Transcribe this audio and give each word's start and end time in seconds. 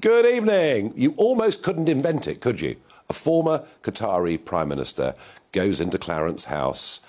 Good 0.00 0.24
evening. 0.24 0.94
You 0.96 1.12
almost 1.18 1.62
couldn't 1.62 1.88
invent 1.88 2.26
it, 2.26 2.40
could 2.40 2.62
you? 2.62 2.76
A 3.10 3.12
former 3.12 3.66
Qatari 3.82 4.42
Prime 4.42 4.68
Minister 4.68 5.14
goes 5.52 5.78
into 5.78 5.98
Clarence 5.98 6.46
House 6.46 7.00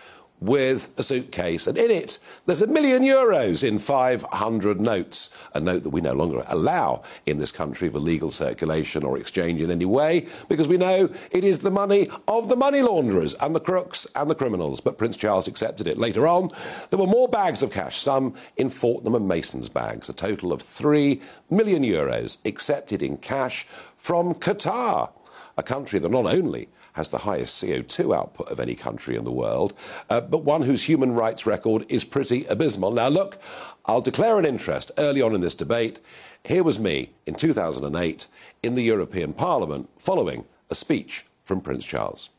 with 0.42 0.94
a 0.98 1.04
suitcase, 1.04 1.68
and 1.68 1.78
in 1.78 1.92
it 1.92 2.20
there's 2.46 2.64
a 2.64 2.68
million 2.68 3.04
euros 3.04 3.66
in 3.66 3.78
500 3.78 4.82
notes, 4.82 5.48
a 5.54 5.60
note 5.60 5.84
that 5.84 5.92
we 5.92 6.02
no 6.02 6.14
longer 6.14 6.44
allow 6.50 7.04
in 7.26 7.38
this 7.38 7.52
country 7.52 7.88
for 7.90 8.00
legal 8.00 8.32
circulation 8.32 9.04
or 9.04 9.18
exchange 9.18 9.62
in 9.62 9.70
any 9.70 9.86
way, 9.86 10.28
because 10.50 10.68
we 10.68 10.78
know 10.78 11.08
it 11.32 11.44
is 11.44 11.60
the 11.60 11.72
money 11.72 12.08
of 12.28 12.50
the 12.50 12.56
money 12.56 12.82
launderers 12.82 13.36
and 13.36 13.56
the 13.56 13.60
crooks 13.60 14.08
and 14.16 14.30
the 14.30 14.36
criminals. 14.36 14.82
But 14.82 14.98
Prince 14.98 15.16
Charles 15.16 15.48
accepted 15.48 15.86
it. 15.88 15.98
Later 15.98 16.28
on, 16.28 16.50
there 16.90 17.00
were 17.00 17.08
more 17.08 17.28
bags 17.28 17.62
of 17.62 17.72
cash, 17.72 17.98
some 17.98 18.34
in 18.58 18.70
Fortnum 18.70 19.16
and 19.16 19.28
Mason's 19.28 19.70
bags, 19.70 20.10
a 20.10 20.14
total 20.14 20.52
of 20.52 20.62
3 20.62 21.22
million 21.52 21.84
euros 21.84 22.44
accepted 22.48 23.04
in 23.04 23.18
cash 23.18 23.66
from 23.66 24.34
Qatar, 24.34 25.12
a 25.58 25.64
country 25.64 26.00
that 26.00 26.10
not 26.10 26.26
only 26.26 26.68
has 26.94 27.10
the 27.10 27.20
highest 27.20 27.64
CO2 27.64 28.16
output 28.16 28.50
of 28.50 28.60
any 28.60 28.76
country 28.76 29.16
in 29.16 29.24
the 29.24 29.32
world, 29.32 29.74
uh, 30.10 30.22
but 30.22 30.44
one 30.44 30.62
whose 30.62 30.84
human 30.84 31.14
rights 31.14 31.46
record 31.46 31.86
is 31.90 32.04
pretty 32.04 32.46
abysmal. 32.46 32.92
Now, 32.92 33.08
look, 33.08 33.42
I'll 33.86 34.02
declare 34.02 34.38
an 34.38 34.46
interest 34.46 34.92
early 34.98 35.22
on 35.22 35.34
in 35.34 35.42
this 35.42 35.56
debate. 35.56 36.00
Here 36.44 36.64
was 36.64 36.80
me 36.80 37.12
in 37.26 37.36
2008 37.36 38.28
in 38.64 38.76
the 38.76 38.84
European 38.84 39.34
Parliament 39.34 39.90
following 39.98 40.46
a 40.70 40.76
speech 40.76 41.26
from 41.44 41.62
Prince 41.62 41.86
Charles. 41.86 42.30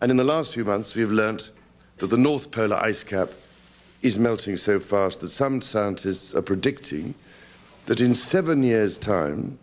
And 0.00 0.10
in 0.10 0.16
the 0.16 0.24
last 0.24 0.52
few 0.52 0.64
months, 0.64 0.94
we've 0.94 1.10
learnt 1.10 1.50
that 1.98 2.08
the 2.08 2.16
North 2.16 2.50
Polar 2.50 2.76
ice 2.76 3.04
cap 3.04 3.30
is 4.02 4.18
melting 4.18 4.56
so 4.56 4.78
fast 4.78 5.20
that 5.20 5.30
some 5.30 5.62
scientists 5.62 6.34
are 6.34 6.42
predicting 6.42 7.14
that 7.86 8.00
in 8.00 8.14
seven 8.14 8.62
years' 8.62 8.98
time, 8.98 9.58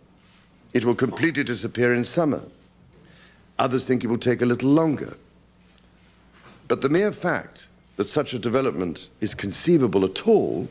it 0.72 0.84
will 0.84 0.94
completely 0.94 1.44
disappear 1.44 1.94
in 1.94 2.04
summer. 2.04 2.42
Others 3.58 3.86
think 3.86 4.04
it 4.04 4.08
will 4.08 4.18
take 4.18 4.42
a 4.42 4.46
little 4.46 4.70
longer. 4.70 5.16
But 6.68 6.82
the 6.82 6.88
mere 6.88 7.12
fact 7.12 7.68
that 7.96 8.08
such 8.08 8.32
a 8.34 8.38
development 8.38 9.10
is 9.20 9.34
conceivable 9.34 10.04
at 10.04 10.26
all 10.26 10.68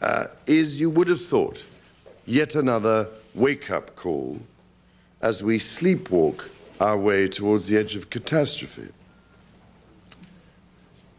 uh, 0.00 0.26
is, 0.46 0.80
you 0.80 0.90
would 0.90 1.08
have 1.08 1.20
thought, 1.20 1.64
yet 2.26 2.54
another 2.54 3.08
wake 3.34 3.70
up 3.70 3.96
call 3.96 4.40
as 5.22 5.42
we 5.42 5.58
sleepwalk 5.58 6.50
our 6.80 6.98
way 6.98 7.28
towards 7.28 7.68
the 7.68 7.76
edge 7.76 7.96
of 7.96 8.10
catastrophe. 8.10 8.88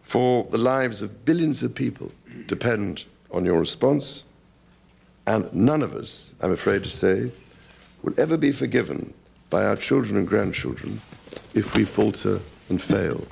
For 0.03 0.43
the 0.43 0.57
lives 0.57 1.01
of 1.01 1.25
billions 1.25 1.63
of 1.63 1.73
people 1.73 2.11
depend 2.45 3.05
on 3.31 3.45
your 3.45 3.57
response, 3.57 4.23
and 5.25 5.51
none 5.53 5.81
of 5.81 5.95
us, 5.95 6.35
I'm 6.41 6.51
afraid 6.51 6.83
to 6.83 6.89
say, 6.89 7.31
will 8.03 8.13
ever 8.19 8.37
be 8.37 8.51
forgiven 8.51 9.13
by 9.49 9.65
our 9.65 9.75
children 9.75 10.17
and 10.17 10.27
grandchildren 10.27 11.01
if 11.53 11.75
we 11.75 11.85
falter 11.85 12.39
and 12.69 12.81
fail. 12.81 13.25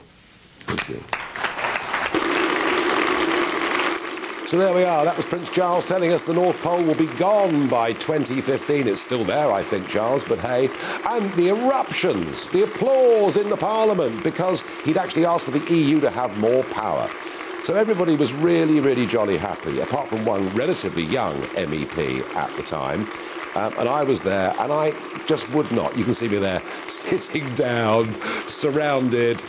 So 4.46 4.60
there 4.60 4.76
we 4.76 4.84
are. 4.84 5.04
That 5.04 5.18
was 5.18 5.26
Prince 5.26 5.50
Charles 5.50 5.86
telling 5.86 6.12
us 6.12 6.22
the 6.22 6.34
North 6.34 6.62
Pole 6.62 6.84
will 6.84 6.94
be 6.94 7.08
gone 7.16 7.68
by 7.68 7.94
2015. 7.94 8.88
It's 8.88 9.02
still 9.02 9.24
there, 9.24 9.52
I 9.52 9.64
think, 9.64 9.88
Charles, 9.88 10.24
but 10.24 10.38
hey. 10.40 10.70
And 11.06 11.34
the 11.34 11.50
eruptions, 11.50 12.50
the 12.50 12.64
applause 12.64 13.38
in 13.38 13.50
the 13.50 13.58
Parliament 13.58 14.24
because 14.24 14.62
he'd 14.82 14.98
actually 14.98 15.26
asked 15.26 15.46
for 15.46 15.58
the 15.58 15.74
EU 15.74 16.00
to 16.02 16.10
have 16.12 16.38
more 16.38 16.64
power. 16.66 17.10
So 17.64 17.76
everybody 17.76 18.16
was 18.16 18.34
really, 18.34 18.80
really 18.80 19.08
jolly 19.08 19.38
happy, 19.38 19.80
apart 19.80 20.08
from 20.10 20.26
one 20.26 20.50
relatively 20.50 21.04
young 21.04 21.42
MEP 21.56 22.36
at 22.36 22.56
the 22.56 22.64
time. 22.64 23.08
Um, 23.56 23.74
and 23.78 23.88
I 23.88 24.04
was 24.04 24.22
there, 24.22 24.54
and 24.60 24.72
I 24.72 24.94
just 25.26 25.50
would 25.54 25.72
not. 25.72 25.96
You 25.96 26.04
can 26.04 26.14
see 26.14 26.28
me 26.28 26.38
there, 26.38 26.60
sitting 26.88 27.54
down, 27.54 28.14
surrounded. 28.48 29.44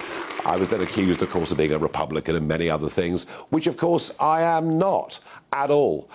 I 0.45 0.57
was 0.57 0.69
then 0.69 0.83
accused, 0.83 1.23
of 1.23 1.31
course, 1.31 1.53
of 1.53 1.59
being 1.59 1.73
a 1.73 1.79
Republican 1.79 2.37
and 2.37 2.47
many 2.47 2.69
other 2.69 2.89
things, 2.89 3.31
which, 3.49 3.67
of 3.67 3.79
course, 3.79 4.15
I 4.21 4.43
am 4.43 4.79
not 4.79 5.21
at 5.53 5.71
all. 5.71 6.11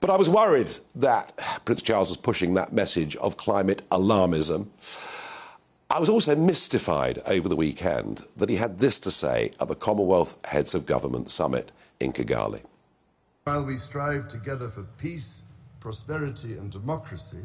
But 0.00 0.10
I 0.10 0.16
was 0.16 0.28
worried 0.28 0.68
that 0.96 1.32
Prince 1.64 1.80
Charles 1.80 2.08
was 2.08 2.16
pushing 2.18 2.54
that 2.54 2.72
message 2.72 3.16
of 3.16 3.36
climate 3.36 3.82
alarmism. 3.90 4.66
I 5.88 6.00
was 6.00 6.08
also 6.08 6.34
mystified 6.34 7.20
over 7.26 7.48
the 7.48 7.56
weekend 7.56 8.22
that 8.36 8.48
he 8.48 8.56
had 8.56 8.78
this 8.78 8.98
to 9.00 9.10
say 9.10 9.52
at 9.60 9.68
the 9.68 9.74
Commonwealth 9.74 10.44
Heads 10.46 10.74
of 10.74 10.86
Government 10.86 11.30
Summit 11.30 11.70
in 12.00 12.12
Kigali. 12.12 12.62
While 13.44 13.64
we 13.64 13.76
strive 13.76 14.28
together 14.28 14.68
for 14.68 14.82
peace, 14.98 15.41
prosperity, 15.82 16.52
and 16.52 16.70
democracy, 16.70 17.42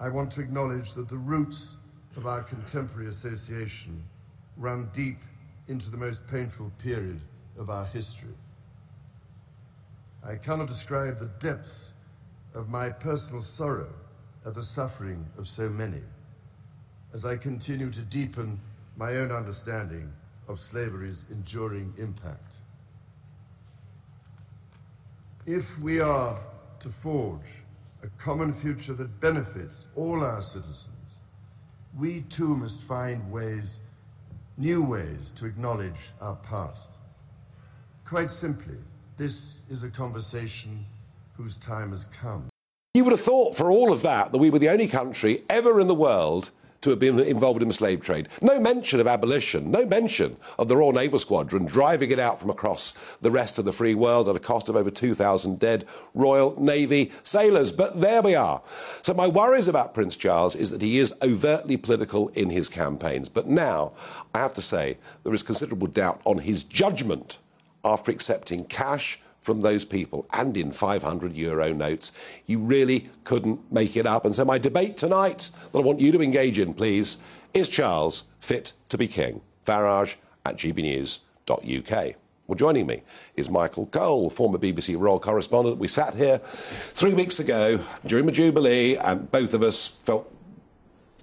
I 0.00 0.08
want 0.08 0.32
to 0.32 0.40
acknowledge 0.40 0.94
that 0.94 1.08
the 1.08 1.16
roots 1.16 1.76
of 2.16 2.26
our 2.26 2.42
contemporary 2.42 3.08
association 3.08 4.02
run 4.56 4.90
deep 4.92 5.18
into 5.68 5.92
the 5.92 5.96
most 5.96 6.26
painful 6.26 6.72
period 6.82 7.20
of 7.56 7.70
our 7.70 7.84
history. 7.84 8.34
I 10.26 10.34
cannot 10.34 10.66
describe 10.66 11.20
the 11.20 11.30
depths 11.38 11.92
of 12.52 12.68
my 12.68 12.90
personal 12.90 13.42
sorrow 13.42 13.94
at 14.44 14.56
the 14.56 14.64
suffering 14.64 15.24
of 15.38 15.46
so 15.46 15.68
many 15.68 16.02
as 17.12 17.24
I 17.24 17.36
continue 17.36 17.92
to 17.92 18.02
deepen 18.02 18.58
my 18.96 19.18
own 19.18 19.30
understanding 19.30 20.12
of 20.48 20.58
slavery's 20.58 21.26
enduring 21.30 21.94
impact. 21.96 22.56
If 25.46 25.78
we 25.78 26.00
are 26.00 26.36
to 26.84 26.90
forge 26.90 27.62
a 28.02 28.08
common 28.18 28.52
future 28.52 28.92
that 28.92 29.18
benefits 29.18 29.88
all 29.96 30.22
our 30.22 30.42
citizens, 30.42 31.20
we 31.98 32.20
too 32.28 32.56
must 32.56 32.82
find 32.82 33.32
ways, 33.32 33.80
new 34.58 34.82
ways, 34.82 35.30
to 35.30 35.46
acknowledge 35.46 36.12
our 36.20 36.36
past. 36.36 36.98
Quite 38.04 38.30
simply, 38.30 38.76
this 39.16 39.62
is 39.70 39.82
a 39.82 39.88
conversation 39.88 40.84
whose 41.32 41.56
time 41.56 41.90
has 41.90 42.04
come. 42.20 42.48
You 42.92 43.04
would 43.04 43.12
have 43.12 43.20
thought, 43.20 43.56
for 43.56 43.70
all 43.70 43.90
of 43.90 44.02
that, 44.02 44.30
that 44.32 44.38
we 44.38 44.50
were 44.50 44.58
the 44.58 44.68
only 44.68 44.86
country 44.86 45.42
ever 45.48 45.80
in 45.80 45.88
the 45.88 45.94
world 45.94 46.52
to 46.84 46.90
have 46.90 46.98
been 46.98 47.18
involved 47.18 47.62
in 47.62 47.68
the 47.68 47.74
slave 47.74 48.00
trade. 48.00 48.28
No 48.40 48.60
mention 48.60 49.00
of 49.00 49.06
abolition, 49.06 49.70
no 49.70 49.86
mention 49.86 50.36
of 50.58 50.68
the 50.68 50.76
Royal 50.76 50.92
Naval 50.92 51.18
Squadron 51.18 51.64
driving 51.64 52.10
it 52.10 52.18
out 52.18 52.38
from 52.38 52.50
across 52.50 53.16
the 53.22 53.30
rest 53.30 53.58
of 53.58 53.64
the 53.64 53.72
free 53.72 53.94
world 53.94 54.28
at 54.28 54.36
a 54.36 54.40
cost 54.40 54.68
of 54.68 54.76
over 54.76 54.90
2,000 54.90 55.58
dead 55.58 55.86
Royal 56.14 56.54
Navy 56.60 57.10
sailors. 57.22 57.72
But 57.72 58.00
there 58.00 58.22
we 58.22 58.34
are. 58.34 58.62
So 59.02 59.14
my 59.14 59.26
worries 59.26 59.66
about 59.66 59.94
Prince 59.94 60.16
Charles 60.16 60.54
is 60.54 60.70
that 60.70 60.82
he 60.82 60.98
is 60.98 61.14
overtly 61.22 61.76
political 61.76 62.28
in 62.28 62.50
his 62.50 62.68
campaigns. 62.68 63.28
But 63.28 63.46
now, 63.46 63.94
I 64.34 64.38
have 64.38 64.54
to 64.54 64.62
say, 64.62 64.98
there 65.24 65.34
is 65.34 65.42
considerable 65.42 65.86
doubt 65.86 66.20
on 66.24 66.38
his 66.38 66.64
judgment 66.64 67.38
after 67.82 68.12
accepting 68.12 68.64
cash 68.64 69.18
from 69.44 69.60
those 69.60 69.84
people 69.84 70.26
and 70.32 70.56
in 70.56 70.72
500 70.72 71.36
euro 71.36 71.72
notes. 71.74 72.40
You 72.46 72.58
really 72.58 73.04
couldn't 73.24 73.70
make 73.70 73.94
it 73.94 74.06
up. 74.06 74.24
And 74.24 74.34
so, 74.34 74.44
my 74.44 74.56
debate 74.56 74.96
tonight 74.96 75.50
that 75.70 75.78
I 75.78 75.82
want 75.82 76.00
you 76.00 76.10
to 76.12 76.22
engage 76.22 76.58
in, 76.58 76.72
please, 76.72 77.22
is 77.52 77.68
Charles 77.68 78.24
fit 78.40 78.72
to 78.88 78.96
be 78.96 79.06
king? 79.06 79.42
Farage 79.64 80.16
at 80.46 80.56
gbnews.uk. 80.56 82.14
Well, 82.46 82.56
joining 82.56 82.86
me 82.86 83.02
is 83.36 83.50
Michael 83.50 83.86
Cole, 83.86 84.30
former 84.30 84.58
BBC 84.58 84.98
royal 84.98 85.20
correspondent. 85.20 85.76
We 85.76 85.88
sat 85.88 86.14
here 86.14 86.38
three 86.38 87.14
weeks 87.14 87.38
ago 87.38 87.80
during 88.06 88.24
the 88.24 88.32
Jubilee, 88.32 88.96
and 88.96 89.30
both 89.30 89.52
of 89.52 89.62
us 89.62 89.88
felt 89.88 90.30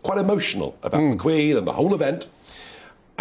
quite 0.03 0.19
emotional 0.19 0.77
about 0.83 1.01
mm. 1.01 1.11
the 1.13 1.17
Queen 1.17 1.57
and 1.57 1.67
the 1.67 1.73
whole 1.73 1.93
event 1.95 2.27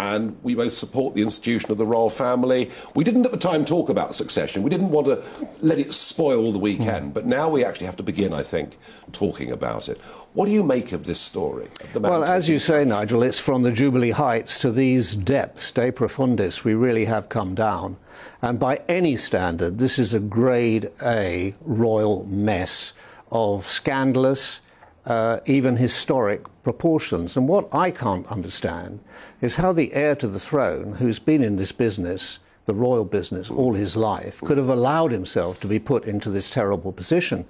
and 0.01 0.35
we 0.41 0.55
both 0.55 0.71
support 0.71 1.13
the 1.13 1.21
institution 1.21 1.71
of 1.71 1.77
the 1.77 1.85
royal 1.85 2.09
family. 2.09 2.71
We 2.95 3.03
didn't 3.03 3.25
at 3.25 3.31
the 3.31 3.37
time 3.37 3.65
talk 3.65 3.87
about 3.89 4.15
succession. 4.15 4.63
We 4.63 4.69
didn't 4.71 4.89
want 4.89 5.05
to 5.07 5.23
let 5.61 5.77
it 5.77 5.93
spoil 5.93 6.51
the 6.51 6.59
weekend, 6.59 7.11
mm. 7.11 7.13
but 7.13 7.25
now 7.25 7.49
we 7.49 7.63
actually 7.63 7.85
have 7.85 7.97
to 7.97 8.03
begin, 8.03 8.33
I 8.33 8.41
think, 8.41 8.77
talking 9.11 9.51
about 9.51 9.89
it. 9.89 9.99
What 10.33 10.47
do 10.47 10.51
you 10.51 10.63
make 10.63 10.91
of 10.91 11.05
this 11.05 11.19
story? 11.19 11.67
well, 11.95 12.23
as 12.23 12.49
you 12.49 12.57
say, 12.57 12.83
Nigel, 12.83 13.21
it's 13.21 13.39
from 13.39 13.61
the 13.61 13.71
Jubilee 13.71 14.11
heights 14.11 14.57
to 14.59 14.71
these 14.71 15.15
depths, 15.15 15.71
de 15.71 15.91
profundis, 15.91 16.63
we 16.63 16.73
really 16.73 17.05
have 17.05 17.29
come 17.29 17.53
down. 17.53 17.97
And 18.41 18.59
by 18.59 18.81
any 18.87 19.17
standard, 19.17 19.77
this 19.77 19.99
is 19.99 20.13
a 20.13 20.19
grade 20.19 20.89
A 21.03 21.53
royal 21.61 22.25
mess 22.25 22.93
of 23.31 23.65
scandalous, 23.67 24.61
uh, 25.05 25.39
even 25.45 25.77
historic 25.77 26.43
proportions. 26.63 27.35
And 27.35 27.47
what 27.47 27.67
I 27.73 27.91
can't 27.91 28.27
understand 28.27 28.99
is 29.41 29.55
how 29.55 29.73
the 29.73 29.93
heir 29.93 30.15
to 30.15 30.27
the 30.27 30.39
throne, 30.39 30.93
who's 30.93 31.19
been 31.19 31.43
in 31.43 31.55
this 31.55 31.71
business, 31.71 32.39
the 32.65 32.73
royal 32.73 33.05
business, 33.05 33.49
all 33.49 33.73
his 33.73 33.95
life, 33.95 34.41
could 34.41 34.57
have 34.57 34.69
allowed 34.69 35.11
himself 35.11 35.59
to 35.61 35.67
be 35.67 35.79
put 35.79 36.05
into 36.05 36.29
this 36.29 36.49
terrible 36.49 36.91
position. 36.91 37.45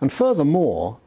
And 0.00 0.12
furthermore, 0.12 0.98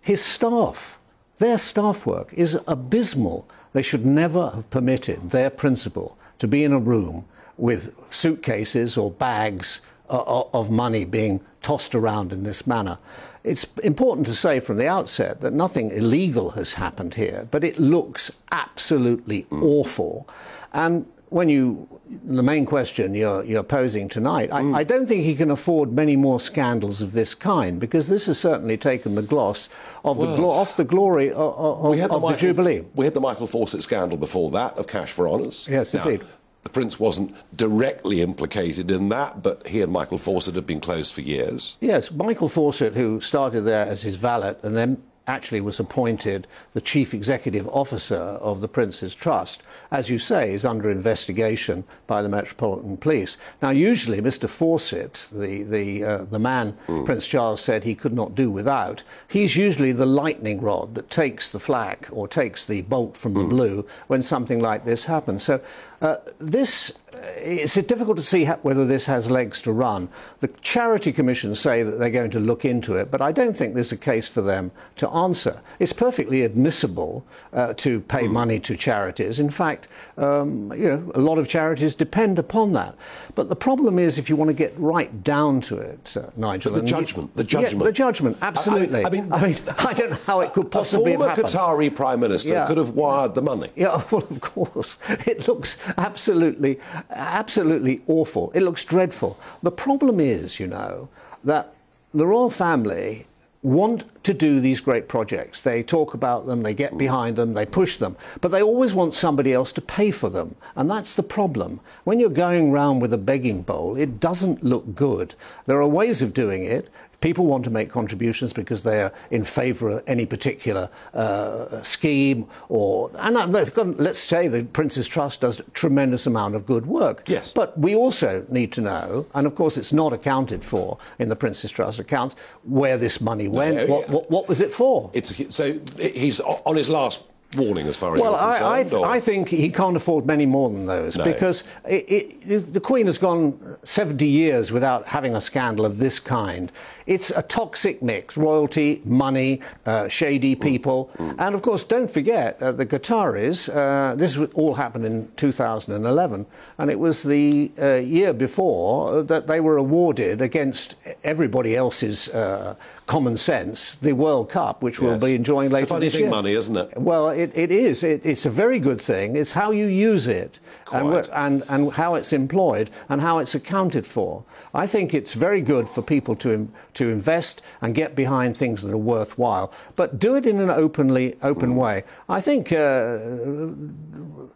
his 0.00 0.24
staff, 0.24 0.98
their 1.38 1.58
staff 1.58 2.06
work 2.06 2.32
is 2.34 2.58
abysmal. 2.66 3.48
They 3.72 3.82
should 3.82 4.06
never 4.06 4.50
have 4.50 4.70
permitted 4.70 5.30
their 5.30 5.50
principal 5.50 6.16
to 6.38 6.46
be 6.46 6.62
in 6.62 6.72
a 6.72 6.78
room 6.78 7.24
with 7.56 7.94
suitcases 8.08 8.96
or 8.96 9.10
bags 9.10 9.80
uh, 10.08 10.44
of 10.54 10.70
money 10.70 11.04
being 11.04 11.40
tossed 11.60 11.94
around 11.94 12.32
in 12.32 12.44
this 12.44 12.66
manner 12.66 12.98
it's 13.48 13.64
important 13.78 14.26
to 14.26 14.34
say 14.34 14.60
from 14.60 14.76
the 14.76 14.86
outset 14.86 15.40
that 15.40 15.52
nothing 15.52 15.90
illegal 15.90 16.50
has 16.50 16.74
happened 16.74 17.14
here, 17.14 17.48
but 17.50 17.64
it 17.64 17.78
looks 17.78 18.42
absolutely 18.52 19.44
mm. 19.44 19.62
awful. 19.62 20.28
And 20.72 21.06
when 21.30 21.48
you, 21.48 21.88
the 22.24 22.42
main 22.42 22.64
question 22.64 23.14
you're, 23.14 23.44
you're 23.44 23.62
posing 23.62 24.08
tonight, 24.08 24.50
mm. 24.50 24.74
I, 24.74 24.80
I, 24.80 24.84
don't 24.84 25.06
think 25.06 25.24
he 25.24 25.34
can 25.34 25.50
afford 25.50 25.92
many 25.92 26.16
more 26.16 26.40
scandals 26.40 27.02
of 27.02 27.12
this 27.12 27.34
kind 27.34 27.78
because 27.80 28.08
this 28.08 28.26
has 28.26 28.38
certainly 28.38 28.76
taken 28.76 29.14
the 29.14 29.22
gloss 29.22 29.68
of 30.04 30.18
well, 30.18 30.30
the 30.30 30.36
glo- 30.36 30.50
off 30.50 30.76
the 30.76 30.84
glory 30.84 31.30
of, 31.30 31.36
of, 31.36 31.84
of 31.84 31.96
the, 31.96 32.18
Michael, 32.20 32.36
Jubilee. 32.36 32.84
We 32.94 33.04
had 33.04 33.14
the 33.14 33.20
Michael 33.20 33.46
Fawcett 33.46 33.82
scandal 33.82 34.18
before 34.18 34.50
that 34.52 34.78
of 34.78 34.86
cash 34.86 35.10
for 35.10 35.28
honours. 35.28 35.66
Yes, 35.70 35.94
now, 35.94 36.08
indeed. 36.08 36.26
The 36.68 36.74
Prince 36.74 37.00
wasn't 37.00 37.34
directly 37.56 38.20
implicated 38.20 38.90
in 38.90 39.08
that, 39.08 39.42
but 39.42 39.66
he 39.68 39.80
and 39.80 39.90
Michael 39.90 40.18
Fawcett 40.18 40.54
had 40.54 40.66
been 40.66 40.82
close 40.82 41.10
for 41.10 41.22
years. 41.22 41.78
Yes, 41.80 42.10
Michael 42.10 42.50
Fawcett, 42.50 42.92
who 42.92 43.22
started 43.22 43.62
there 43.62 43.86
as 43.86 44.02
his 44.02 44.16
valet 44.16 44.54
and 44.62 44.76
then 44.76 45.02
actually 45.28 45.60
was 45.60 45.78
appointed 45.78 46.46
the 46.72 46.80
chief 46.80 47.14
executive 47.14 47.68
officer 47.68 48.16
of 48.16 48.60
the 48.60 48.68
Prince's 48.68 49.14
Trust, 49.14 49.62
as 49.90 50.10
you 50.10 50.18
say, 50.18 50.52
is 50.52 50.64
under 50.64 50.90
investigation 50.90 51.84
by 52.06 52.22
the 52.22 52.28
Metropolitan 52.28 52.96
Police. 52.96 53.36
Now, 53.62 53.70
usually, 53.70 54.20
Mr. 54.20 54.48
Fawcett, 54.48 55.28
the, 55.30 55.62
the, 55.62 56.04
uh, 56.04 56.24
the 56.24 56.38
man 56.38 56.76
mm. 56.86 57.04
Prince 57.04 57.28
Charles 57.28 57.60
said 57.60 57.84
he 57.84 57.94
could 57.94 58.14
not 58.14 58.34
do 58.34 58.50
without, 58.50 59.04
he's 59.28 59.56
usually 59.56 59.92
the 59.92 60.06
lightning 60.06 60.60
rod 60.60 60.94
that 60.94 61.10
takes 61.10 61.50
the 61.50 61.60
flak 61.60 62.08
or 62.10 62.26
takes 62.26 62.66
the 62.66 62.82
bolt 62.82 63.16
from 63.16 63.34
the 63.34 63.44
mm. 63.44 63.50
blue 63.50 63.86
when 64.06 64.22
something 64.22 64.60
like 64.60 64.84
this 64.84 65.04
happens. 65.04 65.42
So 65.42 65.60
uh, 66.00 66.16
this, 66.38 66.98
it's 67.38 67.74
difficult 67.74 68.16
to 68.16 68.22
see 68.22 68.44
whether 68.44 68.86
this 68.86 69.06
has 69.06 69.30
legs 69.30 69.60
to 69.62 69.72
run. 69.72 70.08
The 70.40 70.48
Charity 70.60 71.12
Commission 71.12 71.54
say 71.56 71.82
that 71.82 71.98
they're 71.98 72.10
going 72.10 72.30
to 72.30 72.40
look 72.40 72.64
into 72.64 72.94
it, 72.94 73.10
but 73.10 73.20
I 73.20 73.32
don't 73.32 73.56
think 73.56 73.74
there's 73.74 73.90
a 73.90 73.96
case 73.96 74.28
for 74.28 74.40
them 74.40 74.70
to 74.96 75.08
answer. 75.10 75.60
It's 75.80 75.92
perfectly 75.92 76.42
admissible 76.42 77.24
uh, 77.52 77.74
to 77.74 78.00
pay 78.00 78.26
mm. 78.26 78.32
money 78.32 78.60
to 78.60 78.76
charities. 78.76 79.40
In 79.40 79.50
fact, 79.50 79.88
um, 80.16 80.72
you 80.72 80.88
know, 80.88 81.10
a 81.14 81.20
lot 81.20 81.38
of 81.38 81.48
charities 81.48 81.96
depend 81.96 82.38
upon 82.38 82.72
that. 82.72 82.94
But 83.34 83.48
the 83.48 83.56
problem 83.56 83.98
is, 83.98 84.18
if 84.18 84.28
you 84.28 84.36
want 84.36 84.48
to 84.48 84.54
get 84.54 84.74
right 84.78 85.24
down 85.24 85.60
to 85.62 85.78
it, 85.78 86.16
uh, 86.16 86.30
Nigel, 86.36 86.72
the 86.72 86.82
judgment, 86.82 87.34
the 87.34 87.44
judgment, 87.44 87.78
yeah, 87.78 87.84
the 87.84 87.92
judgment, 87.92 88.38
absolutely. 88.42 89.04
I, 89.04 89.08
I, 89.08 89.10
mean, 89.10 89.32
I, 89.32 89.42
mean, 89.42 89.56
I 89.78 89.92
don't 89.94 90.10
know 90.10 90.18
how 90.26 90.40
it 90.40 90.52
could 90.52 90.70
possibly 90.70 91.14
a 91.14 91.18
former 91.18 91.34
Qatari 91.34 91.94
prime 91.94 92.20
minister 92.20 92.54
yeah. 92.54 92.66
could 92.66 92.76
have 92.76 92.90
wired 92.90 93.34
the 93.34 93.42
money. 93.42 93.70
Yeah, 93.74 94.02
well, 94.10 94.26
of 94.30 94.40
course, 94.40 94.98
it 95.26 95.48
looks 95.48 95.76
absolutely, 95.96 96.78
absolutely 97.10 98.02
awful. 98.06 98.50
It 98.54 98.62
looks 98.62 98.84
dreadful. 98.84 99.38
The 99.62 99.70
problem 99.70 100.20
is, 100.20 100.60
you 100.60 100.66
know, 100.66 101.08
that 101.44 101.74
the 102.12 102.26
royal 102.26 102.50
family 102.50 103.26
want 103.62 104.04
to 104.22 104.32
do 104.32 104.60
these 104.60 104.80
great 104.80 105.08
projects. 105.08 105.62
They 105.62 105.82
talk 105.82 106.14
about 106.14 106.46
them, 106.46 106.62
they 106.62 106.74
get 106.74 106.96
behind 106.96 107.36
them, 107.36 107.54
they 107.54 107.66
push 107.66 107.96
them, 107.96 108.16
but 108.40 108.50
they 108.50 108.62
always 108.62 108.94
want 108.94 109.14
somebody 109.14 109.52
else 109.52 109.72
to 109.72 109.80
pay 109.80 110.10
for 110.10 110.30
them. 110.30 110.54
And 110.76 110.88
that's 110.88 111.14
the 111.16 111.24
problem. 111.24 111.80
When 112.04 112.20
you're 112.20 112.30
going 112.30 112.70
around 112.70 113.00
with 113.00 113.12
a 113.12 113.18
begging 113.18 113.62
bowl, 113.62 113.96
it 113.96 114.20
doesn't 114.20 114.62
look 114.62 114.94
good. 114.94 115.34
There 115.66 115.80
are 115.80 115.88
ways 115.88 116.22
of 116.22 116.34
doing 116.34 116.64
it. 116.64 116.88
People 117.20 117.46
want 117.46 117.64
to 117.64 117.70
make 117.70 117.90
contributions 117.90 118.52
because 118.52 118.82
they 118.82 119.02
are 119.02 119.12
in 119.30 119.42
favour 119.44 119.90
of 119.90 120.04
any 120.06 120.24
particular 120.24 120.88
uh, 121.14 121.82
scheme, 121.82 122.46
or 122.68 123.10
and 123.18 123.34
let's 123.52 124.20
say 124.20 124.46
the 124.46 124.64
Prince's 124.64 125.08
Trust 125.08 125.40
does 125.40 125.60
a 125.60 125.64
tremendous 125.70 126.26
amount 126.26 126.54
of 126.54 126.64
good 126.64 126.86
work. 126.86 127.24
Yes, 127.26 127.52
but 127.52 127.76
we 127.78 127.94
also 127.94 128.46
need 128.48 128.72
to 128.72 128.80
know, 128.80 129.26
and 129.34 129.46
of 129.46 129.54
course 129.54 129.76
it's 129.76 129.92
not 129.92 130.12
accounted 130.12 130.64
for 130.64 130.98
in 131.18 131.28
the 131.28 131.36
Prince's 131.36 131.72
Trust 131.72 131.98
accounts, 131.98 132.36
where 132.62 132.96
this 132.96 133.20
money 133.20 133.48
went. 133.48 133.76
No, 133.76 133.86
what, 133.86 134.08
what, 134.10 134.30
what, 134.30 134.48
was 134.48 134.60
it 134.60 134.72
for? 134.72 135.10
It's 135.12 135.54
so 135.54 135.78
he's 135.98 136.40
on 136.40 136.76
his 136.76 136.88
last 136.88 137.24
warning 137.56 137.86
as 137.86 137.96
far 137.96 138.14
as 138.14 138.20
well, 138.20 138.34
I, 138.34 138.80
I, 138.80 138.82
th- 138.82 139.02
I, 139.02 139.20
think 139.20 139.48
he 139.48 139.70
can't 139.70 139.96
afford 139.96 140.26
many 140.26 140.44
more 140.44 140.68
than 140.68 140.84
those 140.84 141.16
no. 141.16 141.24
because 141.24 141.64
it, 141.86 142.36
it, 142.46 142.72
the 142.74 142.80
Queen 142.80 143.06
has 143.06 143.16
gone 143.16 143.78
70 143.84 144.26
years 144.26 144.70
without 144.70 145.06
having 145.06 145.34
a 145.34 145.40
scandal 145.40 145.86
of 145.86 145.96
this 145.96 146.20
kind. 146.20 146.70
It's 147.06 147.30
a 147.30 147.42
toxic 147.42 148.02
mix 148.02 148.36
royalty, 148.36 149.00
money, 149.04 149.62
uh, 149.86 150.08
shady 150.08 150.54
mm. 150.54 150.60
people. 150.60 151.10
Mm. 151.16 151.36
And 151.38 151.54
of 151.54 151.62
course, 151.62 151.84
don't 151.84 152.10
forget 152.10 152.60
uh, 152.62 152.72
the 152.72 152.84
Qataris. 152.84 153.74
Uh, 153.74 154.14
this 154.14 154.36
all 154.52 154.74
happened 154.74 155.06
in 155.06 155.30
2011, 155.36 156.44
and 156.76 156.90
it 156.90 156.98
was 156.98 157.22
the 157.22 157.72
uh, 157.80 157.94
year 157.94 158.34
before 158.34 159.22
that 159.22 159.46
they 159.46 159.60
were 159.60 159.78
awarded 159.78 160.42
against 160.42 160.96
everybody 161.24 161.74
else's 161.74 162.28
uh, 162.28 162.74
common 163.08 163.36
sense 163.36 163.96
the 163.96 164.12
World 164.12 164.50
Cup, 164.50 164.82
which 164.82 165.00
yes. 165.00 165.02
we'll 165.02 165.18
be 165.18 165.34
enjoying 165.34 165.70
later 165.70 165.82
it's 165.82 165.90
a 165.90 165.94
funny 165.94 166.06
this 166.06 166.14
thing, 166.14 166.22
year. 166.24 166.30
money, 166.30 166.52
isn't 166.52 166.76
it? 166.76 166.96
Well, 166.96 167.30
it, 167.30 167.50
it 167.54 167.72
is. 167.72 168.04
It, 168.04 168.24
it's 168.24 168.46
a 168.46 168.50
very 168.50 168.78
good 168.78 169.00
thing. 169.00 169.34
It's 169.34 169.52
how 169.52 169.72
you 169.72 169.86
use 169.86 170.28
it 170.28 170.60
and, 170.92 171.28
and, 171.32 171.64
and 171.68 171.92
how 171.92 172.14
it's 172.14 172.32
employed 172.32 172.90
and 173.08 173.20
how 173.20 173.38
it's 173.38 173.54
accounted 173.54 174.06
for. 174.06 174.44
I 174.74 174.86
think 174.86 175.14
it's 175.14 175.34
very 175.34 175.60
good 175.60 175.88
for 175.88 176.02
people 176.02 176.36
to, 176.36 176.68
to 176.94 177.08
invest 177.08 177.62
and 177.80 177.94
get 177.94 178.14
behind 178.14 178.56
things 178.56 178.82
that 178.82 178.92
are 178.92 178.96
worthwhile, 178.96 179.72
but 179.96 180.18
do 180.18 180.34
it 180.36 180.46
in 180.46 180.60
an 180.60 180.70
openly 180.70 181.36
open 181.42 181.70
mm. 181.70 181.76
way. 181.76 182.04
I 182.28 182.40
think 182.40 182.72
uh, 182.72 183.18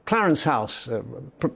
Clarence 0.05 0.45
House, 0.45 0.89
uh, 0.89 1.03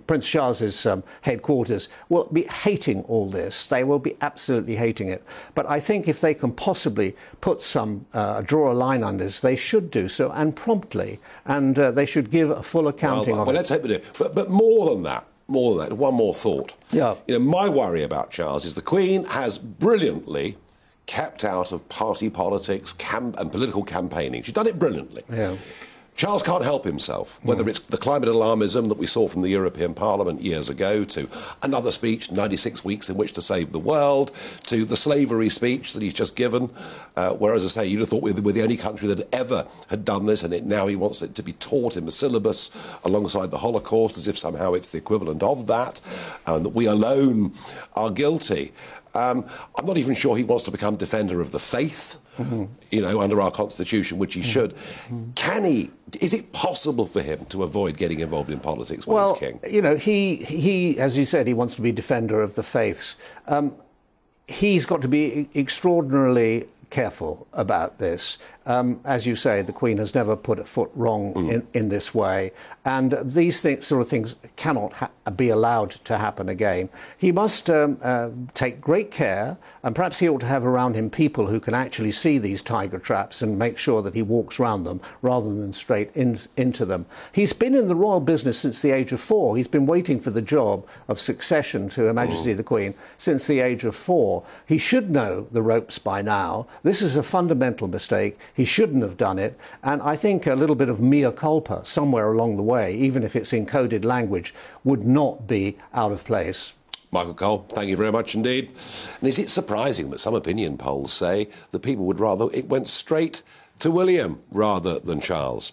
Prince 0.06 0.28
Charles's 0.28 0.87
um, 0.87 1.02
headquarters, 1.23 1.88
will 2.08 2.28
be 2.32 2.43
hating 2.43 3.02
all 3.05 3.28
this. 3.28 3.67
They 3.67 3.84
will 3.84 3.99
be 3.99 4.17
absolutely 4.20 4.76
hating 4.76 5.08
it. 5.08 5.25
But 5.55 5.69
I 5.69 5.81
think 5.81 6.08
if 6.08 6.20
they 6.20 6.34
can 6.34 6.52
possibly 6.52 7.17
put 7.40 7.61
some, 7.61 8.06
uh, 8.14 8.43
draw 8.43 8.73
a 8.73 8.75
line 8.75 9.02
under 9.02 9.25
this, 9.25 9.40
they 9.40 9.56
should 9.56 9.90
do 9.90 10.08
so 10.08 10.31
and 10.31 10.55
promptly, 10.55 11.20
and 11.46 11.78
uh, 11.78 11.90
they 11.90 12.06
should 12.06 12.31
give 12.31 12.50
a 12.50 12.62
full 12.62 12.88
accounting 12.88 13.32
well, 13.32 13.43
of 13.43 13.46
well, 13.46 13.56
it. 13.56 13.58
let's 13.58 13.69
hope 13.69 13.82
they 13.82 13.96
do. 13.96 14.00
But, 14.19 14.34
but 14.34 14.50
more 14.50 14.90
than 14.90 15.02
that, 15.04 15.26
more 15.48 15.76
than 15.76 15.88
that, 15.88 15.96
one 15.96 16.14
more 16.14 16.34
thought. 16.34 16.75
Yeah. 16.90 17.14
You 17.26 17.38
know, 17.38 17.44
my 17.44 17.69
worry 17.69 18.02
about 18.02 18.31
Charles 18.31 18.64
is 18.64 18.75
the 18.75 18.82
Queen 18.82 19.25
has 19.26 19.58
brilliantly 19.58 20.56
kept 21.06 21.44
out 21.44 21.70
of 21.70 21.88
party 21.88 22.28
politics 22.28 22.93
camp- 22.93 23.38
and 23.38 23.50
political 23.50 23.84
campaigning. 23.84 24.43
She's 24.43 24.54
done 24.54 24.66
it 24.66 24.78
brilliantly. 24.78 25.22
Yeah. 25.31 25.56
Charles 26.16 26.42
can't 26.42 26.64
help 26.64 26.84
himself, 26.84 27.38
whether 27.42 27.62
mm. 27.62 27.68
it's 27.68 27.80
the 27.80 27.98
climate 27.98 28.30
alarmism 28.30 28.88
that 28.88 28.96
we 28.96 29.06
saw 29.06 29.28
from 29.28 29.42
the 29.42 29.50
European 29.50 29.92
Parliament 29.92 30.40
years 30.40 30.70
ago, 30.70 31.04
to 31.04 31.28
another 31.62 31.90
speech, 31.90 32.32
96 32.32 32.82
weeks 32.86 33.10
in 33.10 33.18
which 33.18 33.34
to 33.34 33.42
save 33.42 33.70
the 33.70 33.78
world, 33.78 34.32
to 34.64 34.86
the 34.86 34.96
slavery 34.96 35.50
speech 35.50 35.92
that 35.92 36.00
he's 36.00 36.14
just 36.14 36.35
given. 36.35 36.70
Uh, 37.16 37.32
where, 37.32 37.52
as 37.52 37.66
I 37.66 37.68
say, 37.68 37.87
you'd 37.87 38.00
have 38.00 38.08
thought 38.08 38.23
we're, 38.23 38.32
we're 38.32 38.52
the 38.52 38.62
only 38.62 38.78
country 38.78 39.08
that 39.08 39.35
ever 39.35 39.66
had 39.88 40.06
done 40.06 40.25
this, 40.25 40.42
and 40.42 40.54
it, 40.54 40.64
now 40.64 40.87
he 40.87 40.96
wants 40.96 41.20
it 41.20 41.35
to 41.35 41.42
be 41.42 41.52
taught 41.52 41.99
in 41.99 42.06
the 42.06 42.12
syllabus 42.12 42.70
alongside 43.04 43.50
the 43.50 43.58
Holocaust, 43.58 44.16
as 44.16 44.26
if 44.26 44.38
somehow 44.38 44.73
it's 44.73 44.88
the 44.88 44.99
equivalent 44.99 45.42
of 45.42 45.66
that, 45.66 46.00
and 46.46 46.64
that 46.64 46.70
we 46.70 46.87
alone 46.87 47.52
are 47.94 48.11
guilty. 48.11 48.73
Um, 49.16 49.46
I'm 49.76 49.87
not 49.87 49.96
even 49.96 50.14
sure 50.14 50.37
he 50.37 50.44
wants 50.44 50.64
to 50.64 50.70
become 50.70 50.96
defender 50.96 51.40
of 51.40 51.50
the 51.50 51.58
faith, 51.58 52.20
mm-hmm. 52.37 52.64
you 52.90 53.00
know, 53.00 53.20
under 53.20 53.40
our 53.40 53.50
constitution, 53.50 54.18
which 54.18 54.35
he 54.35 54.40
mm-hmm. 54.40 54.50
should. 54.50 54.75
Mm-hmm. 54.75 55.30
Can 55.32 55.64
he? 55.64 55.90
Is 56.20 56.35
it 56.35 56.52
possible 56.52 57.06
for 57.06 57.23
him 57.23 57.46
to 57.46 57.62
avoid 57.62 57.96
getting 57.96 58.20
involved 58.20 58.50
in 58.50 58.61
politics 58.61 59.06
when 59.06 59.14
well, 59.14 59.35
he's 59.35 59.38
king? 59.38 59.61
You 59.68 59.80
know, 59.80 59.96
he 59.96 60.37
he, 60.37 60.99
as 60.99 61.16
you 61.16 61.25
said, 61.25 61.46
he 61.46 61.54
wants 61.54 61.75
to 61.76 61.82
be 61.82 61.92
defender 61.92 62.42
of 62.42 62.54
the 62.56 62.62
faiths. 62.62 63.16
Um, 63.46 63.75
he's 64.49 64.87
got 64.87 65.02
to 65.02 65.08
be 65.08 65.49
extraordinarily 65.54 66.66
careful 66.90 67.47
about 67.52 67.99
this. 67.99 68.38
Um, 68.64 69.00
as 69.05 69.26
you 69.26 69.37
say, 69.37 69.62
the 69.62 69.73
Queen 69.73 69.99
has 69.99 70.14
never 70.14 70.37
put 70.37 70.59
a 70.59 70.64
foot 70.64 70.90
wrong 70.95 71.35
mm. 71.35 71.52
in, 71.52 71.66
in 71.73 71.88
this 71.88 72.14
way, 72.14 72.52
and 72.85 73.16
these 73.23 73.61
sort 73.61 74.02
of 74.02 74.09
things 74.09 74.37
cannot 74.57 74.93
ha- 74.95 75.11
be 75.37 75.49
allowed 75.49 75.90
to 75.90 76.19
happen 76.19 76.49
again. 76.49 76.88
He 77.16 77.33
must 77.33 77.71
um, 77.71 77.99
uh, 78.02 78.31
take 78.55 78.81
great 78.81 79.11
care, 79.11 79.57
and 79.87 79.95
perhaps 79.95 80.19
he 80.19 80.28
ought 80.28 80.40
to 80.40 80.47
have 80.47 80.66
around 80.66 80.97
him 80.97 81.09
people 81.09 81.47
who 81.47 81.61
can 81.61 81.73
actually 81.73 82.11
see 82.11 82.38
these 82.38 82.61
tiger 82.61 82.99
traps 82.99 83.40
and 83.40 83.57
make 83.57 83.78
sure 83.78 84.02
that 84.02 84.14
he 84.14 84.21
walks 84.21 84.59
around 84.59 84.83
them 84.83 85.00
rather 85.23 85.47
than 85.47 85.73
straight 85.73 86.11
in, 86.16 86.37
into 86.57 86.85
them. 86.85 87.07
He's 87.31 87.52
been 87.52 87.73
in 87.73 87.87
the 87.87 87.95
royal 87.95 88.19
business 88.19 88.59
since 88.59 88.83
the 88.83 88.90
age 88.90 89.12
of 89.12 89.21
four. 89.21 89.57
He's 89.57 89.69
been 89.69 89.87
waiting 89.87 90.19
for 90.19 90.31
the 90.31 90.43
job 90.43 90.85
of 91.07 91.21
succession 91.21 91.88
to 91.90 92.00
Her 92.00 92.12
Majesty 92.12 92.52
mm. 92.52 92.57
the 92.57 92.64
Queen 92.64 92.95
since 93.16 93.47
the 93.47 93.61
age 93.61 93.85
of 93.85 93.95
four. 93.95 94.43
He 94.66 94.76
should 94.76 95.09
know 95.09 95.47
the 95.52 95.62
ropes 95.62 96.00
by 96.00 96.21
now. 96.21 96.66
This 96.83 97.00
is 97.00 97.14
a 97.14 97.23
fundamental 97.23 97.87
mistake. 97.87 98.37
He 98.52 98.64
shouldn't 98.64 99.05
have 99.05 99.16
done 99.16 99.38
it. 99.38 99.57
And 99.85 100.02
I 100.02 100.16
think 100.16 100.49
a 100.49 100.57
little 100.57 100.75
bit 100.75 100.88
of 100.88 101.00
mea 101.00 101.31
culpa 101.31 101.83
somewhere 101.85 102.33
along 102.33 102.57
the 102.57 102.64
way, 102.64 102.93
even 102.97 103.23
if 103.23 103.37
it's 103.37 103.52
in 103.52 103.66
coded 103.66 104.05
language, 104.05 104.52
would 104.83 105.07
not 105.07 105.47
be 105.47 105.78
out 105.95 106.11
of 106.11 106.25
place. 106.25 106.73
Michael 107.10 107.34
Cole, 107.34 107.66
thank 107.70 107.88
you 107.88 107.96
very 107.96 108.12
much 108.12 108.34
indeed. 108.34 108.70
And 109.20 109.28
is 109.28 109.38
it 109.38 109.50
surprising 109.50 110.10
that 110.10 110.20
some 110.20 110.34
opinion 110.34 110.76
polls 110.76 111.12
say 111.12 111.48
that 111.70 111.80
people 111.80 112.04
would 112.06 112.20
rather 112.20 112.48
it 112.52 112.68
went 112.68 112.88
straight 112.88 113.42
to 113.78 113.90
William 113.90 114.42
rather 114.50 114.98
than 114.98 115.20
Charles? 115.20 115.72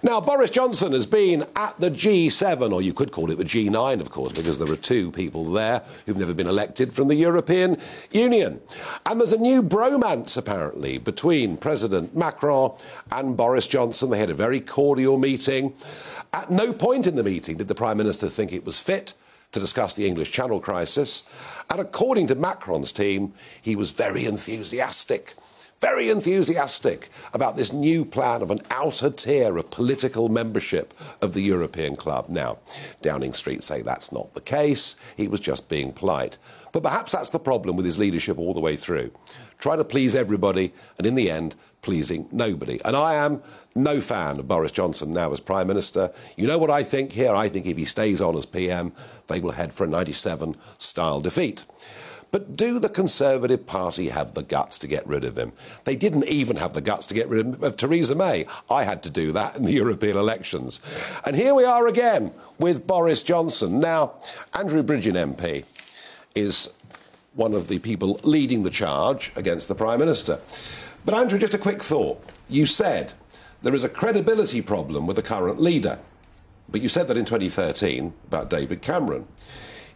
Now, 0.00 0.20
Boris 0.20 0.50
Johnson 0.50 0.92
has 0.92 1.06
been 1.06 1.44
at 1.56 1.76
the 1.80 1.90
G7, 1.90 2.72
or 2.72 2.80
you 2.80 2.92
could 2.92 3.10
call 3.10 3.32
it 3.32 3.38
the 3.38 3.44
G9, 3.44 4.00
of 4.00 4.10
course, 4.12 4.32
because 4.32 4.60
there 4.60 4.70
are 4.70 4.76
two 4.76 5.10
people 5.10 5.44
there 5.44 5.82
who've 6.06 6.16
never 6.16 6.34
been 6.34 6.46
elected 6.46 6.92
from 6.92 7.08
the 7.08 7.16
European 7.16 7.80
Union. 8.12 8.60
And 9.06 9.20
there's 9.20 9.32
a 9.32 9.38
new 9.38 9.60
bromance, 9.60 10.36
apparently, 10.36 10.98
between 10.98 11.56
President 11.56 12.14
Macron 12.16 12.76
and 13.10 13.36
Boris 13.36 13.66
Johnson. 13.66 14.10
They 14.10 14.20
had 14.20 14.30
a 14.30 14.34
very 14.34 14.60
cordial 14.60 15.18
meeting. 15.18 15.74
At 16.32 16.48
no 16.48 16.72
point 16.72 17.08
in 17.08 17.16
the 17.16 17.24
meeting 17.24 17.56
did 17.56 17.66
the 17.66 17.74
Prime 17.74 17.96
Minister 17.96 18.28
think 18.28 18.52
it 18.52 18.64
was 18.64 18.78
fit 18.78 19.14
to 19.52 19.60
discuss 19.60 19.94
the 19.94 20.06
English 20.06 20.30
Channel 20.30 20.60
crisis. 20.60 21.28
And 21.70 21.80
according 21.80 22.26
to 22.28 22.34
Macron's 22.34 22.92
team, 22.92 23.32
he 23.60 23.76
was 23.76 23.90
very 23.90 24.24
enthusiastic 24.24 25.34
very 25.80 26.10
enthusiastic 26.10 27.08
about 27.32 27.56
this 27.56 27.72
new 27.72 28.04
plan 28.04 28.42
of 28.42 28.50
an 28.50 28.60
outer 28.70 29.10
tier 29.10 29.56
of 29.56 29.70
political 29.70 30.28
membership 30.28 30.92
of 31.20 31.34
the 31.34 31.40
European 31.40 31.94
Club. 31.94 32.28
Now, 32.28 32.58
Downing 33.00 33.32
Street 33.32 33.62
say 33.62 33.82
that's 33.82 34.10
not 34.10 34.34
the 34.34 34.40
case. 34.40 34.96
He 35.16 35.28
was 35.28 35.40
just 35.40 35.68
being 35.68 35.92
polite. 35.92 36.36
But 36.72 36.82
perhaps 36.82 37.12
that's 37.12 37.30
the 37.30 37.38
problem 37.38 37.76
with 37.76 37.84
his 37.84 37.98
leadership 37.98 38.38
all 38.38 38.54
the 38.54 38.60
way 38.60 38.76
through. 38.76 39.12
Try 39.60 39.76
to 39.76 39.84
please 39.84 40.14
everybody, 40.14 40.72
and 40.98 41.06
in 41.06 41.14
the 41.14 41.30
end, 41.30 41.54
pleasing 41.82 42.28
nobody. 42.32 42.80
And 42.84 42.96
I 42.96 43.14
am 43.14 43.42
no 43.74 44.00
fan 44.00 44.38
of 44.38 44.48
Boris 44.48 44.72
Johnson 44.72 45.12
now 45.12 45.32
as 45.32 45.40
Prime 45.40 45.68
Minister. 45.68 46.12
You 46.36 46.46
know 46.46 46.58
what 46.58 46.70
I 46.70 46.82
think 46.82 47.12
here? 47.12 47.34
I 47.34 47.48
think 47.48 47.66
if 47.66 47.76
he 47.76 47.84
stays 47.84 48.20
on 48.20 48.36
as 48.36 48.46
PM, 48.46 48.92
they 49.28 49.40
will 49.40 49.52
head 49.52 49.72
for 49.72 49.84
a 49.84 49.88
97 49.88 50.54
style 50.78 51.20
defeat. 51.20 51.64
But 52.30 52.56
do 52.56 52.78
the 52.78 52.90
Conservative 52.90 53.66
Party 53.66 54.08
have 54.08 54.32
the 54.32 54.42
guts 54.42 54.78
to 54.80 54.86
get 54.86 55.06
rid 55.06 55.24
of 55.24 55.38
him? 55.38 55.52
They 55.84 55.96
didn't 55.96 56.26
even 56.26 56.56
have 56.56 56.74
the 56.74 56.82
guts 56.82 57.06
to 57.06 57.14
get 57.14 57.28
rid 57.28 57.62
of, 57.62 57.76
Theresa 57.76 58.14
May. 58.14 58.46
I 58.70 58.84
had 58.84 59.02
to 59.04 59.10
do 59.10 59.32
that 59.32 59.56
in 59.56 59.64
the 59.64 59.72
European 59.84 60.16
elections. 60.16 60.80
And 61.24 61.34
here 61.34 61.54
we 61.54 61.64
are 61.64 61.86
again 61.86 62.32
with 62.58 62.86
Boris 62.86 63.22
Johnson. 63.22 63.80
Now, 63.80 64.14
Andrew 64.52 64.82
Bridgen 64.82 65.14
MP 65.14 65.64
is 66.34 66.74
one 67.34 67.54
of 67.54 67.68
the 67.68 67.78
people 67.78 68.20
leading 68.24 68.62
the 68.62 68.70
charge 68.70 69.32
against 69.34 69.68
the 69.68 69.74
Prime 69.74 69.98
Minister. 69.98 70.38
But, 71.04 71.14
Andrew, 71.14 71.38
just 71.38 71.54
a 71.54 71.58
quick 71.58 71.82
thought. 71.82 72.22
You 72.50 72.66
said 72.66 73.14
there 73.62 73.74
is 73.74 73.84
a 73.84 73.88
credibility 73.88 74.60
problem 74.60 75.06
with 75.06 75.16
the 75.16 75.22
current 75.22 75.60
leader. 75.60 75.98
But 76.70 76.82
you 76.82 76.88
said 76.88 77.08
that 77.08 77.16
in 77.16 77.24
2013 77.24 78.12
about 78.26 78.50
David 78.50 78.82
Cameron. 78.82 79.26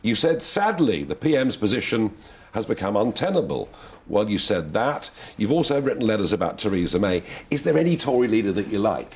You 0.00 0.14
said, 0.14 0.42
sadly, 0.42 1.04
the 1.04 1.14
PM's 1.14 1.56
position 1.56 2.12
has 2.52 2.66
become 2.66 2.96
untenable. 2.96 3.68
Well, 4.06 4.28
you 4.28 4.38
said 4.38 4.72
that. 4.72 5.10
You've 5.36 5.52
also 5.52 5.80
written 5.80 6.04
letters 6.04 6.32
about 6.32 6.58
Theresa 6.58 6.98
May. 6.98 7.22
Is 7.50 7.62
there 7.62 7.78
any 7.78 7.96
Tory 7.96 8.28
leader 8.28 8.52
that 8.52 8.68
you 8.68 8.78
like? 8.78 9.14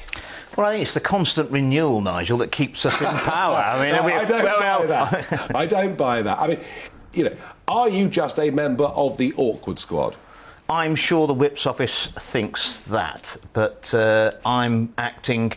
Well, 0.56 0.66
I 0.66 0.72
think 0.72 0.82
it's 0.82 0.94
the 0.94 1.00
constant 1.00 1.50
renewal, 1.50 2.00
Nigel, 2.00 2.38
that 2.38 2.52
keeps 2.52 2.86
us 2.86 2.98
in 3.00 3.08
power. 3.08 3.56
I 3.56 3.84
mean, 3.84 3.96
no, 3.96 4.04
we, 4.04 4.12
I 4.12 4.24
don't 4.24 4.44
well, 4.44 4.80
buy 4.80 4.86
that. 4.86 5.54
I 5.56 5.66
don't 5.66 5.96
buy 5.96 6.22
that. 6.22 6.38
I 6.38 6.46
mean, 6.48 6.60
you 7.12 7.24
know, 7.24 7.36
are 7.68 7.88
you 7.88 8.08
just 8.08 8.38
a 8.38 8.50
member 8.50 8.84
of 8.84 9.18
the 9.18 9.34
awkward 9.36 9.78
squad? 9.78 10.16
I'm 10.68 10.94
sure 10.94 11.26
the 11.26 11.34
Whip's 11.34 11.66
office 11.66 12.06
thinks 12.06 12.78
that, 12.78 13.36
but 13.52 13.92
uh, 13.94 14.32
I'm 14.44 14.92
acting 14.98 15.52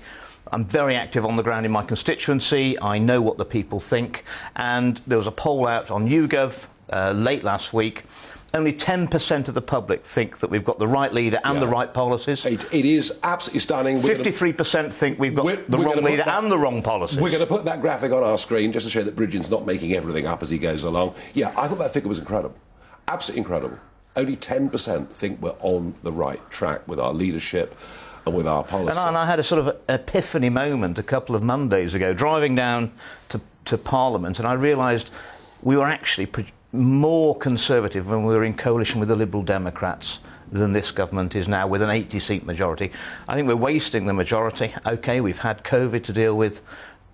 I'm 0.51 0.65
very 0.65 0.95
active 0.95 1.25
on 1.25 1.35
the 1.35 1.43
ground 1.43 1.65
in 1.65 1.71
my 1.71 1.83
constituency. 1.83 2.79
I 2.81 2.97
know 2.97 3.21
what 3.21 3.37
the 3.37 3.45
people 3.45 3.79
think. 3.79 4.23
And 4.55 5.01
there 5.07 5.17
was 5.17 5.27
a 5.27 5.31
poll 5.31 5.67
out 5.67 5.91
on 5.91 6.07
YouGov 6.07 6.67
uh, 6.91 7.11
late 7.11 7.43
last 7.43 7.73
week. 7.73 8.03
Only 8.51 8.73
10% 8.73 9.47
of 9.47 9.53
the 9.53 9.61
public 9.61 10.03
think 10.03 10.39
that 10.39 10.49
we've 10.49 10.65
got 10.65 10.79
the 10.79 10.87
right 10.87 11.13
leader 11.13 11.39
and 11.43 11.55
yeah. 11.55 11.59
the 11.59 11.67
right 11.67 11.93
policies. 11.93 12.47
it, 12.47 12.65
it 12.73 12.83
is 12.83 13.19
absolutely 13.21 13.59
stunning. 13.59 13.97
53% 13.97 14.73
gonna, 14.73 14.91
think 14.91 15.19
we've 15.19 15.35
got 15.35 15.45
we're, 15.45 15.57
the 15.57 15.77
we're 15.77 15.85
wrong 15.85 16.03
leader 16.03 16.23
that, 16.23 16.43
and 16.43 16.51
the 16.51 16.57
wrong 16.57 16.81
policies. 16.81 17.19
We're 17.19 17.29
going 17.29 17.43
to 17.43 17.47
put 17.47 17.65
that 17.65 17.79
graphic 17.79 18.11
on 18.11 18.23
our 18.23 18.39
screen 18.39 18.71
just 18.71 18.87
to 18.87 18.91
show 18.91 19.03
that 19.03 19.15
Bridgen's 19.15 19.51
not 19.51 19.67
making 19.67 19.93
everything 19.93 20.25
up 20.25 20.41
as 20.41 20.49
he 20.49 20.57
goes 20.57 20.83
along. 20.83 21.13
Yeah, 21.35 21.53
I 21.55 21.67
thought 21.67 21.77
that 21.77 21.93
figure 21.93 22.09
was 22.09 22.17
incredible. 22.17 22.55
Absolutely 23.07 23.41
incredible. 23.41 23.77
Only 24.15 24.35
10% 24.35 25.09
think 25.09 25.41
we're 25.43 25.55
on 25.59 25.93
the 26.01 26.11
right 26.11 26.41
track 26.49 26.87
with 26.87 26.99
our 26.99 27.13
leadership 27.13 27.75
with 28.25 28.47
our 28.47 28.63
policy. 28.63 28.91
And 28.91 28.99
I, 28.99 29.07
and 29.07 29.17
I, 29.17 29.25
had 29.25 29.39
a 29.39 29.43
sort 29.43 29.65
of 29.65 29.77
epiphany 29.87 30.49
moment 30.49 30.99
a 30.99 31.03
couple 31.03 31.35
of 31.35 31.43
Mondays 31.43 31.93
ago, 31.93 32.13
driving 32.13 32.55
down 32.55 32.91
to, 33.29 33.41
to 33.65 33.77
Parliament, 33.77 34.39
and 34.39 34.47
I 34.47 34.53
realised 34.53 35.11
we 35.61 35.75
were 35.75 35.87
actually 35.87 36.25
pre- 36.25 36.51
more 36.71 37.35
conservative 37.37 38.09
when 38.09 38.25
we 38.25 38.33
were 38.33 38.43
in 38.43 38.53
coalition 38.53 38.99
with 38.99 39.09
the 39.09 39.15
Liberal 39.15 39.43
Democrats 39.43 40.19
than 40.51 40.73
this 40.73 40.91
government 40.91 41.35
is 41.35 41.47
now 41.47 41.67
with 41.67 41.81
an 41.81 41.89
80 41.89 42.19
seat 42.19 42.45
majority. 42.45 42.91
I 43.27 43.35
think 43.35 43.47
we're 43.47 43.55
wasting 43.55 44.05
the 44.05 44.13
majority. 44.13 44.73
OK, 44.85 45.21
we've 45.21 45.39
had 45.39 45.63
COVID 45.63 46.03
to 46.03 46.13
deal 46.13 46.37
with. 46.37 46.61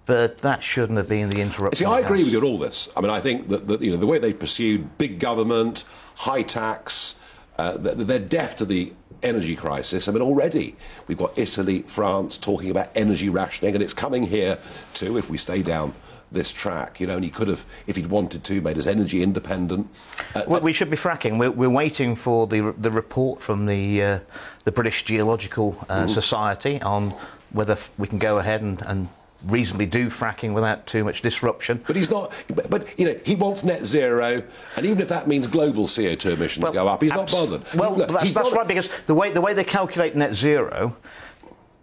But 0.06 0.40
that 0.40 0.62
shouldn't 0.62 0.98
have 0.98 1.10
been 1.10 1.32
the 1.32 1.42
interruption. 1.42 1.80
See, 1.80 1.92
I 1.92 2.00
agree 2.00 2.24
with 2.24 2.32
you 2.32 2.38
on 2.38 2.44
all 2.44 2.60
this. 2.60 2.90
I 2.96 3.02
mean, 3.02 3.10
I 3.10 3.20
think 3.20 3.48
that, 3.48 3.68
that 3.68 3.82
you 3.82 3.90
know 3.90 3.98
the 3.98 4.06
way 4.06 4.20
they 4.20 4.34
pursued 4.34 5.00
big 5.00 5.20
government, 5.20 5.84
high 6.14 6.44
tax, 6.44 7.20
uh, 7.58 7.78
they're 7.78 8.20
deaf 8.20 8.56
to 8.58 8.66
the 8.66 8.94
energy 9.24 9.56
crisis. 9.56 10.08
I 10.08 10.12
mean, 10.12 10.22
already 10.22 10.76
we've 11.08 11.18
got 11.18 11.38
Italy, 11.38 11.82
France 11.84 12.38
talking 12.38 12.70
about 12.70 12.90
energy 12.96 13.30
rationing, 13.30 13.74
and 13.74 13.84
it's 13.84 13.94
coming 13.94 14.24
here 14.24 14.58
too 14.94 15.18
if 15.18 15.30
we 15.30 15.38
stay 15.38 15.62
down 15.62 15.94
this 16.32 16.52
track. 16.52 17.00
You 17.00 17.08
know, 17.08 17.16
and 17.16 17.24
he 17.24 17.30
could 17.30 17.48
have, 17.48 17.66
if 17.88 17.96
he'd 17.96 18.08
wanted 18.08 18.44
to, 18.44 18.62
made 18.62 18.78
us 18.78 18.88
energy 18.88 19.24
independent. 19.24 19.88
Uh, 20.34 20.44
well, 20.48 20.62
we 20.62 20.74
should 20.74 20.90
be 20.90 20.98
fracking. 20.98 21.38
We're, 21.40 21.52
we're, 21.52 21.70
waiting 21.70 22.16
for 22.16 22.48
the 22.48 22.74
the 22.78 22.92
report 22.92 23.42
from 23.42 23.66
the 23.66 24.04
uh, 24.04 24.20
the 24.64 24.72
British 24.72 25.04
Geological 25.04 25.78
uh, 25.90 26.02
mm-hmm. 26.02 26.10
Society 26.10 26.82
on 26.82 27.14
whether 27.52 27.78
we 27.98 28.08
can 28.08 28.20
go 28.20 28.38
ahead 28.38 28.62
and, 28.62 28.82
and 28.86 29.08
reasonably 29.48 29.86
do 29.86 30.08
fracking 30.08 30.54
without 30.54 30.88
too 30.88 31.04
much 31.04 31.22
disruption. 31.22 31.84
But 31.86 31.96
he's 31.96 32.10
not. 32.10 32.32
But 32.70 32.88
you 33.00 33.06
know, 33.06 33.20
he 33.25 33.36
wants 33.36 33.64
net 33.64 33.86
zero, 33.86 34.44
and 34.75 34.86
even 34.86 35.02
if 35.02 35.10
that 35.10 35.28
means 35.28 35.48
global 35.48 35.88
CO2 35.88 36.34
emissions 36.34 36.64
well, 36.64 36.74
go 36.74 36.88
up, 36.88 37.02
he's 37.02 37.12
abs- 37.12 37.34
not 37.34 37.50
bothered. 37.50 37.74
Well, 37.74 37.96
that's, 37.96 38.34
that's 38.34 38.52
right 38.52 38.68
because 38.68 38.90
the 39.08 39.16
way 39.16 39.32
the 39.32 39.42
way 39.42 39.54
they 39.54 39.64
calculate 39.64 40.16
net 40.16 40.36
zero 40.36 40.96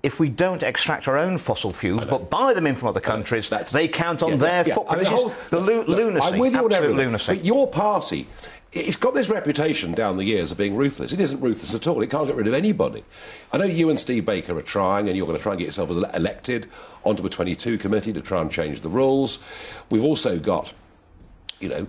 if 0.03 0.19
we 0.19 0.29
don't 0.29 0.63
extract 0.63 1.07
our 1.07 1.17
own 1.17 1.39
fossil 1.39 1.73
fuels 1.73 2.05
but 2.07 2.29
buy 2.29 2.53
them 2.53 2.67
in 2.67 2.75
from 2.75 2.89
other 2.89 3.01
countries, 3.01 3.49
they 3.73 3.87
count 3.87 4.23
on 4.23 4.31
yeah, 4.31 4.37
their 4.37 4.69
yeah, 4.69 4.75
footprint. 4.75 5.07
I 5.07 5.11
mean, 5.11 5.13
the, 5.13 5.17
whole, 5.17 5.35
the 5.51 5.61
lu- 5.61 5.85
lunacy. 5.85 6.27
I'm 6.27 6.39
with 6.41 6.55
you 6.55 6.65
on 6.65 6.73
everything. 6.73 6.97
Lunacy. 6.97 7.37
But 7.37 7.45
your 7.45 7.69
party 7.69 8.27
it's 8.73 8.97
got 8.97 9.13
this 9.13 9.29
reputation 9.29 9.93
down 9.93 10.17
the 10.17 10.25
years 10.25 10.51
of 10.51 10.59
being 10.59 10.75
ruthless. 10.75 11.13
It 11.13 11.21
isn't 11.21 11.41
ruthless 11.43 11.75
at 11.75 11.87
all. 11.87 12.01
It 12.01 12.09
can't 12.09 12.27
get 12.27 12.37
rid 12.37 12.47
of 12.47 12.55
anybody. 12.55 13.05
I 13.53 13.59
know 13.59 13.65
you 13.65 13.91
and 13.91 14.01
Steve 14.01 14.25
Baker 14.25 14.57
are 14.57 14.63
trying, 14.63 15.09
and 15.09 15.17
you're 15.17 15.27
going 15.27 15.37
to 15.37 15.43
try 15.43 15.53
and 15.53 15.59
get 15.59 15.67
yourself 15.67 15.91
elected 15.91 16.69
onto 17.05 17.25
a 17.27 17.29
22 17.29 17.77
committee 17.77 18.15
to 18.15 18.23
try 18.23 18.41
and 18.41 18.51
change 18.51 18.81
the 18.81 18.89
rules. 18.89 19.41
We've 19.91 20.03
also 20.03 20.39
got, 20.39 20.73
you 21.61 21.69
know, 21.69 21.87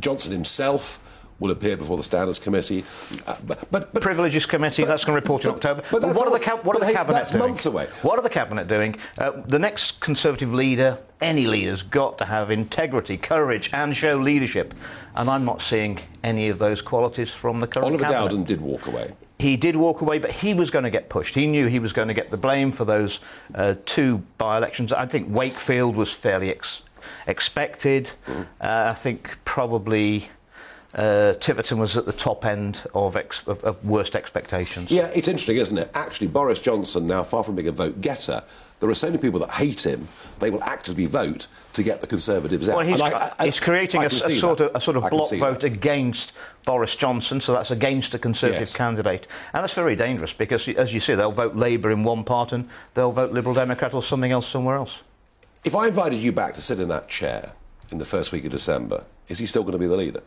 Johnson 0.00 0.32
himself 0.32 0.98
will 1.42 1.50
appear 1.50 1.76
before 1.76 1.96
the 1.96 2.02
Standards 2.02 2.38
Committee. 2.38 2.84
Uh, 3.26 3.36
but, 3.44 3.70
but, 3.70 3.92
but, 3.92 4.02
Privileges 4.02 4.46
Committee, 4.46 4.82
but, 4.82 4.88
that's 4.88 5.04
going 5.04 5.16
to 5.16 5.20
report 5.20 5.44
in 5.44 5.50
October. 5.50 5.82
But, 5.90 6.02
what, 6.02 6.16
all, 6.16 6.34
are 6.34 6.38
the, 6.38 6.56
what 6.62 6.76
are 6.76 6.86
the 6.86 6.92
Cabinet 6.92 7.12
that's 7.12 7.32
doing? 7.32 7.44
months 7.44 7.66
away. 7.66 7.86
What 8.02 8.18
are 8.18 8.22
the 8.22 8.30
Cabinet 8.30 8.68
doing? 8.68 8.96
Uh, 9.18 9.32
the 9.46 9.58
next 9.58 10.00
Conservative 10.00 10.54
leader, 10.54 10.98
any 11.20 11.46
leader's 11.46 11.82
got 11.82 12.16
to 12.18 12.24
have 12.24 12.50
integrity, 12.50 13.16
courage, 13.16 13.70
and 13.74 13.94
show 13.94 14.16
leadership. 14.16 14.74
And 15.16 15.28
I'm 15.28 15.44
not 15.44 15.60
seeing 15.60 15.98
any 16.22 16.48
of 16.48 16.58
those 16.58 16.80
qualities 16.80 17.30
from 17.30 17.60
the 17.60 17.66
current 17.66 17.86
Oliver 17.86 18.04
Cabinet. 18.04 18.28
Dowden 18.28 18.44
did 18.44 18.60
walk 18.60 18.86
away. 18.86 19.12
He 19.38 19.56
did 19.56 19.74
walk 19.74 20.02
away, 20.02 20.20
but 20.20 20.30
he 20.30 20.54
was 20.54 20.70
going 20.70 20.84
to 20.84 20.90
get 20.90 21.08
pushed. 21.08 21.34
He 21.34 21.48
knew 21.48 21.66
he 21.66 21.80
was 21.80 21.92
going 21.92 22.06
to 22.06 22.14
get 22.14 22.30
the 22.30 22.36
blame 22.36 22.70
for 22.70 22.84
those 22.84 23.18
uh, 23.56 23.74
two 23.84 24.22
by 24.38 24.56
elections. 24.56 24.92
I 24.92 25.06
think 25.06 25.34
Wakefield 25.34 25.96
was 25.96 26.12
fairly 26.12 26.50
ex- 26.50 26.82
expected. 27.26 28.12
Mm. 28.26 28.42
Uh, 28.60 28.90
I 28.90 28.94
think 28.94 29.38
probably 29.44 30.28
uh, 30.94 31.34
Tiverton 31.34 31.78
was 31.78 31.96
at 31.96 32.06
the 32.06 32.12
top 32.12 32.44
end 32.44 32.84
of, 32.94 33.16
ex- 33.16 33.46
of, 33.46 33.62
of, 33.64 33.82
worst 33.84 34.14
expectations. 34.14 34.90
Yeah, 34.90 35.10
it's 35.14 35.28
interesting, 35.28 35.56
isn't 35.56 35.78
it? 35.78 35.90
Actually, 35.94 36.28
Boris 36.28 36.60
Johnson, 36.60 37.06
now 37.06 37.22
far 37.22 37.42
from 37.42 37.56
being 37.56 37.68
a 37.68 37.72
vote 37.72 38.00
getter, 38.00 38.42
there 38.80 38.90
are 38.90 38.94
so 38.94 39.06
many 39.06 39.22
people 39.22 39.38
that 39.40 39.52
hate 39.52 39.86
him, 39.86 40.08
they 40.40 40.50
will 40.50 40.62
actively 40.64 41.06
vote 41.06 41.46
to 41.72 41.84
get 41.84 42.00
the 42.00 42.06
Conservatives 42.06 42.68
out. 42.68 42.78
Well, 42.78 42.86
he's, 42.86 43.00
I, 43.00 43.32
I, 43.38 43.44
he's 43.46 43.60
creating 43.60 44.02
a, 44.02 44.06
a, 44.06 44.10
sort 44.10 44.60
of, 44.60 44.74
a, 44.74 44.80
sort 44.80 44.96
of, 44.96 45.08
block 45.08 45.32
vote 45.34 45.60
that. 45.60 45.72
against 45.72 46.32
Boris 46.66 46.96
Johnson, 46.96 47.40
so 47.40 47.52
that's 47.52 47.70
against 47.70 48.12
a 48.14 48.18
Conservative 48.18 48.62
yes. 48.62 48.76
candidate. 48.76 49.28
And 49.54 49.62
that's 49.62 49.74
very 49.74 49.94
dangerous 49.94 50.32
because, 50.32 50.68
as 50.68 50.92
you 50.92 50.98
see, 50.98 51.14
they'll 51.14 51.30
vote 51.30 51.54
Labour 51.54 51.92
in 51.92 52.02
one 52.02 52.24
part 52.24 52.52
and 52.52 52.68
they'll 52.94 53.12
vote 53.12 53.30
Liberal 53.30 53.54
Democrat 53.54 53.94
or 53.94 54.02
something 54.02 54.32
else 54.32 54.48
somewhere 54.48 54.76
else. 54.76 55.04
If 55.64 55.76
I 55.76 55.86
invited 55.86 56.18
you 56.18 56.32
back 56.32 56.54
to 56.54 56.60
sit 56.60 56.80
in 56.80 56.88
that 56.88 57.08
chair 57.08 57.52
in 57.92 57.98
the 57.98 58.04
first 58.04 58.32
week 58.32 58.44
of 58.44 58.50
December, 58.50 59.04
is 59.28 59.38
he 59.38 59.46
still 59.46 59.62
going 59.62 59.72
to 59.72 59.78
be 59.78 59.86
the 59.86 59.96
leader? 59.96 60.22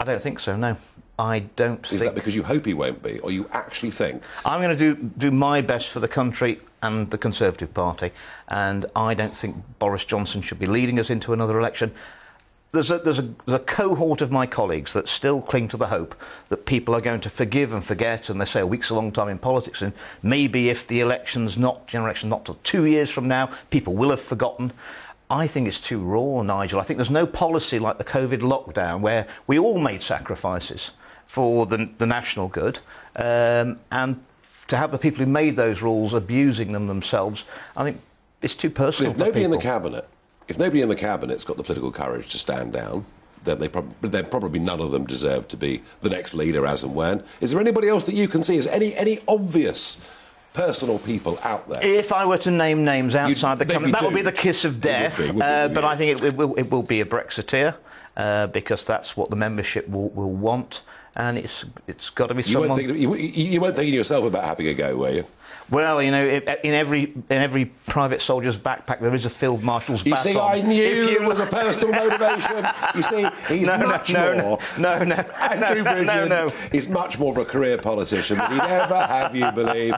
I 0.00 0.04
don't 0.04 0.20
think 0.20 0.40
so. 0.40 0.56
No, 0.56 0.76
I 1.18 1.40
don't. 1.56 1.90
Is 1.92 2.02
that 2.02 2.14
because 2.14 2.34
you 2.34 2.44
hope 2.44 2.66
he 2.66 2.74
won't 2.74 3.02
be, 3.02 3.18
or 3.20 3.30
you 3.32 3.48
actually 3.52 3.90
think? 3.90 4.22
I'm 4.44 4.62
going 4.62 4.76
to 4.76 4.94
do 4.94 5.10
do 5.18 5.30
my 5.30 5.60
best 5.60 5.90
for 5.90 6.00
the 6.00 6.08
country 6.08 6.60
and 6.82 7.10
the 7.10 7.18
Conservative 7.18 7.74
Party, 7.74 8.12
and 8.48 8.86
I 8.94 9.14
don't 9.14 9.36
think 9.36 9.56
Boris 9.80 10.04
Johnson 10.04 10.42
should 10.42 10.60
be 10.60 10.66
leading 10.66 10.98
us 11.00 11.10
into 11.10 11.32
another 11.32 11.58
election. 11.58 11.92
there's 12.70 12.90
a, 12.92 12.98
there's, 12.98 13.18
a, 13.18 13.22
there's 13.46 13.60
a 13.60 13.64
cohort 13.64 14.20
of 14.20 14.30
my 14.30 14.46
colleagues 14.46 14.92
that 14.92 15.08
still 15.08 15.40
cling 15.40 15.66
to 15.68 15.76
the 15.76 15.88
hope 15.88 16.14
that 16.50 16.66
people 16.66 16.94
are 16.94 17.00
going 17.00 17.20
to 17.22 17.30
forgive 17.30 17.72
and 17.72 17.82
forget, 17.82 18.30
and 18.30 18.40
they 18.40 18.44
say 18.44 18.60
a 18.60 18.66
week's 18.66 18.90
a 18.90 18.94
long 18.94 19.10
time 19.10 19.28
in 19.28 19.38
politics, 19.38 19.82
and 19.82 19.92
maybe 20.22 20.68
if 20.68 20.86
the 20.86 21.00
election's 21.00 21.58
not, 21.58 21.88
general 21.88 22.06
election 22.06 22.28
not 22.28 22.44
till 22.44 22.58
two 22.62 22.84
years 22.84 23.10
from 23.10 23.26
now, 23.26 23.50
people 23.70 23.96
will 23.96 24.10
have 24.10 24.20
forgotten. 24.20 24.72
I 25.30 25.46
think 25.46 25.68
it's 25.68 25.80
too 25.80 26.00
raw, 26.00 26.42
Nigel. 26.42 26.80
I 26.80 26.82
think 26.84 26.96
there's 26.96 27.10
no 27.10 27.26
policy 27.26 27.78
like 27.78 27.98
the 27.98 28.04
COVID 28.04 28.40
lockdown 28.40 29.00
where 29.00 29.26
we 29.46 29.58
all 29.58 29.78
made 29.78 30.02
sacrifices 30.02 30.92
for 31.26 31.66
the, 31.66 31.90
the 31.98 32.06
national 32.06 32.48
good, 32.48 32.80
um, 33.16 33.78
and 33.92 34.24
to 34.68 34.76
have 34.76 34.90
the 34.90 34.98
people 34.98 35.24
who 35.24 35.30
made 35.30 35.56
those 35.56 35.82
rules 35.82 36.14
abusing 36.14 36.72
them 36.72 36.86
themselves, 36.86 37.44
I 37.76 37.84
think 37.84 38.00
it's 38.40 38.54
too 38.54 38.70
personal. 38.70 39.12
If 39.12 39.18
nobody 39.18 39.40
people. 39.40 39.52
in 39.54 39.58
the 39.58 39.62
cabinet, 39.62 40.08
if 40.46 40.58
nobody 40.58 40.80
in 40.80 40.88
the 40.88 40.96
cabinet's 40.96 41.44
got 41.44 41.58
the 41.58 41.62
political 41.62 41.92
courage 41.92 42.30
to 42.30 42.38
stand 42.38 42.72
down, 42.72 43.04
then 43.44 43.58
they 43.58 43.68
prob- 43.68 43.94
then 44.00 44.26
probably 44.26 44.58
none 44.58 44.80
of 44.80 44.90
them 44.90 45.06
deserve 45.06 45.48
to 45.48 45.56
be 45.56 45.82
the 46.00 46.08
next 46.08 46.34
leader 46.34 46.66
as 46.66 46.82
and 46.82 46.94
when. 46.94 47.22
Is 47.40 47.52
there 47.52 47.60
anybody 47.60 47.88
else 47.88 48.04
that 48.04 48.14
you 48.14 48.28
can 48.28 48.42
see? 48.42 48.56
Is 48.56 48.66
any 48.66 48.94
any 48.96 49.18
obvious 49.28 49.98
personal 50.52 50.98
people 50.98 51.38
out 51.42 51.68
there? 51.68 51.82
If 51.84 52.12
I 52.12 52.26
were 52.26 52.38
to 52.38 52.50
name 52.50 52.84
names 52.84 53.14
outside 53.14 53.58
the 53.58 53.64
they'd 53.64 53.74
company, 53.74 53.92
that 53.92 54.02
would 54.02 54.14
be 54.14 54.22
the 54.22 54.32
kiss 54.32 54.64
of 54.64 54.80
death. 54.80 55.18
be, 55.18 55.26
wouldn't 55.26 55.42
uh, 55.42 55.68
but 55.74 55.84
I 55.84 55.96
think 55.96 56.18
it, 56.20 56.24
it, 56.24 56.36
will, 56.36 56.54
it 56.56 56.70
will 56.70 56.82
be 56.82 57.00
a 57.00 57.04
Brexiteer 57.04 57.74
uh, 58.16 58.46
because 58.48 58.84
that's 58.84 59.16
what 59.16 59.30
the 59.30 59.36
membership 59.36 59.88
will, 59.88 60.08
will 60.10 60.32
want, 60.32 60.82
and 61.16 61.38
it's 61.38 61.64
it's 61.86 62.10
got 62.10 62.28
to 62.28 62.34
be 62.34 62.42
You 62.42 62.52
someone. 62.52 62.80
you, 62.80 62.92
you- 63.14 63.14
you 63.52 63.60
weren't 63.60 63.76
thinking 63.76 63.94
yourself 63.94 64.24
about 64.24 64.44
having 64.44 64.66
a 64.68 64.74
go, 64.74 64.96
were 64.96 65.10
you? 65.10 65.24
Well, 65.70 66.02
you 66.02 66.10
know, 66.10 66.26
in 66.26 66.74
every 66.74 67.02
in 67.04 67.24
every 67.30 67.66
private 67.86 68.22
soldier's 68.22 68.58
backpack 68.58 69.00
there 69.00 69.14
is 69.14 69.26
a 69.26 69.30
field 69.30 69.62
marshal's 69.62 70.04
You 70.06 70.12
baton. 70.14 70.32
see, 70.32 70.38
I 70.38 70.62
knew 70.62 70.82
If 70.82 71.10
you 71.10 71.20
it 71.22 71.28
was 71.28 71.40
a 71.40 71.46
personal 71.46 71.92
motivation. 71.94 72.66
You 72.94 73.02
see, 73.02 73.28
he's 73.54 73.66
no, 73.66 73.76
much 73.78 74.12
no, 74.12 74.32
more. 74.40 74.58
no, 74.78 74.98
no, 74.98 75.04
no, 75.04 75.14
Andrew 75.14 75.84
Bridgen 75.84 76.06
no, 76.06 76.46
no. 76.48 76.52
is 76.72 76.88
much 76.88 77.18
more 77.18 77.32
of 77.32 77.38
a 77.38 77.44
career 77.44 77.76
politician 77.76 78.38
than 78.38 78.52
he'd 78.52 78.60
ever 78.60 78.96
have 79.06 79.34
you 79.36 79.50
believe. 79.52 79.94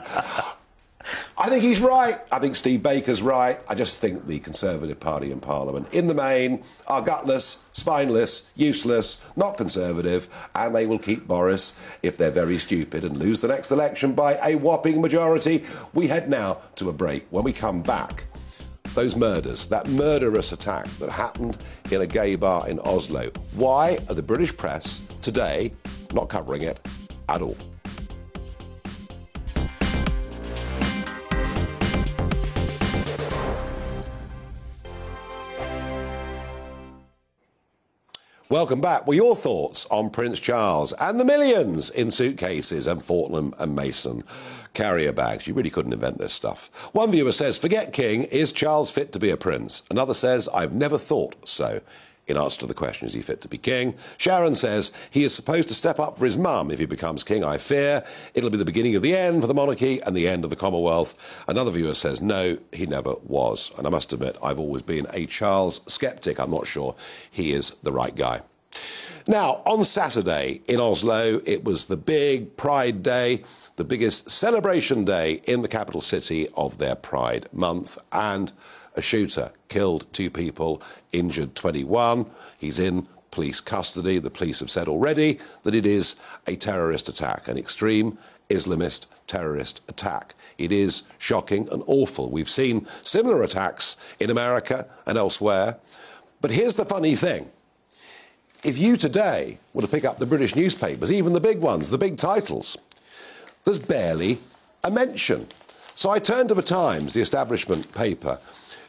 I 1.37 1.49
think 1.49 1.63
he's 1.63 1.81
right. 1.81 2.19
I 2.31 2.39
think 2.39 2.55
Steve 2.55 2.83
Baker's 2.83 3.21
right. 3.21 3.59
I 3.67 3.75
just 3.75 3.99
think 3.99 4.27
the 4.27 4.39
Conservative 4.39 4.99
Party 4.99 5.31
in 5.31 5.39
Parliament, 5.39 5.93
in 5.93 6.07
the 6.07 6.13
main, 6.13 6.63
are 6.87 7.01
gutless, 7.01 7.63
spineless, 7.71 8.49
useless, 8.55 9.23
not 9.35 9.57
Conservative, 9.57 10.27
and 10.55 10.75
they 10.75 10.85
will 10.85 10.99
keep 10.99 11.27
Boris 11.27 11.73
if 12.03 12.17
they're 12.17 12.31
very 12.31 12.57
stupid 12.57 13.03
and 13.03 13.17
lose 13.17 13.39
the 13.39 13.47
next 13.47 13.71
election 13.71 14.13
by 14.13 14.37
a 14.43 14.55
whopping 14.55 15.01
majority. 15.01 15.63
We 15.93 16.07
head 16.07 16.29
now 16.29 16.57
to 16.75 16.89
a 16.89 16.93
break. 16.93 17.25
When 17.29 17.43
we 17.43 17.53
come 17.53 17.81
back, 17.81 18.25
those 18.93 19.15
murders, 19.15 19.67
that 19.67 19.87
murderous 19.87 20.51
attack 20.51 20.85
that 20.99 21.09
happened 21.09 21.57
in 21.91 22.01
a 22.01 22.07
gay 22.07 22.35
bar 22.35 22.67
in 22.67 22.79
Oslo. 22.79 23.31
Why 23.55 23.97
are 24.09 24.15
the 24.15 24.23
British 24.23 24.55
press 24.55 25.01
today 25.21 25.71
not 26.13 26.29
covering 26.29 26.63
it 26.63 26.79
at 27.29 27.41
all? 27.41 27.57
Welcome 38.51 38.81
back. 38.81 39.07
Well, 39.07 39.15
your 39.15 39.33
thoughts 39.33 39.85
on 39.85 40.09
Prince 40.09 40.37
Charles 40.37 40.91
and 40.91 41.17
the 41.17 41.23
millions 41.23 41.89
in 41.89 42.11
suitcases 42.11 42.85
and 42.85 43.01
Fortnum 43.01 43.55
and 43.57 43.73
Mason 43.73 44.25
carrier 44.73 45.13
bags. 45.13 45.47
You 45.47 45.53
really 45.53 45.69
couldn't 45.69 45.93
invent 45.93 46.17
this 46.17 46.33
stuff. 46.33 46.69
One 46.93 47.11
viewer 47.11 47.31
says, 47.31 47.57
Forget 47.57 47.93
King, 47.93 48.23
is 48.23 48.51
Charles 48.51 48.91
fit 48.91 49.13
to 49.13 49.19
be 49.19 49.29
a 49.29 49.37
prince? 49.37 49.83
Another 49.89 50.13
says, 50.13 50.49
I've 50.53 50.73
never 50.73 50.97
thought 50.97 51.47
so. 51.47 51.79
In 52.27 52.37
answer 52.37 52.61
to 52.61 52.67
the 52.67 52.73
question, 52.73 53.07
is 53.07 53.13
he 53.13 53.21
fit 53.21 53.41
to 53.41 53.47
be 53.47 53.57
king? 53.57 53.95
Sharon 54.17 54.55
says, 54.55 54.93
he 55.09 55.23
is 55.23 55.33
supposed 55.33 55.67
to 55.67 55.73
step 55.73 55.99
up 55.99 56.17
for 56.17 56.25
his 56.25 56.37
mum 56.37 56.71
if 56.71 56.79
he 56.79 56.85
becomes 56.85 57.23
king, 57.23 57.43
I 57.43 57.57
fear. 57.57 58.05
It'll 58.33 58.49
be 58.49 58.57
the 58.57 58.63
beginning 58.63 58.95
of 58.95 59.01
the 59.01 59.17
end 59.17 59.41
for 59.41 59.47
the 59.47 59.53
monarchy 59.53 60.01
and 60.03 60.15
the 60.15 60.27
end 60.27 60.43
of 60.43 60.49
the 60.49 60.55
Commonwealth. 60.55 61.43
Another 61.47 61.71
viewer 61.71 61.95
says, 61.95 62.21
no, 62.21 62.57
he 62.71 62.85
never 62.85 63.15
was. 63.23 63.71
And 63.77 63.87
I 63.87 63.89
must 63.89 64.13
admit, 64.13 64.37
I've 64.41 64.59
always 64.59 64.83
been 64.83 65.07
a 65.13 65.25
Charles 65.25 65.81
skeptic. 65.91 66.39
I'm 66.39 66.51
not 66.51 66.67
sure 66.67 66.95
he 67.29 67.51
is 67.51 67.71
the 67.75 67.91
right 67.91 68.15
guy. 68.15 68.41
Now, 69.27 69.61
on 69.65 69.83
Saturday 69.83 70.61
in 70.67 70.79
Oslo, 70.79 71.41
it 71.45 71.63
was 71.63 71.85
the 71.85 71.97
big 71.97 72.55
Pride 72.57 73.03
Day, 73.03 73.43
the 73.75 73.83
biggest 73.83 74.29
celebration 74.29 75.05
day 75.05 75.41
in 75.45 75.61
the 75.61 75.67
capital 75.67 76.01
city 76.01 76.47
of 76.55 76.77
their 76.77 76.95
Pride 76.95 77.47
month, 77.53 77.97
and 78.11 78.51
a 78.95 79.01
shooter 79.01 79.51
killed 79.69 80.05
two 80.11 80.29
people, 80.29 80.81
injured 81.11 81.55
21. 81.55 82.25
He's 82.57 82.79
in 82.79 83.07
police 83.31 83.61
custody. 83.61 84.19
The 84.19 84.29
police 84.29 84.59
have 84.59 84.69
said 84.69 84.87
already 84.87 85.39
that 85.63 85.73
it 85.73 85.85
is 85.85 86.19
a 86.45 86.55
terrorist 86.55 87.07
attack, 87.09 87.47
an 87.47 87.57
extreme 87.57 88.17
Islamist 88.49 89.05
terrorist 89.27 89.81
attack. 89.87 90.35
It 90.57 90.71
is 90.71 91.09
shocking 91.17 91.69
and 91.71 91.81
awful. 91.87 92.29
We've 92.29 92.49
seen 92.49 92.85
similar 93.01 93.41
attacks 93.41 93.95
in 94.19 94.29
America 94.29 94.87
and 95.05 95.17
elsewhere. 95.17 95.77
But 96.41 96.51
here's 96.51 96.75
the 96.75 96.85
funny 96.85 97.15
thing 97.15 97.49
if 98.63 98.77
you 98.77 98.97
today 98.97 99.57
were 99.73 99.81
to 99.81 99.87
pick 99.87 100.05
up 100.05 100.19
the 100.19 100.25
British 100.25 100.55
newspapers, 100.55 101.11
even 101.11 101.33
the 101.33 101.39
big 101.39 101.59
ones, 101.59 101.89
the 101.89 101.97
big 101.97 102.17
titles, 102.17 102.77
there's 103.63 103.79
barely 103.79 104.39
a 104.83 104.91
mention. 104.91 105.47
So 105.95 106.09
I 106.09 106.19
turned 106.19 106.49
to 106.49 106.55
the 106.55 106.61
Times, 106.61 107.13
the 107.13 107.21
establishment 107.21 107.93
paper, 107.93 108.39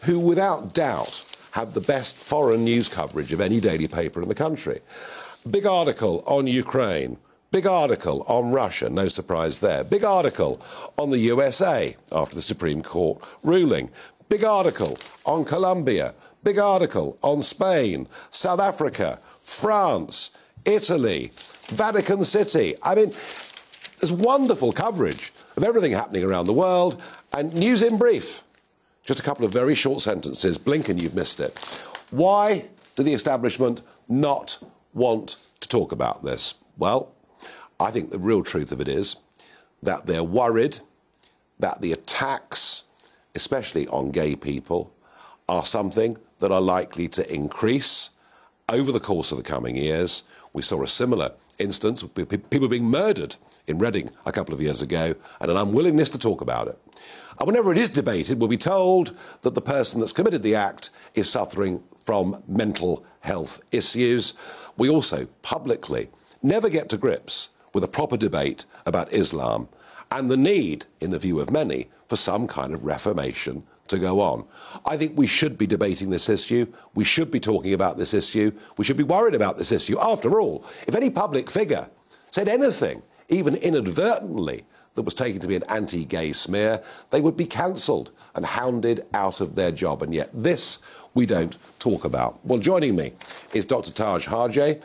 who 0.04 0.18
without 0.18 0.74
doubt 0.74 1.24
have 1.52 1.74
the 1.74 1.80
best 1.80 2.16
foreign 2.16 2.64
news 2.64 2.88
coverage 2.88 3.32
of 3.32 3.40
any 3.40 3.60
daily 3.60 3.88
paper 3.88 4.22
in 4.22 4.28
the 4.28 4.34
country. 4.34 4.80
Big 5.50 5.66
article 5.66 6.24
on 6.26 6.46
Ukraine. 6.46 7.18
Big 7.50 7.66
article 7.66 8.24
on 8.28 8.50
Russia, 8.50 8.88
no 8.88 9.08
surprise 9.08 9.58
there. 9.58 9.84
Big 9.84 10.04
article 10.04 10.58
on 10.96 11.10
the 11.10 11.18
USA 11.18 11.94
after 12.10 12.34
the 12.34 12.40
Supreme 12.40 12.82
Court 12.82 13.22
ruling. 13.42 13.90
Big 14.30 14.42
article 14.42 14.96
on 15.26 15.44
Colombia. 15.44 16.14
Big 16.42 16.58
article 16.58 17.18
on 17.22 17.42
Spain, 17.42 18.08
South 18.30 18.58
Africa, 18.58 19.20
France, 19.42 20.30
Italy, 20.64 21.30
Vatican 21.68 22.24
City. 22.24 22.74
I 22.82 22.94
mean, 22.94 23.12
there's 24.02 24.12
wonderful 24.12 24.72
coverage 24.72 25.32
of 25.56 25.62
everything 25.62 25.92
happening 25.92 26.24
around 26.24 26.46
the 26.46 26.52
world 26.52 27.00
and 27.32 27.54
news 27.54 27.82
in 27.82 27.96
brief. 27.96 28.42
Just 29.04 29.20
a 29.20 29.22
couple 29.22 29.44
of 29.44 29.52
very 29.52 29.76
short 29.76 30.00
sentences. 30.00 30.58
Blink 30.58 30.88
and 30.88 31.00
you've 31.00 31.14
missed 31.14 31.38
it. 31.38 31.56
Why 32.10 32.68
do 32.96 33.04
the 33.04 33.14
establishment 33.14 33.80
not 34.08 34.60
want 34.92 35.46
to 35.60 35.68
talk 35.68 35.92
about 35.92 36.24
this? 36.24 36.54
Well, 36.76 37.12
I 37.78 37.92
think 37.92 38.10
the 38.10 38.18
real 38.18 38.42
truth 38.42 38.72
of 38.72 38.80
it 38.80 38.88
is 38.88 39.16
that 39.84 40.06
they're 40.06 40.24
worried 40.24 40.80
that 41.60 41.80
the 41.80 41.92
attacks, 41.92 42.84
especially 43.36 43.86
on 43.86 44.10
gay 44.10 44.34
people, 44.34 44.92
are 45.48 45.64
something 45.64 46.16
that 46.40 46.50
are 46.50 46.60
likely 46.60 47.06
to 47.06 47.32
increase 47.32 48.10
over 48.68 48.90
the 48.90 48.98
course 48.98 49.30
of 49.30 49.38
the 49.38 49.44
coming 49.44 49.76
years. 49.76 50.24
We 50.52 50.62
saw 50.62 50.82
a 50.82 50.88
similar 50.88 51.32
instance 51.60 52.02
of 52.02 52.16
people 52.16 52.66
being 52.66 52.90
murdered 52.90 53.36
in 53.66 53.78
Reading 53.78 54.10
a 54.26 54.32
couple 54.32 54.54
of 54.54 54.60
years 54.60 54.82
ago 54.82 55.14
and 55.40 55.50
an 55.50 55.56
unwillingness 55.56 56.10
to 56.10 56.18
talk 56.18 56.40
about 56.40 56.68
it. 56.68 56.78
And 57.38 57.46
whenever 57.46 57.72
it 57.72 57.78
is 57.78 57.88
debated, 57.88 58.38
we'll 58.38 58.48
be 58.48 58.56
told 58.56 59.16
that 59.42 59.54
the 59.54 59.60
person 59.60 60.00
that's 60.00 60.12
committed 60.12 60.42
the 60.42 60.54
act 60.54 60.90
is 61.14 61.30
suffering 61.30 61.82
from 62.04 62.42
mental 62.46 63.04
health 63.20 63.62
issues. 63.70 64.34
We 64.76 64.88
also 64.88 65.26
publicly 65.42 66.10
never 66.42 66.68
get 66.68 66.88
to 66.90 66.96
grips 66.96 67.50
with 67.72 67.84
a 67.84 67.88
proper 67.88 68.16
debate 68.16 68.64
about 68.84 69.12
Islam 69.12 69.68
and 70.10 70.30
the 70.30 70.36
need, 70.36 70.84
in 71.00 71.10
the 71.10 71.18
view 71.18 71.40
of 71.40 71.50
many, 71.50 71.88
for 72.06 72.16
some 72.16 72.46
kind 72.46 72.74
of 72.74 72.84
reformation 72.84 73.62
to 73.88 73.98
go 73.98 74.20
on. 74.20 74.44
I 74.84 74.96
think 74.96 75.16
we 75.16 75.26
should 75.26 75.56
be 75.56 75.66
debating 75.66 76.10
this 76.10 76.28
issue. 76.28 76.66
We 76.94 77.04
should 77.04 77.30
be 77.30 77.40
talking 77.40 77.72
about 77.72 77.96
this 77.96 78.12
issue. 78.12 78.52
We 78.76 78.84
should 78.84 78.96
be 78.96 79.02
worried 79.02 79.34
about 79.34 79.56
this 79.56 79.72
issue. 79.72 79.98
After 79.98 80.40
all, 80.40 80.64
if 80.86 80.94
any 80.94 81.10
public 81.10 81.50
figure 81.50 81.88
said 82.30 82.48
anything, 82.48 83.02
even 83.32 83.56
inadvertently, 83.56 84.64
that 84.94 85.02
was 85.02 85.14
taken 85.14 85.40
to 85.40 85.48
be 85.48 85.56
an 85.56 85.64
anti 85.68 86.04
gay 86.04 86.32
smear, 86.32 86.82
they 87.10 87.20
would 87.20 87.36
be 87.36 87.46
cancelled 87.46 88.10
and 88.34 88.44
hounded 88.44 89.06
out 89.14 89.40
of 89.40 89.54
their 89.54 89.72
job. 89.72 90.02
And 90.02 90.12
yet, 90.14 90.30
this 90.32 90.80
we 91.14 91.26
don't 91.26 91.56
talk 91.78 92.04
about. 92.04 92.44
Well, 92.44 92.58
joining 92.58 92.96
me 92.96 93.12
is 93.52 93.66
Dr. 93.66 93.92
Taj 93.92 94.26
Hargey, 94.26 94.80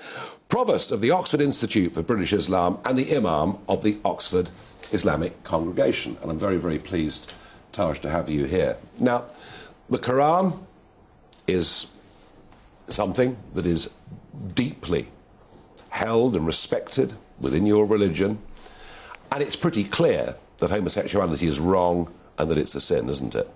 Provost 0.49 0.91
of 0.91 1.01
the 1.01 1.11
Oxford 1.11 1.41
Institute 1.41 1.93
for 1.93 2.01
British 2.01 2.33
Islam 2.33 2.79
and 2.85 2.97
the 2.97 3.15
Imam 3.15 3.57
of 3.67 3.83
the 3.83 3.97
Oxford 4.05 4.49
Islamic 4.91 5.43
Congregation. 5.43 6.17
And 6.21 6.31
I'm 6.31 6.39
very, 6.39 6.57
very 6.57 6.79
pleased, 6.79 7.33
Taj, 7.73 7.99
to 7.99 8.09
have 8.09 8.29
you 8.29 8.45
here. 8.45 8.77
Now, 8.97 9.27
the 9.89 9.99
Quran 9.99 10.57
is 11.47 11.87
something 12.87 13.37
that 13.53 13.65
is 13.65 13.95
deeply 14.53 15.09
held 15.89 16.35
and 16.35 16.45
respected 16.45 17.13
within 17.39 17.65
your 17.65 17.85
religion. 17.85 18.39
And 19.31 19.41
it's 19.41 19.55
pretty 19.55 19.83
clear 19.83 20.35
that 20.57 20.71
homosexuality 20.71 21.47
is 21.47 21.59
wrong 21.59 22.11
and 22.37 22.49
that 22.49 22.57
it's 22.57 22.75
a 22.75 22.81
sin, 22.81 23.09
isn't 23.09 23.35
it? 23.35 23.49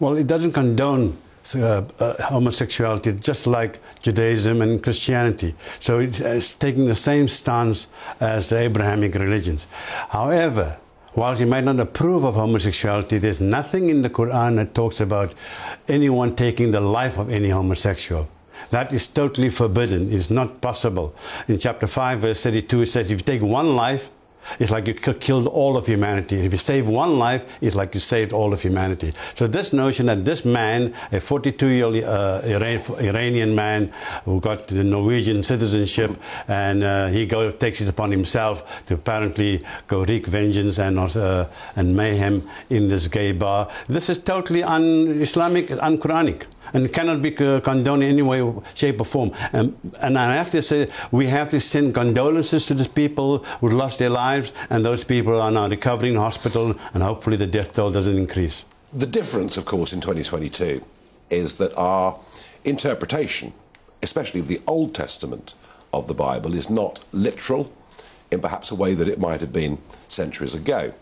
Well, 0.00 0.16
it 0.16 0.26
doesn't 0.26 0.52
condone 0.52 1.16
uh, 1.54 1.84
uh, 1.98 2.14
homosexuality, 2.22 3.12
just 3.12 3.46
like 3.46 3.78
Judaism 4.02 4.62
and 4.62 4.82
Christianity. 4.82 5.54
So 5.78 5.98
it's, 5.98 6.20
it's 6.20 6.54
taking 6.54 6.86
the 6.86 6.94
same 6.94 7.28
stance 7.28 7.88
as 8.20 8.48
the 8.48 8.58
Abrahamic 8.58 9.14
religions. 9.14 9.66
However, 10.08 10.78
while 11.12 11.38
you 11.38 11.46
might 11.46 11.64
not 11.64 11.78
approve 11.78 12.24
of 12.24 12.34
homosexuality, 12.34 13.18
there's 13.18 13.40
nothing 13.40 13.88
in 13.88 14.02
the 14.02 14.10
Quran 14.10 14.56
that 14.56 14.74
talks 14.74 15.00
about 15.00 15.34
anyone 15.86 16.34
taking 16.34 16.72
the 16.72 16.80
life 16.80 17.18
of 17.18 17.30
any 17.30 17.50
homosexual. 17.50 18.28
That 18.70 18.92
is 18.92 19.08
totally 19.08 19.50
forbidden. 19.50 20.12
It's 20.12 20.30
not 20.30 20.60
possible. 20.60 21.14
In 21.48 21.58
chapter 21.58 21.86
5, 21.86 22.20
verse 22.20 22.42
32, 22.42 22.82
it 22.82 22.86
says, 22.86 23.10
if 23.10 23.18
you 23.18 23.24
take 23.24 23.42
one 23.42 23.76
life, 23.76 24.10
it's 24.60 24.70
like 24.70 24.86
you 24.86 24.94
killed 24.94 25.46
all 25.46 25.76
of 25.76 25.86
humanity. 25.86 26.36
If 26.36 26.52
you 26.52 26.58
save 26.58 26.88
one 26.88 27.18
life, 27.18 27.58
it's 27.60 27.74
like 27.74 27.94
you 27.94 28.00
saved 28.00 28.32
all 28.32 28.52
of 28.52 28.62
humanity. 28.62 29.12
So 29.34 29.46
this 29.46 29.72
notion 29.72 30.06
that 30.06 30.24
this 30.24 30.44
man, 30.44 30.94
a 31.12 31.16
42-year-old 31.16 32.04
uh, 32.04 32.40
Iranian 33.00 33.54
man 33.54 33.92
who 34.24 34.40
got 34.40 34.68
the 34.68 34.84
Norwegian 34.84 35.42
citizenship, 35.42 36.20
and 36.48 36.82
uh, 36.84 37.08
he 37.08 37.26
go, 37.26 37.50
takes 37.50 37.80
it 37.80 37.88
upon 37.88 38.10
himself 38.10 38.84
to 38.86 38.94
apparently 38.94 39.64
go 39.86 40.04
wreak 40.04 40.26
vengeance 40.26 40.78
and 40.78 40.98
uh, 40.98 41.46
and 41.76 41.96
mayhem 41.96 42.46
in 42.70 42.88
this 42.88 43.08
gay 43.08 43.32
bar. 43.32 43.68
This 43.88 44.08
is 44.08 44.18
totally 44.18 44.62
un-Islamic, 44.62 45.70
un-Quranic 45.70 46.46
and 46.72 46.92
cannot 46.92 47.22
be 47.22 47.30
condoned 47.30 48.02
in 48.02 48.10
any 48.10 48.22
way, 48.22 48.52
shape, 48.74 49.00
or 49.00 49.04
form. 49.04 49.32
Um, 49.52 49.76
and 50.02 50.18
I 50.18 50.34
have 50.34 50.50
to 50.52 50.62
say, 50.62 50.88
we 51.10 51.26
have 51.26 51.50
to 51.50 51.60
send 51.60 51.94
condolences 51.94 52.66
to 52.66 52.74
the 52.74 52.88
people 52.88 53.38
who 53.60 53.68
lost 53.70 53.98
their 53.98 54.10
lives, 54.10 54.52
and 54.70 54.84
those 54.84 55.04
people 55.04 55.40
are 55.40 55.50
now 55.50 55.68
recovering 55.68 56.12
in 56.12 56.18
hospital, 56.18 56.74
and 56.94 57.02
hopefully 57.02 57.36
the 57.36 57.46
death 57.46 57.72
toll 57.74 57.90
doesn't 57.90 58.16
increase. 58.16 58.64
The 58.92 59.06
difference, 59.06 59.56
of 59.56 59.64
course, 59.64 59.92
in 59.92 60.00
2022 60.00 60.84
is 61.30 61.56
that 61.56 61.76
our 61.76 62.18
interpretation, 62.64 63.52
especially 64.02 64.40
of 64.40 64.48
the 64.48 64.60
Old 64.66 64.94
Testament 64.94 65.54
of 65.92 66.06
the 66.06 66.14
Bible, 66.14 66.54
is 66.54 66.70
not 66.70 67.04
literal 67.12 67.72
in 68.30 68.40
perhaps 68.40 68.70
a 68.70 68.74
way 68.74 68.94
that 68.94 69.08
it 69.08 69.18
might 69.18 69.40
have 69.40 69.52
been 69.52 69.78
centuries 70.08 70.54
ago. 70.54 70.92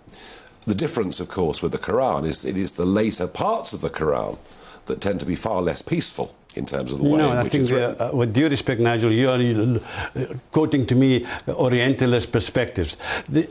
The 0.66 0.74
difference, 0.74 1.18
of 1.18 1.28
course, 1.28 1.62
with 1.62 1.72
the 1.72 1.78
Quran 1.78 2.24
is 2.24 2.44
it 2.44 2.56
is 2.56 2.72
the 2.72 2.86
later 2.86 3.26
parts 3.26 3.72
of 3.72 3.80
the 3.80 3.90
Quran 3.90 4.38
that 4.86 5.00
tend 5.00 5.20
to 5.20 5.26
be 5.26 5.34
far 5.34 5.62
less 5.62 5.82
peaceful 5.82 6.34
in 6.54 6.66
terms 6.66 6.92
of 6.92 6.98
the 6.98 7.08
way 7.08 7.18
no, 7.18 7.32
I 7.32 7.44
think, 7.44 7.70
written. 7.70 7.96
Uh, 7.98 8.10
with 8.12 8.34
due 8.34 8.48
respect, 8.48 8.80
Nigel, 8.80 9.10
you 9.10 9.28
are 9.28 9.38
uh, 9.40 10.34
quoting 10.50 10.86
to 10.86 10.94
me 10.94 11.24
Orientalist 11.48 12.30
perspectives. 12.30 12.96
The, 13.28 13.42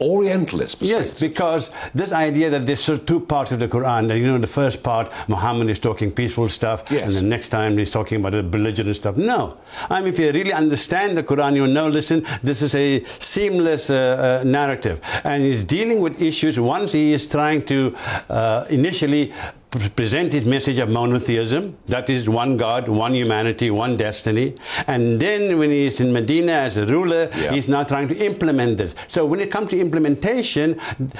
uh, 0.00 0.04
Orientalist 0.04 0.80
Yes, 0.82 1.20
because 1.20 1.70
this 1.94 2.12
idea 2.12 2.50
that 2.50 2.66
there's 2.66 2.80
sort 2.80 3.00
of 3.00 3.06
two 3.06 3.20
parts 3.20 3.52
of 3.52 3.58
the 3.58 3.68
Quran. 3.68 4.08
That, 4.08 4.18
you 4.18 4.26
know, 4.26 4.38
the 4.38 4.46
first 4.46 4.82
part, 4.82 5.12
Muhammad 5.28 5.70
is 5.70 5.78
talking 5.78 6.12
peaceful 6.12 6.48
stuff, 6.48 6.84
yes. 6.90 7.06
and 7.06 7.14
the 7.14 7.28
next 7.28 7.48
time 7.48 7.76
he's 7.76 7.90
talking 7.90 8.20
about 8.20 8.32
the 8.32 8.42
belligerent 8.42 8.94
stuff. 8.94 9.16
No. 9.16 9.58
I 9.90 10.00
mean, 10.00 10.10
if 10.10 10.18
you 10.18 10.30
really 10.30 10.52
understand 10.52 11.18
the 11.18 11.22
Quran, 11.22 11.56
you 11.56 11.66
know, 11.66 11.88
listen, 11.88 12.24
this 12.42 12.62
is 12.62 12.74
a 12.74 13.02
seamless 13.04 13.90
uh, 13.90 14.40
uh, 14.42 14.44
narrative. 14.44 15.00
And 15.24 15.42
he's 15.42 15.64
dealing 15.64 16.00
with 16.00 16.22
issues. 16.22 16.58
Once 16.60 16.92
he 16.92 17.12
is 17.12 17.26
trying 17.26 17.64
to 17.66 17.94
uh, 18.30 18.64
initially 18.70 19.32
present 19.70 20.32
his 20.32 20.44
message 20.44 20.78
of 20.78 20.88
monotheism, 20.88 21.76
that 21.86 22.08
is 22.08 22.28
one 22.28 22.56
God, 22.56 22.88
one 22.88 23.14
humanity, 23.14 23.70
one 23.70 23.96
destiny. 23.96 24.56
And 24.86 25.20
then 25.20 25.58
when 25.58 25.70
he's 25.70 26.00
in 26.00 26.12
Medina 26.12 26.52
as 26.52 26.78
a 26.78 26.86
ruler, 26.86 27.28
yeah. 27.36 27.52
he's 27.52 27.68
now 27.68 27.84
trying 27.84 28.08
to 28.08 28.16
implement 28.16 28.78
this. 28.78 28.94
So 29.08 29.26
when 29.26 29.40
it 29.40 29.50
comes 29.50 29.68
to 29.70 29.78
implementation, 29.78 30.78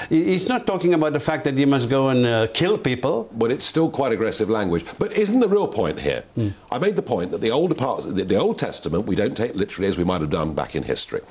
he's 0.09 0.49
not 0.49 0.65
talking 0.65 0.95
about 0.95 1.13
the 1.13 1.19
fact 1.19 1.43
that 1.43 1.55
you 1.55 1.67
must 1.67 1.89
go 1.89 2.09
and 2.09 2.25
uh, 2.25 2.47
kill 2.53 2.77
people. 2.77 3.29
But 3.33 3.51
it's 3.51 3.65
still 3.65 3.89
quite 3.89 4.11
aggressive 4.11 4.49
language. 4.49 4.85
But 4.97 5.13
isn't 5.13 5.39
the 5.39 5.49
real 5.49 5.67
point 5.67 5.99
here? 5.99 6.23
Mm. 6.35 6.53
I 6.71 6.79
made 6.79 6.95
the 6.95 7.03
point 7.03 7.31
that 7.31 7.41
the 7.41 7.51
older 7.51 7.75
parts, 7.75 8.05
the, 8.05 8.23
the 8.23 8.37
Old 8.37 8.57
Testament, 8.57 9.05
we 9.05 9.15
don't 9.15 9.37
take 9.37 9.55
literally 9.55 9.87
as 9.87 9.97
we 9.97 10.03
might 10.03 10.21
have 10.21 10.31
done 10.31 10.53
back 10.55 10.75
in 10.75 10.83
history. 10.83 11.21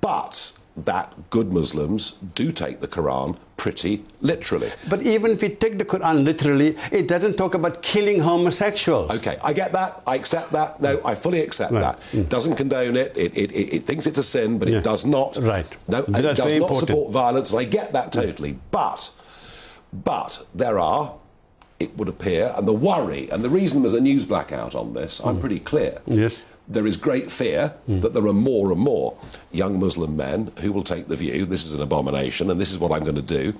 But 0.00 0.52
that 0.76 1.12
good 1.30 1.52
Muslims 1.52 2.12
do 2.34 2.50
take 2.50 2.80
the 2.80 2.88
Quran 2.88 3.36
pretty 3.56 4.04
literally. 4.20 4.70
But 4.88 5.02
even 5.02 5.30
if 5.30 5.42
you 5.42 5.50
take 5.50 5.78
the 5.78 5.84
Quran 5.84 6.24
literally, 6.24 6.76
it 6.90 7.06
doesn't 7.06 7.36
talk 7.36 7.54
about 7.54 7.82
killing 7.82 8.20
homosexuals. 8.20 9.16
Okay, 9.18 9.38
I 9.44 9.52
get 9.52 9.72
that. 9.72 10.02
I 10.06 10.16
accept 10.16 10.50
that. 10.52 10.80
No, 10.80 11.00
I 11.04 11.14
fully 11.14 11.40
accept 11.40 11.72
right. 11.72 11.80
that. 11.80 12.00
Mm. 12.00 12.28
Doesn't 12.28 12.56
condone 12.56 12.96
it. 12.96 13.16
It, 13.16 13.36
it, 13.36 13.52
it. 13.52 13.74
it, 13.74 13.82
thinks 13.84 14.06
it's 14.06 14.18
a 14.18 14.22
sin, 14.22 14.58
but 14.58 14.68
yeah. 14.68 14.78
it 14.78 14.84
does 14.84 15.06
not. 15.06 15.36
Right. 15.36 15.66
No, 15.86 15.98
it 16.00 16.22
does 16.22 16.38
not 16.38 16.52
important. 16.52 16.88
support 16.88 17.12
violence, 17.12 17.50
and 17.50 17.60
I 17.60 17.64
get 17.64 17.92
that 17.92 18.10
totally. 18.10 18.58
But, 18.70 19.10
but 19.92 20.44
there 20.54 20.78
are 20.78 21.14
it 21.78 21.96
would 21.96 22.08
appear, 22.08 22.52
and 22.56 22.66
the 22.66 22.72
worry, 22.72 23.28
and 23.30 23.42
the 23.42 23.48
reason 23.48 23.82
there's 23.82 23.94
a 23.94 24.00
news 24.00 24.24
blackout 24.24 24.76
on 24.76 24.92
this, 24.92 25.18
I'm 25.18 25.36
mm. 25.36 25.40
pretty 25.40 25.58
clear. 25.58 26.00
Yes 26.06 26.44
there 26.68 26.86
is 26.86 26.96
great 26.96 27.30
fear 27.30 27.74
mm. 27.88 28.00
that 28.00 28.12
there 28.12 28.26
are 28.26 28.32
more 28.32 28.70
and 28.70 28.80
more 28.80 29.16
young 29.50 29.80
Muslim 29.80 30.16
men 30.16 30.52
who 30.60 30.72
will 30.72 30.84
take 30.84 31.08
the 31.08 31.16
view 31.16 31.44
this 31.44 31.66
is 31.66 31.74
an 31.74 31.82
abomination 31.82 32.50
and 32.50 32.60
this 32.60 32.70
is 32.70 32.78
what 32.78 32.92
I'm 32.92 33.02
going 33.02 33.16
to 33.16 33.22
do 33.22 33.54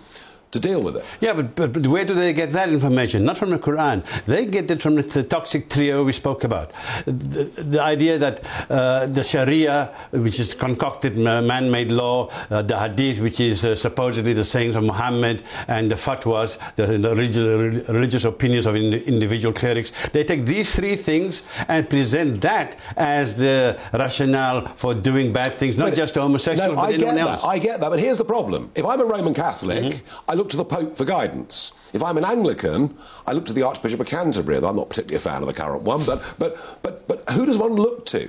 to 0.52 0.60
deal 0.60 0.82
with 0.82 0.96
it. 0.96 1.04
Yeah, 1.20 1.32
but, 1.32 1.54
but, 1.56 1.72
but, 1.72 1.86
where 1.86 2.04
do 2.04 2.14
they 2.14 2.32
get 2.32 2.52
that 2.52 2.68
information? 2.68 3.24
Not 3.24 3.38
from 3.38 3.50
the 3.50 3.58
Quran. 3.58 4.04
They 4.26 4.44
get 4.46 4.70
it 4.70 4.82
from 4.82 4.96
the, 4.96 5.24
toxic 5.24 5.70
trio 5.70 6.04
we 6.04 6.12
spoke 6.12 6.44
about. 6.44 6.72
The, 7.06 7.64
the 7.68 7.82
idea 7.82 8.18
that 8.18 8.44
uh, 8.70 9.06
the 9.06 9.24
Sharia, 9.24 9.94
which 10.10 10.38
is 10.38 10.52
concocted 10.52 11.16
man-made 11.16 11.90
law, 11.90 12.28
uh, 12.50 12.60
the 12.62 12.78
Hadith, 12.78 13.20
which 13.20 13.40
is 13.40 13.64
uh, 13.64 13.74
supposedly 13.74 14.34
the 14.34 14.44
sayings 14.44 14.76
of 14.76 14.84
Muhammad, 14.84 15.42
and 15.68 15.90
the 15.90 15.94
fatwas, 15.94 16.58
the, 16.76 16.86
the 16.86 17.16
religious, 17.16 17.88
religious, 17.88 18.24
opinions 18.24 18.66
of 18.66 18.76
in, 18.76 18.92
individual 18.92 19.54
clerics, 19.54 20.08
they 20.10 20.22
take 20.22 20.44
these 20.44 20.74
three 20.74 20.96
things 20.96 21.44
and 21.68 21.88
present 21.88 22.42
that 22.42 22.78
as 22.96 23.36
the 23.36 23.80
rationale 23.94 24.66
for 24.66 24.94
doing 24.94 25.32
bad 25.32 25.54
things, 25.54 25.78
not 25.78 25.90
but, 25.90 25.96
just 25.96 26.14
homosexuals, 26.14 26.70
no, 26.70 26.76
but 26.76 26.90
I 26.90 26.92
anyone 26.92 27.14
get 27.14 27.26
else. 27.26 27.42
That. 27.42 27.48
I 27.48 27.58
get 27.58 27.80
that, 27.80 27.88
but 27.88 28.00
here's 28.00 28.18
the 28.18 28.24
problem. 28.24 28.70
If 28.74 28.84
I'm 28.84 29.00
a 29.00 29.04
Roman 29.04 29.32
Catholic, 29.32 29.84
mm-hmm. 29.84 30.30
I 30.30 30.34
look 30.34 30.41
to 30.50 30.56
the 30.56 30.64
Pope 30.64 30.96
for 30.96 31.04
guidance. 31.04 31.72
If 31.92 32.02
I'm 32.02 32.16
an 32.16 32.24
Anglican, 32.24 32.96
I 33.26 33.32
look 33.32 33.46
to 33.46 33.52
the 33.52 33.62
Archbishop 33.62 34.00
of 34.00 34.06
Canterbury. 34.06 34.56
I'm 34.56 34.76
not 34.76 34.88
particularly 34.88 35.16
a 35.16 35.20
fan 35.20 35.42
of 35.42 35.48
the 35.48 35.54
current 35.54 35.82
one, 35.82 36.04
but 36.04 36.22
but 36.38 36.56
but 36.82 37.06
but 37.08 37.30
who 37.30 37.46
does 37.46 37.58
one 37.58 37.72
look 37.72 38.06
to? 38.06 38.28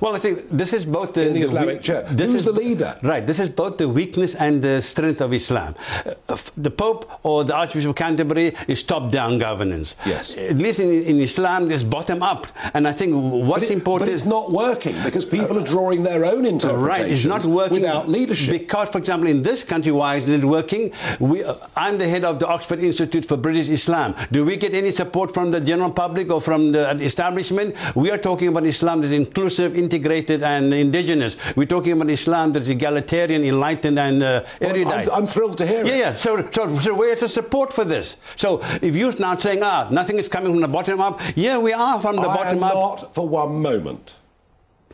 Well, 0.00 0.16
I 0.16 0.18
think 0.18 0.48
this 0.48 0.72
is 0.72 0.84
both 0.86 1.12
the, 1.14 1.26
in 1.26 1.34
the, 1.34 1.42
Islamic 1.42 1.82
Church. 1.82 2.06
This 2.08 2.32
Who's 2.32 2.36
is 2.36 2.44
the 2.44 2.52
leader? 2.52 2.96
Right. 3.02 3.26
This 3.26 3.38
is 3.38 3.50
both 3.50 3.76
the 3.76 3.88
weakness 3.88 4.34
and 4.34 4.62
the 4.62 4.80
strength 4.80 5.20
of 5.20 5.34
Islam. 5.34 5.74
Uh, 6.06 6.38
the 6.56 6.70
Pope 6.70 7.10
or 7.22 7.44
the 7.44 7.54
Archbishop 7.54 7.90
of 7.90 7.96
Canterbury 7.96 8.54
is 8.66 8.82
top-down 8.82 9.38
governance. 9.38 9.96
Yes. 10.06 10.38
At 10.38 10.56
least 10.56 10.78
in, 10.78 11.02
in 11.02 11.20
Islam, 11.20 11.68
there's 11.68 11.82
bottom-up, 11.82 12.46
and 12.72 12.88
I 12.88 12.92
think 12.92 13.14
what's 13.14 13.66
but 13.66 13.72
it, 13.72 13.74
important. 13.74 14.10
But 14.10 14.14
it's 14.14 14.24
not 14.24 14.52
working 14.52 14.96
because 15.04 15.24
people 15.26 15.58
are 15.58 15.66
drawing 15.66 16.02
their 16.02 16.24
own 16.24 16.46
interpretations. 16.46 16.86
Right. 16.86 17.10
It's 17.10 17.24
not 17.26 17.44
working 17.44 17.82
without 17.82 18.08
leadership. 18.08 18.52
Because, 18.52 18.88
for 18.88 18.98
example, 18.98 19.28
in 19.28 19.42
this 19.42 19.64
country, 19.64 19.92
why 19.92 20.16
isn't 20.16 20.32
it 20.32 20.44
working? 20.44 20.92
We, 21.20 21.44
uh, 21.44 21.54
I'm 21.76 21.98
the 21.98 22.08
head 22.08 22.24
of 22.24 22.38
the 22.38 22.46
Oxford 22.46 22.78
Institute 22.78 23.03
for 23.06 23.36
British 23.36 23.68
Islam. 23.68 24.14
Do 24.32 24.44
we 24.44 24.56
get 24.56 24.74
any 24.74 24.90
support 24.90 25.32
from 25.32 25.50
the 25.50 25.60
general 25.60 25.90
public 25.90 26.30
or 26.30 26.40
from 26.40 26.72
the 26.72 26.90
establishment? 27.02 27.76
We 27.94 28.10
are 28.10 28.18
talking 28.18 28.48
about 28.48 28.64
Islam 28.64 29.00
that's 29.00 29.12
inclusive, 29.12 29.76
integrated, 29.76 30.42
and 30.42 30.72
indigenous. 30.72 31.36
We're 31.56 31.66
talking 31.66 31.92
about 31.92 32.10
Islam 32.10 32.52
that's 32.52 32.68
egalitarian, 32.68 33.44
enlightened, 33.44 33.98
and 33.98 34.22
uh, 34.22 34.44
erudite. 34.60 35.06
Well, 35.06 35.16
I'm, 35.16 35.22
I'm, 35.22 35.26
thrilled 35.26 35.58
to 35.58 35.66
hear 35.66 35.84
yeah, 35.84 35.92
it. 35.92 35.98
Yeah, 35.98 36.16
so, 36.16 36.50
so, 36.50 36.76
so 36.76 36.94
where's 36.94 37.20
the 37.20 37.28
support 37.28 37.72
for 37.72 37.84
this? 37.84 38.16
So 38.36 38.60
if 38.82 38.96
you're 38.96 39.16
now 39.18 39.36
saying, 39.36 39.60
ah, 39.62 39.88
nothing 39.90 40.18
is 40.18 40.28
coming 40.28 40.52
from 40.52 40.60
the 40.60 40.68
bottom 40.68 41.00
up, 41.00 41.20
yeah, 41.34 41.58
we 41.58 41.72
are 41.72 42.00
from 42.00 42.16
the 42.16 42.22
I 42.22 42.36
bottom 42.36 42.58
am 42.58 42.64
up. 42.64 42.74
Not 42.74 43.14
for 43.14 43.28
one 43.28 43.60
moment. 43.62 44.16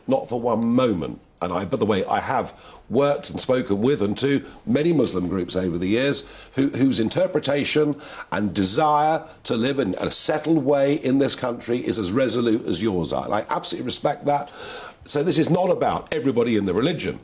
Not 0.07 0.27
for 0.27 0.39
one 0.39 0.65
moment 0.65 1.21
and 1.41 1.51
I, 1.51 1.65
by 1.65 1.77
the 1.77 1.85
way, 1.85 2.05
I 2.05 2.19
have 2.19 2.53
worked 2.89 3.29
and 3.29 3.39
spoken 3.39 3.81
with 3.81 4.01
and 4.03 4.17
to 4.19 4.45
many 4.65 4.93
Muslim 4.93 5.27
groups 5.27 5.55
over 5.55 5.77
the 5.77 5.87
years 5.87 6.31
who, 6.55 6.67
whose 6.69 6.99
interpretation 6.99 7.99
and 8.31 8.53
desire 8.53 9.25
to 9.43 9.55
live 9.55 9.79
in 9.79 9.95
a 9.95 10.09
settled 10.09 10.63
way 10.63 10.95
in 10.95 11.17
this 11.17 11.35
country 11.35 11.79
is 11.79 11.97
as 11.97 12.11
resolute 12.11 12.65
as 12.67 12.81
yours 12.81 13.11
are. 13.11 13.25
And 13.25 13.33
I 13.33 13.45
absolutely 13.49 13.85
respect 13.85 14.25
that. 14.25 14.51
So 15.05 15.23
this 15.23 15.39
is 15.39 15.49
not 15.49 15.71
about 15.71 16.13
everybody 16.13 16.57
in 16.57 16.65
the 16.65 16.73
religion. 16.73 17.19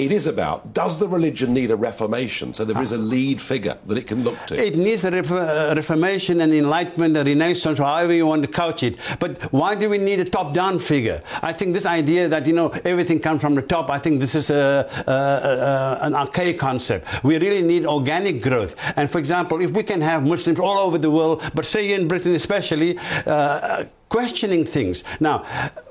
It 0.00 0.12
is 0.12 0.26
about 0.26 0.72
does 0.72 0.96
the 0.96 1.06
religion 1.06 1.52
need 1.52 1.70
a 1.70 1.76
reformation 1.76 2.54
so 2.54 2.64
there 2.64 2.82
is 2.82 2.92
a 2.92 2.96
lead 2.96 3.38
figure 3.38 3.76
that 3.86 3.98
it 3.98 4.06
can 4.06 4.24
look 4.24 4.38
to? 4.46 4.54
It 4.56 4.74
needs 4.74 5.04
a 5.04 5.10
uh, 5.10 5.74
reformation 5.76 6.40
and 6.40 6.54
enlightenment, 6.54 7.18
a 7.18 7.22
renaissance, 7.22 7.78
however 7.78 8.14
you 8.14 8.26
want 8.26 8.40
to 8.40 8.48
couch 8.48 8.82
it. 8.82 8.96
But 9.18 9.42
why 9.52 9.74
do 9.74 9.90
we 9.90 9.98
need 9.98 10.18
a 10.20 10.24
top-down 10.24 10.78
figure? 10.78 11.20
I 11.42 11.52
think 11.52 11.74
this 11.74 11.84
idea 11.84 12.28
that 12.28 12.46
you 12.46 12.54
know 12.54 12.68
everything 12.84 13.20
comes 13.20 13.42
from 13.42 13.54
the 13.54 13.62
top. 13.62 13.90
I 13.90 13.98
think 13.98 14.20
this 14.20 14.34
is 14.34 14.48
a, 14.48 14.88
a, 15.06 15.12
a, 15.12 15.98
an 16.06 16.14
archaic 16.14 16.58
concept. 16.58 17.22
We 17.22 17.38
really 17.38 17.60
need 17.60 17.84
organic 17.84 18.42
growth. 18.42 18.74
And 18.96 19.10
for 19.10 19.18
example, 19.18 19.60
if 19.60 19.70
we 19.72 19.82
can 19.82 20.00
have 20.00 20.22
Muslims 20.24 20.58
all 20.58 20.78
over 20.78 20.96
the 20.96 21.10
world, 21.10 21.42
but 21.54 21.66
say 21.66 21.92
in 21.92 22.08
Britain 22.08 22.34
especially. 22.34 22.98
Uh, 23.26 23.84
questioning 24.10 24.64
things. 24.66 25.04
Now, 25.20 25.38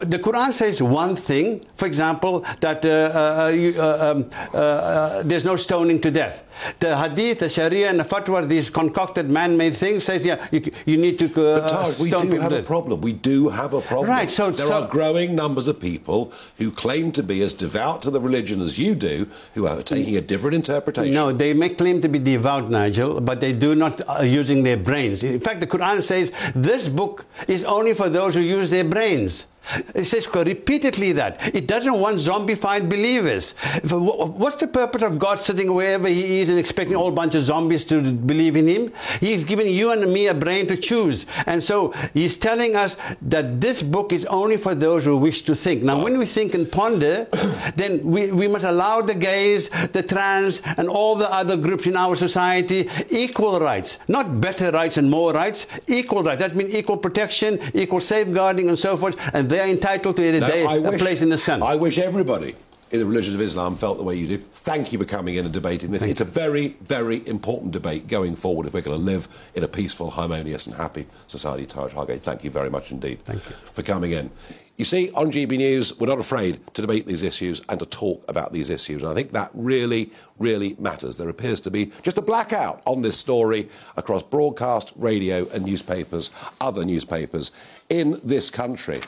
the 0.01 0.19
Quran 0.19 0.53
says 0.53 0.81
one 0.83 1.15
thing, 1.15 1.65
for 1.75 1.87
example, 1.87 2.41
that 2.59 2.85
uh, 2.85 2.89
uh, 2.89 3.47
you, 3.47 3.73
uh, 3.79 3.81
um, 3.99 4.29
uh, 4.53 4.57
uh, 4.57 5.23
there's 5.23 5.45
no 5.45 5.55
stoning 5.55 5.99
to 6.01 6.11
death. 6.11 6.43
The 6.79 6.97
Hadith, 6.97 7.39
the 7.39 7.49
Sharia, 7.49 7.89
and 7.89 7.99
the 7.99 8.03
Fatwa, 8.03 8.47
these 8.47 8.69
concocted 8.69 9.29
man-made 9.29 9.75
things, 9.75 10.03
says 10.03 10.25
yeah, 10.25 10.45
you, 10.51 10.61
you 10.85 10.97
need 10.97 11.17
to 11.19 11.25
uh, 11.27 11.61
But 11.61 11.69
Taj, 11.69 11.99
we 12.01 12.09
do 12.09 12.39
have 12.39 12.51
a 12.51 12.63
problem. 12.63 13.01
We 13.01 13.13
do 13.13 13.49
have 13.49 13.73
a 13.73 13.81
problem. 13.81 14.09
Right, 14.09 14.29
so- 14.29 14.51
there 14.51 14.65
so- 14.65 14.83
are 14.83 14.87
growing 14.89 15.35
numbers 15.35 15.67
of 15.67 15.79
people 15.79 16.33
who 16.57 16.71
claim 16.71 17.11
to 17.13 17.23
be 17.23 17.41
as 17.41 17.53
devout 17.53 18.01
to 18.03 18.11
the 18.11 18.19
religion 18.19 18.61
as 18.61 18.77
you 18.77 18.95
do, 18.95 19.27
who 19.53 19.67
are 19.67 19.81
taking 19.81 20.17
a 20.17 20.21
different 20.21 20.55
interpretation. 20.55 21.13
No, 21.13 21.31
they 21.31 21.53
may 21.53 21.69
claim 21.69 22.01
to 22.01 22.09
be 22.09 22.19
devout, 22.19 22.69
Nigel, 22.69 23.21
but 23.21 23.39
they 23.39 23.53
do 23.53 23.75
not 23.75 24.01
uh, 24.07 24.23
using 24.23 24.63
their 24.63 24.77
brains. 24.77 25.23
In 25.23 25.39
fact, 25.39 25.59
the 25.59 25.67
Quran 25.67 26.03
says 26.03 26.31
this 26.55 26.87
book 26.89 27.25
is 27.47 27.63
only 27.63 27.93
for 27.93 28.09
those 28.09 28.35
who 28.35 28.41
use 28.41 28.69
their 28.69 28.83
brains. 28.83 29.47
It 29.93 30.05
says 30.05 30.27
repeatedly 30.33 31.11
that. 31.13 31.55
It 31.55 31.67
doesn't 31.67 31.93
want 31.99 32.17
zombified 32.17 32.89
believers. 32.89 33.53
What's 33.83 34.55
the 34.55 34.67
purpose 34.67 35.03
of 35.03 35.19
God 35.19 35.39
sitting 35.39 35.73
wherever 35.73 36.07
He 36.07 36.41
is 36.41 36.49
and 36.49 36.57
expecting 36.57 36.95
a 36.95 36.99
whole 36.99 37.11
bunch 37.11 37.35
of 37.35 37.41
zombies 37.41 37.85
to 37.85 38.01
believe 38.01 38.55
in 38.55 38.67
Him? 38.67 38.91
He's 39.19 39.43
given 39.43 39.67
you 39.67 39.91
and 39.91 40.11
me 40.11 40.27
a 40.27 40.33
brain 40.33 40.67
to 40.67 40.77
choose. 40.77 41.25
And 41.45 41.61
so 41.61 41.91
He's 42.13 42.37
telling 42.37 42.75
us 42.75 42.97
that 43.21 43.61
this 43.61 43.83
book 43.83 44.13
is 44.13 44.25
only 44.25 44.57
for 44.57 44.73
those 44.73 45.05
who 45.05 45.17
wish 45.17 45.43
to 45.43 45.55
think. 45.55 45.83
Now, 45.83 46.01
when 46.01 46.17
we 46.17 46.25
think 46.25 46.53
and 46.53 46.71
ponder, 46.71 47.27
then 47.75 48.03
we, 48.03 48.31
we 48.31 48.47
must 48.47 48.65
allow 48.65 49.01
the 49.01 49.15
gays, 49.15 49.69
the 49.91 50.03
trans, 50.03 50.61
and 50.77 50.89
all 50.89 51.15
the 51.15 51.29
other 51.31 51.57
groups 51.57 51.85
in 51.85 51.95
our 51.95 52.15
society 52.15 52.89
equal 53.09 53.59
rights. 53.59 53.99
Not 54.07 54.41
better 54.41 54.71
rights 54.71 54.97
and 54.97 55.09
more 55.09 55.33
rights, 55.33 55.67
equal 55.87 56.23
rights. 56.23 56.39
That 56.39 56.55
means 56.55 56.75
equal 56.75 56.97
protection, 56.97 57.59
equal 57.73 57.99
safeguarding, 57.99 58.69
and 58.69 58.77
so 58.77 58.97
forth. 58.97 59.15
And 59.33 59.48
they 59.49 59.59
are 59.59 59.67
entitled 59.67 60.15
to 60.17 60.23
a, 60.23 60.39
No, 60.39 60.47
day, 60.47 60.65
a 60.65 60.81
wish- 60.81 61.01
place 61.01 61.21
in 61.21 61.29
the 61.29 61.37
sun. 61.37 61.61
I 61.63 61.75
wish 61.75 61.97
everybody 61.97 62.55
in 62.91 62.99
the 62.99 63.05
religion 63.05 63.35
of 63.35 63.41
Islam 63.41 63.75
felt 63.75 63.97
the 63.97 64.03
way 64.03 64.15
you 64.15 64.25
do. 64.27 64.37
Thank 64.37 64.91
you 64.91 64.97
for 64.99 65.05
coming 65.05 65.35
in 65.35 65.45
and 65.45 65.53
debating 65.53 65.91
this. 65.91 66.03
it's 66.03 66.21
a 66.21 66.25
very, 66.25 66.69
very 66.81 67.25
important 67.27 67.71
debate 67.71 68.07
going 68.07 68.35
forward 68.35 68.65
if 68.65 68.73
we're 68.73 68.81
going 68.81 68.97
to 68.97 69.03
live 69.05 69.27
in 69.53 69.63
a 69.63 69.67
peaceful, 69.67 70.09
harmonious, 70.09 70.65
and 70.67 70.75
happy 70.75 71.05
society. 71.27 71.65
Taj 71.67 71.93
Hargey, 71.93 72.17
thank 72.17 72.43
you 72.43 72.49
very 72.49 72.69
much 72.69 72.91
indeed 72.91 73.19
Thank 73.25 73.45
you. 73.47 73.55
for 73.55 73.83
coming 73.83 74.11
in. 74.11 74.31
You 74.79 74.85
see, 74.85 75.11
on 75.11 75.29
GB 75.29 75.57
News, 75.57 75.99
we're 75.99 76.07
not 76.07 76.21
afraid 76.21 76.65
to 76.73 76.81
debate 76.81 77.05
these 77.05 77.21
issues 77.21 77.61
and 77.67 77.77
to 77.81 77.85
talk 77.85 78.23
about 78.29 78.53
these 78.53 78.69
issues. 78.69 79.01
And 79.01 79.11
I 79.11 79.13
think 79.13 79.33
that 79.33 79.51
really, 79.53 80.09
really 80.37 80.77
matters. 80.79 81.17
There 81.17 81.27
appears 81.27 81.59
to 81.61 81.69
be 81.69 81.91
just 82.01 82.17
a 82.17 82.21
blackout 82.21 82.81
on 82.85 83.01
this 83.01 83.17
story 83.17 83.67
across 83.97 84.23
broadcast, 84.23 84.93
radio, 84.95 85.45
and 85.49 85.65
newspapers, 85.65 86.31
other 86.61 86.85
newspapers 86.85 87.51
in 87.89 88.21
this 88.23 88.49
country. 88.49 89.01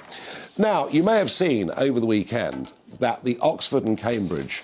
Now, 0.57 0.89
you 0.89 1.03
may 1.03 1.17
have 1.17 1.31
seen 1.31 1.71
over 1.77 2.01
the 2.01 2.05
weekend 2.05 2.73
that 2.99 3.23
the 3.23 3.37
Oxford 3.41 3.85
and 3.85 3.97
Cambridge 3.97 4.61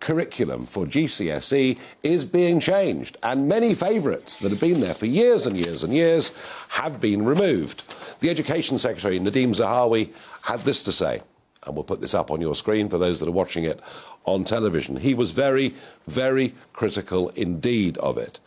curriculum 0.00 0.64
for 0.64 0.86
GCSE 0.86 1.78
is 2.02 2.24
being 2.24 2.58
changed, 2.58 3.18
and 3.22 3.48
many 3.48 3.74
favourites 3.74 4.38
that 4.38 4.50
have 4.50 4.60
been 4.60 4.80
there 4.80 4.94
for 4.94 5.06
years 5.06 5.46
and 5.46 5.56
years 5.56 5.84
and 5.84 5.92
years 5.92 6.36
have 6.70 7.00
been 7.00 7.24
removed. 7.24 8.20
The 8.20 8.30
Education 8.30 8.78
Secretary, 8.78 9.18
Nadhim 9.20 9.50
Zahawi, 9.50 10.12
had 10.42 10.60
this 10.60 10.82
to 10.84 10.92
say, 10.92 11.20
and 11.64 11.74
we'll 11.74 11.84
put 11.84 12.00
this 12.00 12.14
up 12.14 12.30
on 12.30 12.40
your 12.40 12.54
screen 12.54 12.88
for 12.88 12.98
those 12.98 13.20
that 13.20 13.28
are 13.28 13.32
watching 13.32 13.64
it 13.64 13.80
on 14.24 14.44
television. 14.44 14.96
He 14.96 15.14
was 15.14 15.30
very, 15.30 15.74
very 16.06 16.54
critical 16.72 17.28
indeed 17.30 17.98
of 17.98 18.16
it. 18.18 18.40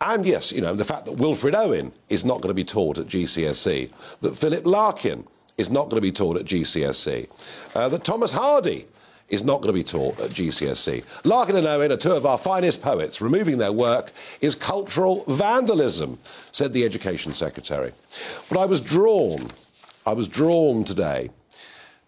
And 0.00 0.24
yes, 0.24 0.50
you 0.50 0.60
know, 0.60 0.74
the 0.74 0.84
fact 0.84 1.04
that 1.06 1.18
Wilfred 1.18 1.54
Owen 1.54 1.92
is 2.08 2.24
not 2.24 2.40
going 2.40 2.48
to 2.48 2.54
be 2.54 2.64
taught 2.64 2.98
at 2.98 3.06
GCSE, 3.06 4.18
that 4.20 4.36
Philip 4.36 4.66
Larkin 4.66 5.26
is 5.58 5.70
not 5.70 5.90
going 5.90 5.98
to 5.98 6.00
be 6.00 6.12
taught 6.12 6.38
at 6.38 6.46
GCSE, 6.46 7.76
uh, 7.76 7.88
that 7.88 8.02
Thomas 8.02 8.32
Hardy 8.32 8.86
is 9.30 9.44
not 9.44 9.62
going 9.62 9.72
to 9.72 9.72
be 9.72 9.84
taught 9.84 10.20
at 10.20 10.30
GCSE. 10.30 11.24
Larkin 11.24 11.56
and 11.56 11.66
Owen 11.66 11.92
are 11.92 11.96
two 11.96 12.12
of 12.12 12.26
our 12.26 12.36
finest 12.36 12.82
poets. 12.82 13.20
Removing 13.20 13.58
their 13.58 13.72
work 13.72 14.12
is 14.40 14.54
cultural 14.54 15.24
vandalism, 15.26 16.18
said 16.52 16.72
the 16.72 16.84
Education 16.84 17.32
Secretary. 17.32 17.92
But 18.48 18.58
I 18.58 18.66
was 18.66 18.80
drawn, 18.80 19.50
I 20.04 20.12
was 20.12 20.28
drawn 20.28 20.84
today 20.84 21.30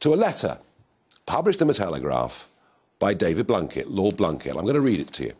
to 0.01 0.13
a 0.13 0.17
letter 0.17 0.59
published 1.27 1.61
in 1.61 1.69
the 1.69 1.75
Telegraph 1.75 2.49
by 2.99 3.15
David 3.15 3.47
Blunkett, 3.47 3.87
Lord 3.89 4.17
Blunkett. 4.17 4.57
I'm 4.57 4.65
going 4.65 4.75
to 4.75 4.81
read 4.81 5.01
it 5.01 5.13
to 5.15 5.25
you. 5.25 5.33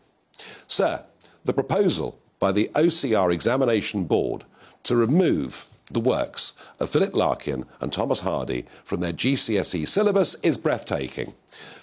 Sir, 0.67 1.03
the 1.45 1.53
proposal 1.53 2.19
by 2.39 2.51
the 2.51 2.69
OCR 2.75 3.33
Examination 3.33 4.05
Board 4.05 4.43
to 4.83 4.95
remove 4.95 5.67
the 5.91 5.99
works 5.99 6.53
of 6.79 6.89
Philip 6.89 7.13
Larkin 7.13 7.65
and 7.81 7.91
Thomas 7.91 8.21
Hardy 8.21 8.65
from 8.83 9.01
their 9.01 9.13
GCSE 9.13 9.87
syllabus 9.87 10.35
is 10.35 10.57
breathtaking. 10.57 11.33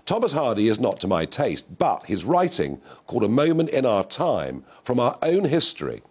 Thomas 0.06 0.32
Hardy 0.32 0.68
is 0.68 0.80
not 0.80 1.00
to 1.00 1.08
my 1.08 1.24
taste, 1.24 1.78
but 1.78 2.06
his 2.06 2.24
writing, 2.24 2.80
called 3.06 3.24
A 3.24 3.28
Moment 3.28 3.70
in 3.70 3.86
Our 3.86 4.04
Time, 4.04 4.64
from 4.82 4.98
our 4.98 5.18
own 5.22 5.44
history, 5.44 6.02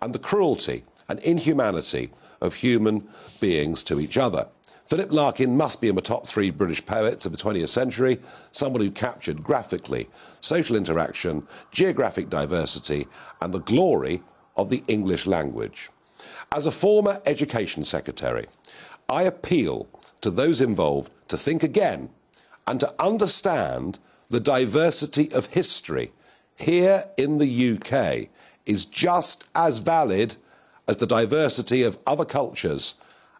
and 0.00 0.12
the 0.12 0.18
cruelty 0.18 0.84
and 1.08 1.18
inhumanity 1.20 2.10
of 2.40 2.54
human 2.54 3.08
beings 3.40 3.82
to 3.84 4.00
each 4.00 4.16
other. 4.16 4.48
Philip 4.86 5.12
Larkin 5.12 5.56
must 5.56 5.80
be 5.80 5.88
in 5.88 5.94
the 5.94 6.02
top 6.02 6.26
three 6.26 6.50
British 6.50 6.84
poets 6.84 7.24
of 7.24 7.32
the 7.32 7.38
20th 7.38 7.68
century, 7.68 8.20
someone 8.50 8.82
who 8.82 8.90
captured 8.90 9.42
graphically 9.42 10.08
social 10.40 10.76
interaction, 10.76 11.46
geographic 11.70 12.28
diversity, 12.28 13.06
and 13.40 13.54
the 13.54 13.60
glory 13.60 14.22
of 14.56 14.70
the 14.70 14.84
English 14.88 15.26
language. 15.26 15.88
As 16.54 16.66
a 16.66 16.70
former 16.70 17.22
education 17.24 17.82
secretary, 17.82 18.44
I 19.08 19.22
appeal 19.22 19.88
to 20.20 20.30
those 20.30 20.60
involved 20.60 21.10
to 21.28 21.38
think 21.38 21.62
again 21.62 22.10
and 22.66 22.78
to 22.80 22.92
understand 22.98 23.98
the 24.28 24.38
diversity 24.38 25.32
of 25.32 25.46
history 25.46 26.12
here 26.54 27.06
in 27.16 27.38
the 27.38 27.78
UK 27.78 28.28
is 28.66 28.84
just 28.84 29.48
as 29.54 29.78
valid 29.78 30.36
as 30.86 30.98
the 30.98 31.06
diversity 31.06 31.82
of 31.82 31.96
other 32.06 32.26
cultures 32.26 32.94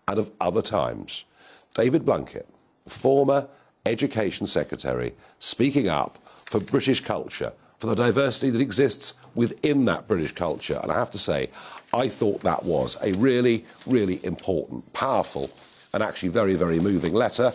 and 0.08 0.18
of 0.18 0.30
other 0.40 0.62
times. 0.62 1.26
David 1.74 2.06
Blunkett, 2.06 2.46
former 2.88 3.46
Education 3.84 4.46
Secretary, 4.46 5.12
speaking 5.38 5.86
up 5.86 6.16
for 6.46 6.60
British 6.60 7.02
culture, 7.02 7.52
for 7.78 7.88
the 7.88 7.96
diversity 7.96 8.48
that 8.48 8.60
exists 8.60 9.20
within 9.34 9.84
that 9.86 10.06
British 10.06 10.32
culture. 10.32 10.78
And 10.82 10.92
I 10.92 10.98
have 10.98 11.10
to 11.10 11.18
say, 11.18 11.50
I 11.94 12.08
thought 12.08 12.40
that 12.40 12.64
was 12.64 12.96
a 13.02 13.12
really, 13.12 13.66
really 13.86 14.24
important, 14.24 14.90
powerful, 14.94 15.50
and 15.92 16.02
actually 16.02 16.30
very, 16.30 16.54
very 16.54 16.80
moving 16.80 17.12
letter. 17.12 17.52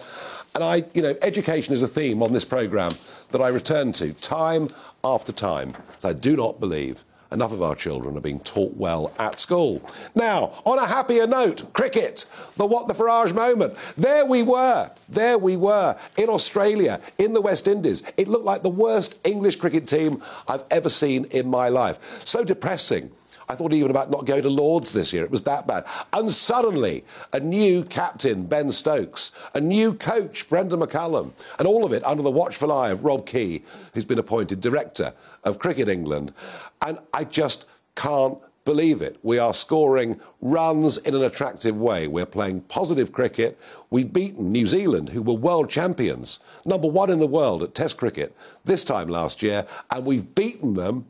And 0.53 0.63
I, 0.63 0.83
you 0.93 1.01
know, 1.01 1.15
education 1.23 1.73
is 1.73 1.81
a 1.81 1.87
theme 1.87 2.21
on 2.21 2.33
this 2.33 2.45
programme 2.45 2.91
that 3.31 3.41
I 3.41 3.47
return 3.47 3.93
to 3.93 4.13
time 4.13 4.69
after 5.03 5.31
time. 5.31 5.75
I 6.03 6.13
do 6.13 6.35
not 6.35 6.59
believe 6.59 7.03
enough 7.31 7.51
of 7.51 7.63
our 7.63 7.75
children 7.75 8.15
are 8.15 8.21
being 8.21 8.39
taught 8.41 8.77
well 8.77 9.11
at 9.17 9.39
school. 9.39 9.81
Now, 10.13 10.53
on 10.65 10.77
a 10.77 10.85
happier 10.85 11.25
note, 11.25 11.73
cricket, 11.73 12.27
the 12.57 12.65
what 12.67 12.87
the 12.87 12.93
Farage 12.93 13.33
moment. 13.33 13.75
There 13.97 14.23
we 14.23 14.43
were, 14.43 14.91
there 15.09 15.39
we 15.39 15.57
were 15.57 15.97
in 16.15 16.29
Australia, 16.29 17.01
in 17.17 17.33
the 17.33 17.41
West 17.41 17.67
Indies. 17.67 18.03
It 18.17 18.27
looked 18.27 18.45
like 18.45 18.61
the 18.61 18.69
worst 18.69 19.17
English 19.25 19.55
cricket 19.55 19.87
team 19.87 20.21
I've 20.47 20.63
ever 20.69 20.89
seen 20.89 21.25
in 21.25 21.47
my 21.49 21.69
life. 21.69 22.21
So 22.23 22.43
depressing. 22.43 23.09
I 23.49 23.55
thought 23.55 23.73
even 23.73 23.91
about 23.91 24.11
not 24.11 24.25
going 24.25 24.41
to 24.43 24.49
Lords 24.49 24.93
this 24.93 25.13
year. 25.13 25.23
It 25.23 25.31
was 25.31 25.43
that 25.43 25.67
bad. 25.67 25.85
And 26.13 26.31
suddenly, 26.31 27.05
a 27.31 27.39
new 27.39 27.83
captain, 27.83 28.45
Ben 28.45 28.71
Stokes, 28.71 29.31
a 29.53 29.61
new 29.61 29.93
coach, 29.93 30.49
Brendon 30.49 30.79
McCullum, 30.79 31.31
and 31.57 31.67
all 31.67 31.85
of 31.85 31.93
it 31.93 32.05
under 32.05 32.23
the 32.23 32.31
watchful 32.31 32.71
eye 32.71 32.89
of 32.89 33.05
Rob 33.05 33.25
Key, 33.25 33.63
who's 33.93 34.05
been 34.05 34.19
appointed 34.19 34.59
director 34.59 35.13
of 35.43 35.59
Cricket 35.59 35.87
England. 35.87 36.33
And 36.81 36.99
I 37.13 37.23
just 37.23 37.67
can't 37.95 38.37
believe 38.65 39.01
it. 39.01 39.17
We 39.23 39.39
are 39.39 39.53
scoring 39.53 40.19
runs 40.41 40.97
in 40.97 41.15
an 41.15 41.23
attractive 41.23 41.79
way. 41.79 42.05
We're 42.05 42.25
playing 42.25 42.61
positive 42.61 43.13
cricket. 43.13 43.57
We've 43.89 44.11
beaten 44.11 44.51
New 44.51 44.65
Zealand, 44.65 45.09
who 45.09 45.21
were 45.21 45.35
world 45.35 45.69
champions, 45.69 46.41
number 46.65 46.89
one 46.89 47.09
in 47.09 47.19
the 47.19 47.27
world 47.27 47.63
at 47.63 47.73
Test 47.73 47.97
cricket 47.97 48.35
this 48.65 48.83
time 48.83 49.07
last 49.07 49.41
year, 49.41 49.65
and 49.89 50.05
we've 50.05 50.35
beaten 50.35 50.73
them 50.73 51.05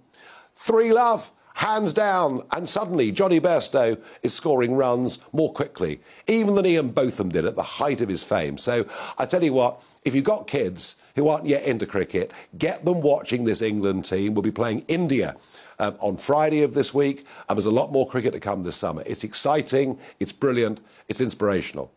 3 0.54 0.94
love 0.94 1.32
hands 1.58 1.92
down. 1.92 2.42
And 2.52 2.70
suddenly, 2.70 3.12
Jonny 3.12 3.40
Bairstow 3.40 4.00
is 4.24 4.34
scoring 4.34 4.76
runs 4.76 5.26
more 5.34 5.52
quickly, 5.52 6.00
even 6.28 6.56
than 6.56 6.66
Ian 6.66 6.90
Botham 6.90 7.30
did 7.30 7.46
at 7.46 7.56
the 7.56 7.64
height 7.64 8.02
of 8.02 8.10
his 8.10 8.24
fame. 8.24 8.58
So 8.58 8.86
I 9.18 9.26
tell 9.26 9.44
you 9.44 9.54
what, 9.54 9.84
if 10.06 10.16
you've 10.16 10.24
got 10.24 10.48
kids 10.48 11.02
who 11.16 11.28
aren't 11.28 11.46
yet 11.46 11.66
into 11.66 11.86
cricket, 11.86 12.32
get 12.58 12.86
them 12.86 13.02
watching 13.02 13.44
this 13.44 13.62
England 13.62 14.06
team. 14.06 14.34
We'll 14.34 14.44
be 14.44 14.52
playing 14.52 14.86
India. 14.88 15.36
Um, 15.80 15.96
on 16.00 16.18
Friday 16.18 16.64
of 16.64 16.74
this 16.74 16.92
week, 16.92 17.28
and 17.48 17.56
there's 17.56 17.68
a 17.68 17.72
lot 17.72 17.92
more 17.92 18.08
cricket 18.08 18.34
to 18.34 18.40
come 18.40 18.64
this 18.64 18.76
summer. 18.76 19.04
It's 19.06 19.24
exciting, 19.24 20.00
it's 20.20 20.32
brilliant, 20.32 20.82
it's 21.08 21.22
inspirational. 21.22 21.92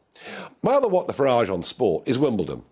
My 0.63 0.73
other 0.73 0.87
what 0.87 1.07
the 1.07 1.15
Farage 1.15 1.51
on 1.51 1.63
sport 1.63 2.07
is 2.07 2.19
Wimbledon. 2.19 2.63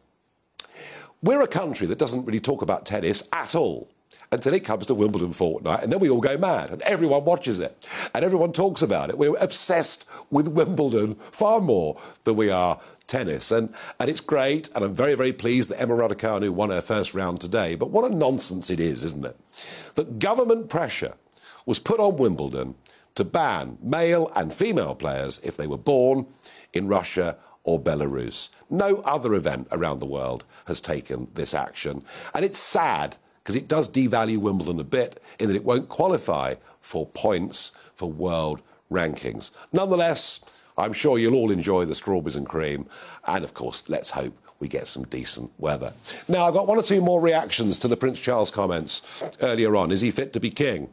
We're 1.23 1.41
a 1.41 1.49
country 1.49 1.87
that 1.87 1.99
doesn't 1.99 2.27
really 2.27 2.41
talk 2.41 2.61
about 2.61 2.85
tennis 2.85 3.27
at 3.33 3.55
all. 3.55 3.89
Until 4.31 4.55
it 4.55 4.65
comes 4.65 4.87
to 4.87 4.95
Wimbledon 4.95 5.33
fortnight, 5.33 5.83
and 5.83 5.93
then 5.93 6.01
we 6.01 6.11
all 6.11 6.21
go 6.21 6.37
mad, 6.37 6.71
and 6.71 6.83
everyone 6.83 7.25
watches 7.25 7.61
it, 7.61 7.89
and 8.15 8.25
everyone 8.25 8.53
talks 8.53 8.83
about 8.83 9.11
it. 9.11 9.19
We're 9.19 9.37
obsessed 9.37 10.09
with 10.31 10.49
Wimbledon 10.49 11.15
far 11.17 11.61
more 11.61 12.01
than 12.25 12.37
we 12.37 12.51
are 12.51 12.81
tennis, 13.07 13.51
and, 13.51 13.73
and 13.99 14.11
it's 14.11 14.21
great, 14.21 14.69
and 14.75 14.85
I'm 14.85 14.95
very, 14.95 15.15
very 15.15 15.33
pleased 15.33 15.71
that 15.71 15.81
Emma 15.81 15.95
Raducanu 15.95 16.51
won 16.51 16.71
her 16.71 16.83
first 16.83 17.15
round 17.15 17.41
today. 17.41 17.75
But 17.75 17.91
what 17.91 18.11
a 18.11 18.15
nonsense 18.15 18.71
it 18.71 18.81
is, 18.81 19.03
isn't 19.05 19.25
it? 19.25 19.37
That 19.95 20.19
government 20.19 20.69
pressure 20.69 21.15
was 21.65 21.79
put 21.79 22.01
on 22.01 22.17
Wimbledon 22.17 22.75
to 23.15 23.25
ban 23.25 23.79
male 23.83 24.31
and 24.37 24.53
female 24.53 24.95
players 24.95 25.41
if 25.43 25.57
they 25.57 25.67
were 25.67 25.79
born 25.79 26.27
in 26.73 26.87
Russia 26.87 27.37
or 27.65 27.81
Belarus. 27.81 28.51
No 28.71 28.99
other 28.99 29.35
event 29.35 29.69
around 29.73 29.99
the 29.99 30.07
world 30.07 30.45
has 30.67 30.81
taken 30.81 31.29
this 31.35 31.53
action. 31.53 32.05
And 32.35 32.45
it's 32.45 32.59
sad 32.59 33.17
because 33.49 33.63
it 33.63 33.67
does 33.67 33.91
devalue 33.91 34.37
Wimbledon 34.37 34.79
a 34.79 34.85
bit 34.85 35.23
in 35.39 35.49
that 35.49 35.57
it 35.57 35.65
won't 35.65 35.89
qualify 35.89 36.55
for 36.83 37.07
points 37.07 37.71
for 37.95 38.13
world 38.13 38.61
rankings. 38.93 39.53
Nonetheless, 39.73 40.45
I'm 40.77 40.93
sure 40.93 41.19
you'll 41.19 41.35
all 41.35 41.51
enjoy 41.51 41.87
the 41.87 41.95
strawberries 41.95 42.37
and 42.37 42.47
cream. 42.47 42.87
And 43.27 43.45
of 43.45 43.55
course, 43.55 43.89
let's 43.89 44.11
hope 44.11 44.37
we 44.61 44.69
get 44.69 44.87
some 44.87 45.05
decent 45.05 45.51
weather. 45.57 45.95
Now, 46.29 46.45
I've 46.45 46.53
got 46.53 46.67
one 46.67 46.77
or 46.77 46.83
two 46.83 47.01
more 47.01 47.23
reactions 47.23 47.79
to 47.79 47.89
the 47.89 47.97
Prince 47.97 48.21
Charles 48.21 48.51
comments 48.51 49.25
earlier 49.41 49.77
on. 49.77 49.93
Is 49.93 50.03
he 50.03 50.11
fit 50.11 50.35
to 50.35 50.41
be 50.41 50.51
king? 50.51 50.91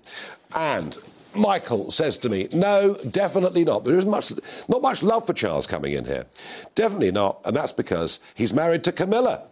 And 0.55 0.97
Michael 1.35 1.91
says 1.91 2.17
to 2.19 2.29
me, 2.29 2.47
no, 2.53 2.93
definitely 3.11 3.65
not. 3.65 3.83
There 3.83 3.97
isn't 3.97 4.09
much, 4.09 4.31
not 4.69 4.81
much 4.81 5.03
love 5.03 5.27
for 5.27 5.33
Charles 5.33 5.67
coming 5.67 5.91
in 5.91 6.05
here. 6.05 6.25
Definitely 6.73 7.11
not. 7.11 7.41
And 7.43 7.53
that's 7.53 7.73
because 7.73 8.21
he's 8.33 8.53
married 8.53 8.85
to 8.85 8.93
Camilla. 8.93 9.43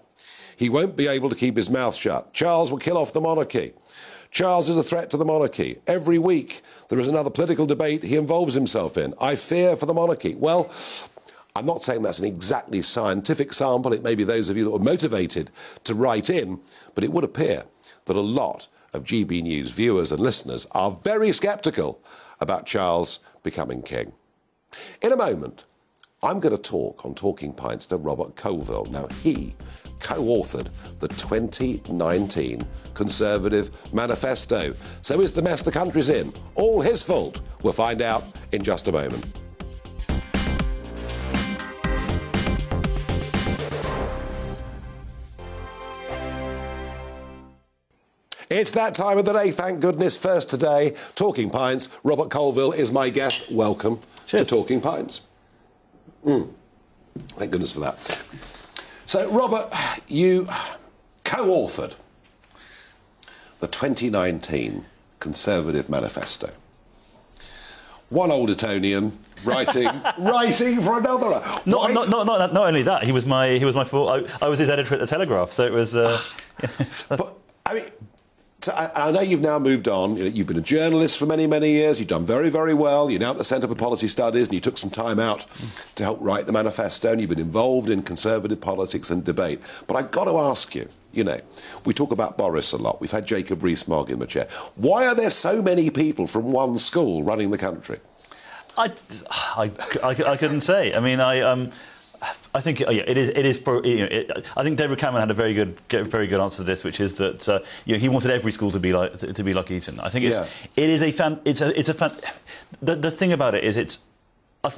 He 0.56 0.70
won't 0.70 0.96
be 0.96 1.08
able 1.08 1.30
to 1.30 1.36
keep 1.36 1.56
his 1.56 1.70
mouth 1.70 1.96
shut. 1.96 2.34
Charles 2.34 2.72
will 2.72 2.78
kill 2.78 2.98
off 2.98 3.14
the 3.14 3.22
monarchy. 3.22 3.74
Charles 4.32 4.70
is 4.70 4.78
a 4.78 4.84
threat 4.84 5.12
to 5.12 5.18
the 5.18 5.26
monarchy. 5.26 5.78
Every 5.86 6.18
week 6.18 6.62
there 6.90 7.00
is 7.00 7.08
another 7.08 7.30
political 7.30 7.66
debate 7.66 8.04
he 8.04 8.18
involves 8.18 8.56
himself 8.56 8.98
in. 8.98 9.14
I 9.22 9.36
fear 9.36 9.76
for 9.76 9.86
the 9.86 9.94
monarchy. 9.94 10.36
Well, 10.36 10.72
I'm 11.56 11.68
not 11.68 11.84
saying 11.84 12.02
that's 12.02 12.20
an 12.20 12.26
exactly 12.26 12.82
scientific 12.82 13.54
sample. 13.54 13.94
It 13.94 14.02
may 14.02 14.16
be 14.16 14.24
those 14.24 14.50
of 14.50 14.58
you 14.58 14.64
that 14.64 14.72
were 14.72 14.80
motivated 14.80 15.52
to 15.84 15.94
write 15.94 16.32
in, 16.32 16.60
but 16.96 17.04
it 17.04 17.12
would 17.12 17.24
appear 17.24 17.66
that 18.06 18.16
a 18.16 18.22
lot 18.22 18.68
of 18.92 19.04
GB 19.04 19.44
News 19.44 19.70
viewers 19.72 20.12
and 20.12 20.20
listeners 20.20 20.66
are 20.72 20.92
very 20.92 21.32
sceptical 21.32 22.00
about 22.40 22.66
Charles 22.66 23.20
becoming 23.44 23.84
king. 23.84 24.14
In 25.02 25.12
a 25.12 25.18
moment, 25.18 25.66
I'm 26.24 26.40
going 26.40 26.56
to 26.56 26.62
talk 26.62 27.04
on 27.04 27.16
Talking 27.16 27.52
Pints 27.52 27.86
to 27.88 27.98
Robert 27.98 28.38
Colville. 28.38 28.86
Now, 28.86 29.08
he 29.08 29.54
co 30.00 30.24
authored 30.24 30.70
the 31.00 31.10
2019 31.10 32.66
Conservative 32.94 33.94
Manifesto. 33.94 34.74
So, 35.02 35.20
is 35.20 35.34
the 35.34 35.42
mess 35.42 35.64
the 35.64 35.72
country's 35.72 36.08
in 36.08 36.32
all 36.56 36.80
his 36.80 37.04
fault? 37.04 37.42
We'll 37.62 37.74
find 37.74 38.02
out 38.02 38.24
in 38.54 38.64
just 38.64 38.88
a 38.88 38.94
moment. 38.94 39.26
It's 48.50 48.72
that 48.74 48.96
time 48.96 49.18
of 49.18 49.26
the 49.26 49.34
day, 49.34 49.52
thank 49.52 49.82
goodness. 49.82 50.16
First 50.16 50.50
today, 50.50 50.96
Talking 51.16 51.50
Pints. 51.50 51.90
Robert 52.04 52.30
Colville 52.30 52.72
is 52.72 52.94
my 52.94 53.10
guest. 53.10 53.52
Welcome 53.52 54.00
Cheers. 54.28 54.48
to 54.48 54.56
Talking 54.56 54.80
Pints. 54.80 55.22
Mm. 56.26 56.50
Thank 57.30 57.52
goodness 57.52 57.74
for 57.74 57.82
that. 57.82 57.98
So, 59.06 59.30
Robert, 59.30 59.70
you 60.08 60.48
co 61.24 61.46
authored 61.46 61.94
the 63.60 63.68
2019 63.68 64.86
Conservative 65.20 65.90
Manifesto. 65.90 66.52
One 68.10 68.30
old 68.32 68.50
Etonian 68.50 69.18
writing, 69.44 69.90
writing 70.20 70.82
for 70.82 71.00
another. 71.00 71.42
Not, 71.66 71.94
not, 71.94 72.10
not, 72.10 72.26
not, 72.26 72.54
not 72.54 72.68
only 72.68 72.84
that, 72.84 73.04
he 73.04 73.12
was 73.12 73.26
my 73.26 73.58
he 73.58 73.66
was 73.66 73.76
my 73.76 73.84
I, 73.84 74.26
I 74.42 74.50
was 74.50 74.60
his 74.60 74.70
editor 74.70 74.94
at 74.94 75.00
the 75.00 75.08
Telegraph, 75.08 75.52
so 75.52 75.66
it 75.66 75.72
was. 75.72 75.96
Uh, 75.96 76.20
But 77.10 77.36
I 77.66 77.74
mean, 77.74 77.86
I, 78.70 78.92
I 78.96 79.12
know 79.12 79.22
you've 79.22 79.42
now 79.42 79.60
moved 79.60 79.88
on. 79.88 80.18
You've 80.18 80.48
been 80.48 80.58
a 80.58 80.62
journalist 80.62 81.18
for 81.18 81.26
many, 81.26 81.48
many 81.48 81.72
years. 81.72 82.00
You've 82.00 82.10
done 82.10 82.26
very, 82.26 82.50
very 82.50 82.74
well. 82.74 83.10
You're 83.10 83.20
now 83.20 83.32
at 83.32 83.38
the 83.38 83.44
Centre 83.44 83.68
for 83.68 83.76
Policy 83.76 84.08
Studies, 84.08 84.48
and 84.48 84.54
you 84.54 84.60
took 84.60 84.78
some 84.78 84.90
time 84.90 85.20
out 85.20 85.46
to 85.96 86.04
help 86.04 86.20
write 86.22 86.46
the 86.46 86.52
manifesto. 86.52 87.12
And 87.12 87.22
you've 87.22 87.30
been 87.30 87.40
involved 87.40 87.90
in 87.90 88.04
conservative 88.04 88.62
politics 88.62 89.12
and 89.12 89.24
debate. 89.24 89.60
But 89.88 89.96
I've 89.96 90.12
got 90.12 90.26
to 90.26 90.38
ask 90.38 90.76
you. 90.76 90.88
You 91.12 91.24
know, 91.24 91.40
we 91.86 91.94
talk 91.94 92.12
about 92.12 92.38
Boris 92.38 92.72
a 92.74 92.78
lot. 92.78 93.00
We've 93.00 93.12
had 93.12 93.28
Jacob 93.28 93.62
Rees-Mogg 93.62 94.10
in 94.10 94.18
the 94.18 94.26
chair. 94.26 94.48
Why 94.76 95.06
are 95.06 95.14
there 95.14 95.30
so 95.30 95.62
many 95.62 95.92
people 95.92 96.26
from 96.26 96.52
one 96.52 96.80
school 96.80 97.22
running 97.22 97.52
the 97.52 97.58
country? 97.58 98.00
I, 98.78 98.92
I, 99.30 99.72
I, 100.04 100.10
I 100.32 100.38
couldn't 100.38 100.62
say. 100.62 100.94
I 100.96 101.00
mean, 101.00 101.20
I. 101.20 101.42
Um, 101.42 101.72
I 102.56 102.62
think 102.62 102.82
uh, 102.88 102.92
yeah, 102.92 103.04
it 103.08 103.18
is. 103.18 103.30
It 103.30 103.46
is. 103.46 103.60
pro- 103.60 103.84
You 103.84 103.98
know, 104.00 104.06
it, 104.12 104.48
I 104.56 104.64
think 104.64 104.78
David 104.78 104.98
Cameron 105.00 105.22
had 105.22 105.32
a 105.32 105.34
very 105.34 105.54
good, 105.54 105.78
very 105.90 106.28
good 106.28 106.40
answer 106.40 106.58
to 106.58 106.64
this, 106.64 106.84
which 106.84 107.00
is 107.00 107.14
that 107.16 107.48
uh, 107.50 107.60
you 107.86 107.94
know, 107.94 108.00
he 108.00 108.10
wanted 108.10 108.32
every 108.32 108.52
school 108.52 108.72
to 108.72 108.80
be 108.80 108.94
like 108.94 109.18
to, 109.20 109.34
to 109.34 109.44
be 109.44 109.54
like 109.54 109.70
Eton. 109.72 110.00
I 110.00 110.10
think 110.10 110.26
it's. 110.26 110.38
Yeah. 110.38 110.46
It 110.84 110.90
is 110.90 111.02
a 111.04 111.12
fan. 111.12 111.40
It's 111.46 111.62
a. 111.62 111.78
It's 111.80 111.90
a 111.90 111.94
fan. 111.94 112.12
The, 112.82 112.96
the 112.96 113.12
thing 113.12 113.34
about 113.34 113.56
it 113.56 113.64
is, 113.64 113.78
it's. 113.78 114.00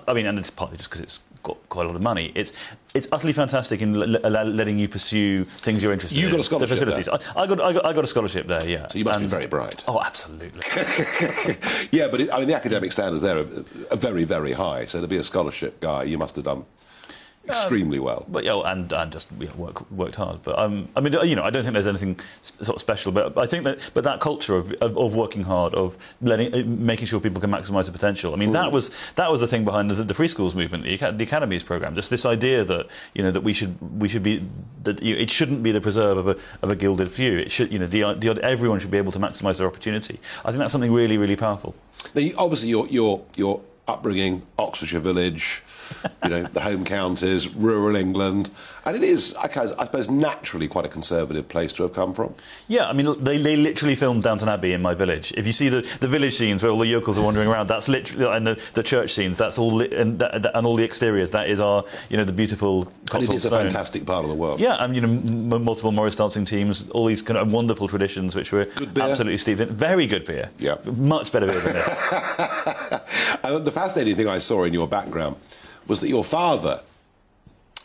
I 0.07 0.13
mean, 0.13 0.25
and 0.25 0.39
it's 0.39 0.49
partly 0.49 0.77
just 0.77 0.89
because 0.89 1.01
it's 1.01 1.19
got 1.43 1.57
quite 1.69 1.83
a 1.85 1.89
lot 1.89 1.95
of 1.95 2.01
money. 2.01 2.31
It's 2.33 2.53
it's 2.95 3.07
utterly 3.11 3.33
fantastic 3.33 3.81
in 3.83 3.95
l- 3.95 4.15
l- 4.25 4.45
letting 4.45 4.79
you 4.79 4.87
pursue 4.87 5.43
things 5.43 5.83
you're 5.83 5.93
interested 5.93 6.17
You 6.17 6.25
in. 6.25 6.31
got 6.31 6.39
a 6.39 6.43
scholarship 6.43 6.69
The 6.79 6.85
facilities. 6.87 7.07
I, 7.07 7.43
I 7.43 7.45
got, 7.45 7.61
I 7.61 7.71
got 7.73 7.85
I 7.85 7.93
got 7.93 8.03
a 8.03 8.07
scholarship 8.07 8.47
there. 8.47 8.65
Yeah. 8.67 8.87
So 8.87 8.97
you 8.97 9.05
must 9.05 9.19
be 9.19 9.25
And- 9.25 9.31
very 9.31 9.45
bright. 9.45 9.83
Oh, 9.87 10.01
absolutely. 10.01 10.61
yeah, 11.91 12.07
but 12.09 12.19
it, 12.21 12.33
I 12.33 12.39
mean, 12.39 12.47
the 12.47 12.55
academic 12.55 12.91
standards 12.91 13.21
there 13.21 13.37
are, 13.37 13.45
are 13.91 13.97
very, 13.97 14.23
very 14.23 14.53
high. 14.53 14.85
So 14.85 15.01
to 15.01 15.07
be 15.07 15.17
a 15.17 15.23
scholarship 15.23 15.79
guy, 15.81 16.03
you 16.03 16.17
must 16.17 16.35
have 16.37 16.45
done 16.45 16.65
extremely 17.47 17.99
well. 17.99 18.25
But 18.27 18.43
yeah, 18.43 18.61
and, 18.65 18.91
and 18.91 19.11
just 19.11 19.29
you 19.39 19.47
know, 19.47 19.55
work, 19.55 19.89
worked 19.91 20.15
hard. 20.15 20.41
But 20.43 20.57
um, 20.59 20.87
I 20.95 21.01
mean, 21.01 21.13
you 21.23 21.35
know, 21.35 21.43
I 21.43 21.49
don't 21.49 21.63
think 21.63 21.73
there's 21.73 21.87
anything 21.87 22.19
sort 22.41 22.75
of 22.75 22.79
special. 22.79 23.11
But 23.11 23.37
I 23.37 23.45
think 23.45 23.63
that, 23.63 23.91
but 23.93 24.03
that 24.03 24.19
culture 24.19 24.55
of, 24.55 24.73
of, 24.73 24.97
of 24.97 25.15
working 25.15 25.43
hard, 25.43 25.73
of 25.73 25.97
letting, 26.21 26.53
uh, 26.53 26.63
making 26.65 27.07
sure 27.07 27.19
people 27.19 27.41
can 27.41 27.51
maximise 27.51 27.85
their 27.85 27.93
potential. 27.93 28.33
I 28.33 28.37
mean, 28.37 28.51
that 28.53 28.71
was 28.71 28.91
that 29.15 29.31
was 29.31 29.39
the 29.39 29.47
thing 29.47 29.65
behind 29.65 29.89
the, 29.89 30.03
the 30.03 30.13
free 30.13 30.27
schools 30.27 30.55
movement, 30.55 30.83
the, 30.83 30.97
the 31.11 31.23
academies 31.23 31.63
program. 31.63 31.95
Just 31.95 32.09
this 32.09 32.25
idea 32.25 32.63
that 32.63 32.87
you 33.13 33.23
know 33.23 33.31
that 33.31 33.41
we 33.41 33.53
should 33.53 33.75
we 33.99 34.09
should 34.09 34.23
be 34.23 34.45
that 34.83 35.01
you, 35.01 35.15
it 35.15 35.29
shouldn't 35.29 35.63
be 35.63 35.71
the 35.71 35.81
preserve 35.81 36.17
of 36.17 36.27
a, 36.27 36.37
of 36.61 36.71
a 36.71 36.75
gilded 36.75 37.11
few. 37.11 37.37
It 37.37 37.51
should 37.51 37.71
you 37.71 37.79
know 37.79 37.87
the, 37.87 38.13
the 38.13 38.39
everyone 38.43 38.79
should 38.79 38.91
be 38.91 38.97
able 38.97 39.11
to 39.11 39.19
maximise 39.19 39.57
their 39.57 39.67
opportunity. 39.67 40.19
I 40.43 40.49
think 40.49 40.59
that's 40.59 40.71
something 40.71 40.91
really 40.91 41.17
really 41.17 41.35
powerful. 41.35 41.75
Now, 42.13 42.21
you, 42.21 42.35
obviously, 42.37 42.69
your, 42.69 42.87
your, 42.87 43.23
your 43.35 43.61
upbringing, 43.87 44.41
Oxfordshire 44.57 44.99
village, 44.99 45.61
you 46.23 46.29
know, 46.29 46.43
the 46.43 46.61
home 46.61 46.83
counties, 46.85 47.47
rural 47.53 47.95
England, 47.95 48.49
and 48.83 48.95
it 48.95 49.03
is, 49.03 49.35
I 49.35 49.47
suppose- 49.49 50.09
naturally 50.09 50.67
quite 50.67 50.85
a 50.85 50.89
conservative 50.89 51.47
place 51.49 51.71
to 51.73 51.83
have 51.83 51.93
come 51.93 52.13
from. 52.13 52.33
Yeah, 52.67 52.87
I 52.89 52.93
mean, 52.93 53.21
they, 53.23 53.37
they 53.37 53.55
literally 53.55 53.95
filmed 53.95 54.23
Downton 54.23 54.47
Abbey 54.49 54.73
in 54.73 54.81
my 54.81 54.93
village. 54.95 55.33
If 55.37 55.45
you 55.47 55.53
see 55.53 55.69
the, 55.69 55.81
the 56.01 56.07
village 56.07 56.33
scenes 56.35 56.61
where 56.63 56.71
all 56.71 56.77
the 56.79 56.87
yokels 56.87 57.17
are 57.17 57.23
wandering 57.23 57.47
around, 57.47 57.67
that's 57.67 57.87
literally, 57.87 58.25
and 58.35 58.45
the, 58.47 58.61
the 58.73 58.83
church 58.83 59.11
scenes, 59.13 59.37
that's 59.37 59.57
all, 59.59 59.73
li- 59.73 59.89
and, 59.95 60.17
that, 60.19 60.41
that- 60.43 60.57
and 60.57 60.65
all 60.65 60.75
the 60.75 60.83
exteriors, 60.83 61.31
that 61.31 61.49
is 61.49 61.59
our, 61.59 61.83
you 62.09 62.17
know, 62.17 62.23
the 62.23 62.33
beautiful 62.33 62.83
And 62.83 62.91
it 62.91 63.09
Cotswold 63.09 63.35
is 63.35 63.45
a 63.45 63.49
fantastic 63.51 64.05
part 64.05 64.23
of 64.23 64.29
the 64.29 64.35
world. 64.35 64.59
Yeah, 64.59 64.83
and 64.83 64.95
you 64.95 65.01
know, 65.01 65.09
m- 65.09 65.63
multiple 65.63 65.91
Morris 65.91 66.15
dancing 66.15 66.45
teams, 66.45 66.87
all 66.89 67.05
these 67.05 67.21
kind 67.21 67.37
of 67.37 67.51
wonderful 67.51 67.87
traditions 67.87 68.35
which 68.35 68.51
were 68.51 68.67
absolutely 68.97 69.37
steeped 69.37 69.61
in. 69.61 69.69
Very 69.69 70.07
good 70.07 70.25
beer. 70.25 70.49
Yeah. 70.57 70.77
Much 70.95 71.31
better 71.31 71.45
beer 71.47 71.59
than 71.59 71.73
this. 71.73 71.89
fascinating 73.75 74.15
thing 74.15 74.27
I 74.29 74.39
saw 74.39 74.63
in 74.63 74.73
your 74.73 74.87
background 74.87 75.35
was 75.85 75.99
that 75.99 76.07
your 76.07 76.23
father 76.23 76.79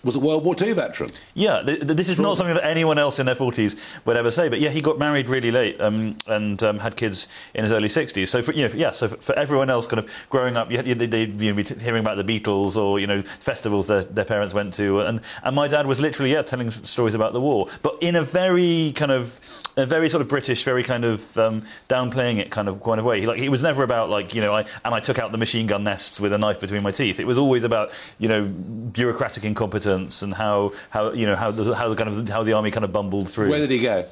was 0.04 0.16
a 0.16 0.20
World 0.20 0.44
War 0.44 0.54
II 0.58 0.72
veteran. 0.72 1.10
Yeah, 1.34 1.62
th- 1.62 1.80
th- 1.80 1.96
this 1.96 2.08
is 2.08 2.18
not 2.18 2.36
something 2.36 2.54
that 2.54 2.64
anyone 2.64 2.98
else 2.98 3.18
in 3.18 3.26
their 3.26 3.34
40s 3.34 3.76
would 4.06 4.16
ever 4.16 4.30
say. 4.30 4.48
But 4.48 4.60
yeah, 4.60 4.70
he 4.70 4.80
got 4.80 4.98
married 4.98 5.28
really 5.28 5.50
late 5.50 5.80
um, 5.80 6.16
and 6.26 6.62
um, 6.62 6.78
had 6.78 6.96
kids 6.96 7.28
in 7.54 7.64
his 7.64 7.72
early 7.72 7.88
60s. 7.88 8.28
So 8.28 8.40
for, 8.40 8.52
you 8.52 8.66
know, 8.66 8.74
yeah, 8.74 8.92
so 8.92 9.08
for, 9.08 9.16
for 9.16 9.34
everyone 9.34 9.68
else, 9.68 9.86
kind 9.86 9.98
of 9.98 10.10
growing 10.30 10.56
up, 10.56 10.70
you 10.70 10.78
had, 10.78 10.86
they, 10.86 11.06
they, 11.06 11.24
you 11.24 11.52
know, 11.52 11.54
be 11.54 11.64
hearing 11.64 12.00
about 12.00 12.16
the 12.16 12.24
Beatles 12.24 12.76
or 12.76 12.98
you 13.00 13.06
know 13.06 13.20
festivals 13.22 13.88
their, 13.88 14.04
their 14.04 14.24
parents 14.24 14.54
went 14.54 14.72
to, 14.74 15.00
and 15.00 15.20
and 15.42 15.56
my 15.56 15.68
dad 15.68 15.86
was 15.86 16.00
literally 16.00 16.32
yeah 16.32 16.42
telling 16.42 16.70
stories 16.70 17.14
about 17.14 17.32
the 17.32 17.40
war, 17.40 17.66
but 17.82 17.96
in 18.00 18.16
a 18.16 18.22
very 18.22 18.92
kind 18.94 19.10
of 19.10 19.38
a 19.76 19.86
very 19.86 20.08
sort 20.08 20.20
of 20.22 20.28
British, 20.28 20.64
very 20.64 20.82
kind 20.82 21.04
of 21.04 21.36
um, 21.38 21.64
downplaying 21.88 22.38
it 22.38 22.50
kind 22.50 22.68
of 22.68 22.82
kind 22.82 22.98
of 22.98 23.04
way. 23.04 23.20
He, 23.20 23.26
like 23.26 23.38
he 23.38 23.48
was 23.48 23.62
never 23.62 23.82
about 23.82 24.10
like 24.10 24.34
you 24.34 24.40
know 24.40 24.54
I 24.54 24.60
and 24.84 24.94
I 24.94 25.00
took 25.00 25.18
out 25.18 25.32
the 25.32 25.38
machine 25.38 25.66
gun 25.66 25.84
nests 25.84 26.20
with 26.20 26.32
a 26.32 26.38
knife 26.38 26.60
between 26.60 26.82
my 26.82 26.92
teeth. 26.92 27.20
It 27.20 27.26
was 27.26 27.38
always 27.38 27.64
about 27.64 27.92
you 28.18 28.28
know 28.28 28.44
bureaucratic 28.44 29.44
incompetence 29.44 30.22
and 30.22 30.34
how 30.34 30.72
how 30.90 31.12
you 31.12 31.26
know 31.26 31.36
how 31.36 31.50
the, 31.50 31.74
how 31.74 31.88
the 31.88 31.96
kind 31.96 32.08
of 32.08 32.28
how 32.28 32.42
the 32.42 32.52
army 32.52 32.70
kind 32.70 32.84
of 32.84 32.92
bumbled 32.92 33.28
through. 33.28 33.50
Where 33.50 33.60
did 33.60 33.70
he 33.70 33.80
go? 33.80 34.04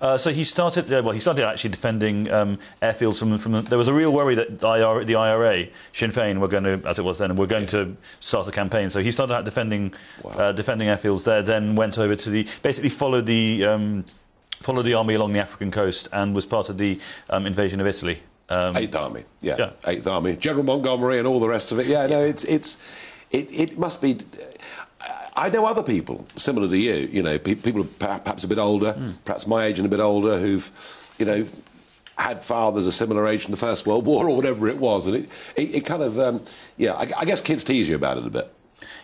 Uh, 0.00 0.16
so 0.18 0.30
he 0.30 0.44
started. 0.44 0.92
Uh, 0.92 1.02
well, 1.04 1.12
he 1.12 1.20
started 1.20 1.44
actually 1.44 1.70
defending 1.70 2.30
um, 2.30 2.58
airfields 2.82 3.18
from 3.18 3.38
from. 3.38 3.52
The, 3.52 3.62
there 3.62 3.78
was 3.78 3.88
a 3.88 3.94
real 3.94 4.12
worry 4.12 4.34
that 4.36 4.60
the 4.60 4.68
IRA, 4.68 5.04
the 5.04 5.16
IRA, 5.16 5.66
Sinn 5.92 6.12
Féin, 6.12 6.38
were 6.38 6.48
going 6.48 6.64
to, 6.64 6.80
as 6.86 6.98
it 6.98 7.04
was 7.04 7.18
then, 7.18 7.34
were 7.36 7.46
going 7.46 7.66
to 7.68 7.96
start 8.20 8.48
a 8.48 8.52
campaign. 8.52 8.90
So 8.90 9.00
he 9.00 9.10
started 9.10 9.34
out 9.34 9.44
defending 9.44 9.94
uh, 10.24 10.52
defending 10.52 10.88
airfields 10.88 11.24
there. 11.24 11.42
Then 11.42 11.74
went 11.74 11.98
over 11.98 12.14
to 12.14 12.30
the 12.30 12.46
basically 12.62 12.90
followed 12.90 13.26
the. 13.26 13.64
Um, 13.64 14.04
followed 14.62 14.82
the 14.82 14.94
army 14.94 15.14
along 15.14 15.32
the 15.32 15.40
African 15.40 15.70
coast 15.70 16.08
and 16.12 16.34
was 16.34 16.44
part 16.46 16.68
of 16.68 16.78
the 16.78 17.00
um, 17.30 17.46
invasion 17.46 17.80
of 17.80 17.86
Italy. 17.86 18.20
Um, 18.48 18.76
Eighth 18.76 18.96
Army, 18.96 19.24
yeah. 19.40 19.56
Yeah. 19.58 19.70
Eighth 19.86 20.06
Army, 20.06 20.34
General 20.36 20.64
Montgomery, 20.64 21.18
and 21.18 21.26
all 21.26 21.38
the 21.40 21.48
rest 21.48 21.70
of 21.72 21.78
it. 21.78 21.86
Yeah, 21.86 22.06
no, 22.06 22.20
it's 22.20 22.44
it's 22.44 22.82
it, 23.30 23.52
it 23.52 23.78
must 23.78 24.02
be. 24.02 24.18
I 25.36 25.48
know 25.50 25.64
other 25.66 25.84
people 25.84 26.26
similar 26.36 26.68
to 26.68 26.76
you. 26.76 27.08
You 27.12 27.22
know, 27.22 27.38
pe- 27.38 27.54
people 27.54 27.84
perhaps 27.98 28.42
a 28.44 28.48
bit 28.48 28.58
older, 28.58 28.92
Hmm. 28.92 29.10
perhaps 29.24 29.46
my 29.46 29.64
age 29.66 29.78
and 29.78 29.86
a 29.86 29.88
bit 29.88 30.00
older, 30.00 30.38
who've, 30.38 30.68
you 31.18 31.24
know, 31.26 31.46
had 32.18 32.42
fathers 32.44 32.88
a 32.88 32.92
similar 32.92 33.26
age 33.28 33.44
in 33.44 33.52
the 33.52 33.56
First 33.56 33.86
World 33.86 34.04
War 34.04 34.28
or 34.28 34.34
whatever 34.34 34.68
it 34.68 34.78
was, 34.78 35.06
and 35.06 35.14
it 35.16 35.28
it, 35.54 35.74
it 35.76 35.86
kind 35.86 36.02
of 36.02 36.18
um, 36.18 36.44
yeah. 36.76 36.94
I, 36.94 37.08
I 37.20 37.24
guess 37.24 37.40
kids 37.40 37.62
tease 37.62 37.88
you 37.88 37.94
about 37.94 38.18
it 38.18 38.26
a 38.26 38.30
bit. 38.30 38.52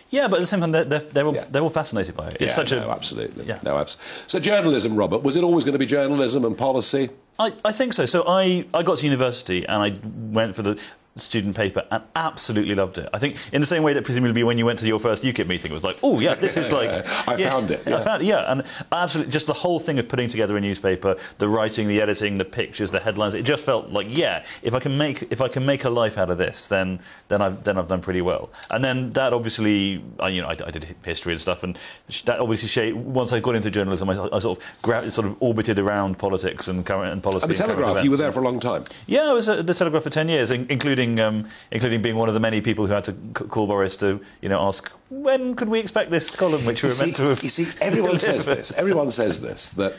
Yeah, 0.09 0.27
but 0.27 0.37
at 0.37 0.39
the 0.41 0.47
same 0.47 0.59
time, 0.61 0.71
they're, 0.71 0.83
they're, 0.85 0.99
they're, 0.99 1.25
all, 1.27 1.35
Yeah. 1.35 1.45
they're 1.49 1.61
all 1.61 1.69
fascinated 1.69 2.15
by 2.15 2.27
it. 2.29 2.33
It's 2.35 2.41
yeah, 2.41 2.49
such 2.49 2.71
no, 2.71 2.87
a 2.87 2.91
absolutely. 2.91 3.45
Yeah. 3.45 3.59
No, 3.63 3.77
abs- 3.77 3.97
So 4.27 4.39
journalism, 4.39 4.95
Robert, 4.95 5.23
was 5.23 5.35
it 5.35 5.43
always 5.43 5.63
going 5.63 5.73
to 5.73 5.79
be 5.79 5.85
journalism 5.85 6.45
and 6.45 6.57
policy? 6.57 7.09
I, 7.39 7.53
I 7.65 7.71
think 7.71 7.93
so. 7.93 8.05
So 8.05 8.23
I, 8.27 8.65
I 8.73 8.83
got 8.83 8.97
to 8.99 9.05
university 9.05 9.65
and 9.67 9.81
I 9.83 9.99
went 10.33 10.55
for 10.55 10.61
the 10.63 10.79
student 11.19 11.55
paper 11.55 11.85
and 11.91 12.03
absolutely 12.15 12.75
loved 12.75 12.97
it. 12.97 13.09
I 13.13 13.19
think 13.19 13.37
in 13.51 13.61
the 13.61 13.67
same 13.67 13.83
way 13.83 13.93
that 13.93 14.03
presumably 14.03 14.43
when 14.43 14.57
you 14.57 14.65
went 14.65 14.79
to 14.79 14.87
your 14.87 14.99
first 14.99 15.23
UKIP 15.23 15.47
meeting 15.47 15.71
it 15.71 15.73
was 15.73 15.83
like, 15.83 15.97
oh 16.03 16.19
yeah, 16.19 16.35
this 16.35 16.57
is 16.57 16.71
like 16.79 16.89
I 17.27 17.35
yeah, 17.35 17.49
found 17.49 17.71
it, 17.71 17.87
I 17.87 18.03
found 18.03 18.21
it, 18.23 18.25
yeah, 18.25 18.51
and 18.51 18.63
absolutely 18.91 19.31
just 19.31 19.47
the 19.47 19.53
whole 19.53 19.79
thing 19.79 19.99
of 19.99 20.07
putting 20.07 20.29
together 20.29 20.57
a 20.57 20.61
newspaper, 20.61 21.15
the 21.37 21.49
writing, 21.49 21.87
the 21.87 22.01
editing, 22.01 22.37
the 22.37 22.45
pictures, 22.45 22.91
the 22.91 22.99
headlines. 22.99 23.35
It 23.35 23.43
just 23.43 23.63
felt 23.65 23.89
like 23.89 24.07
yeah, 24.09 24.45
if 24.61 24.73
I 24.73 24.79
can 24.79 24.97
make 24.97 25.23
if 25.31 25.41
I 25.41 25.47
can 25.47 25.65
make 25.65 25.83
a 25.83 25.89
life 25.89 26.17
out 26.17 26.29
of 26.29 26.37
this, 26.37 26.67
then 26.67 26.99
then 27.27 27.41
I've 27.41 27.63
then 27.63 27.77
I've 27.77 27.87
done 27.87 28.01
pretty 28.01 28.21
well. 28.21 28.49
And 28.69 28.83
then 28.83 29.13
that 29.13 29.33
obviously, 29.33 30.03
I, 30.19 30.29
you 30.29 30.41
know, 30.41 30.47
I, 30.47 30.57
I 30.65 30.71
did 30.71 30.95
history 31.03 31.33
and 31.33 31.41
stuff, 31.41 31.63
and 31.63 31.79
that 32.25 32.39
obviously 32.39 32.67
shaped. 32.69 32.97
Once 32.97 33.33
I 33.33 33.39
got 33.39 33.55
into 33.55 33.71
journalism, 33.71 34.09
I, 34.09 34.29
I 34.31 34.39
sort 34.39 34.57
of 34.57 34.75
gra- 34.81 35.09
sort 35.11 35.27
of 35.27 35.41
orbited 35.41 35.79
around 35.79 36.17
politics 36.17 36.67
and 36.67 36.85
current 36.85 37.13
and 37.13 37.23
policy. 37.23 37.45
I 37.45 37.47
mean, 37.47 37.57
and 37.57 37.67
Telegraph, 37.71 38.03
you 38.03 38.11
were 38.11 38.17
there 38.17 38.31
for 38.31 38.39
a 38.39 38.43
long 38.43 38.59
time. 38.59 38.83
Yeah, 39.07 39.23
I 39.29 39.33
was 39.33 39.49
at 39.49 39.65
the 39.67 39.73
Telegraph 39.73 40.03
for 40.03 40.09
ten 40.09 40.29
years, 40.29 40.51
in- 40.51 40.67
including 41.07 41.43
um, 41.43 41.49
including 41.71 42.01
being 42.01 42.15
one 42.15 42.27
of 42.27 42.33
the 42.33 42.39
many 42.39 42.61
people 42.61 42.85
who 42.85 42.93
had 42.93 43.03
to 43.05 43.13
call 43.33 43.67
Boris 43.67 43.97
to, 43.97 44.19
you 44.41 44.49
know, 44.49 44.59
ask 44.61 44.91
when 45.09 45.55
could 45.55 45.69
we 45.69 45.79
expect 45.79 46.11
this 46.11 46.29
column, 46.29 46.65
which 46.65 46.83
we 46.83 46.89
were 46.89 46.95
meant 46.99 47.15
to 47.15 47.23
have. 47.23 47.43
you 47.43 47.49
see, 47.49 47.67
everyone 47.81 48.19
says 48.19 48.45
this. 48.45 48.71
Everyone 48.73 49.11
says 49.11 49.41
this 49.41 49.69
that 49.69 49.95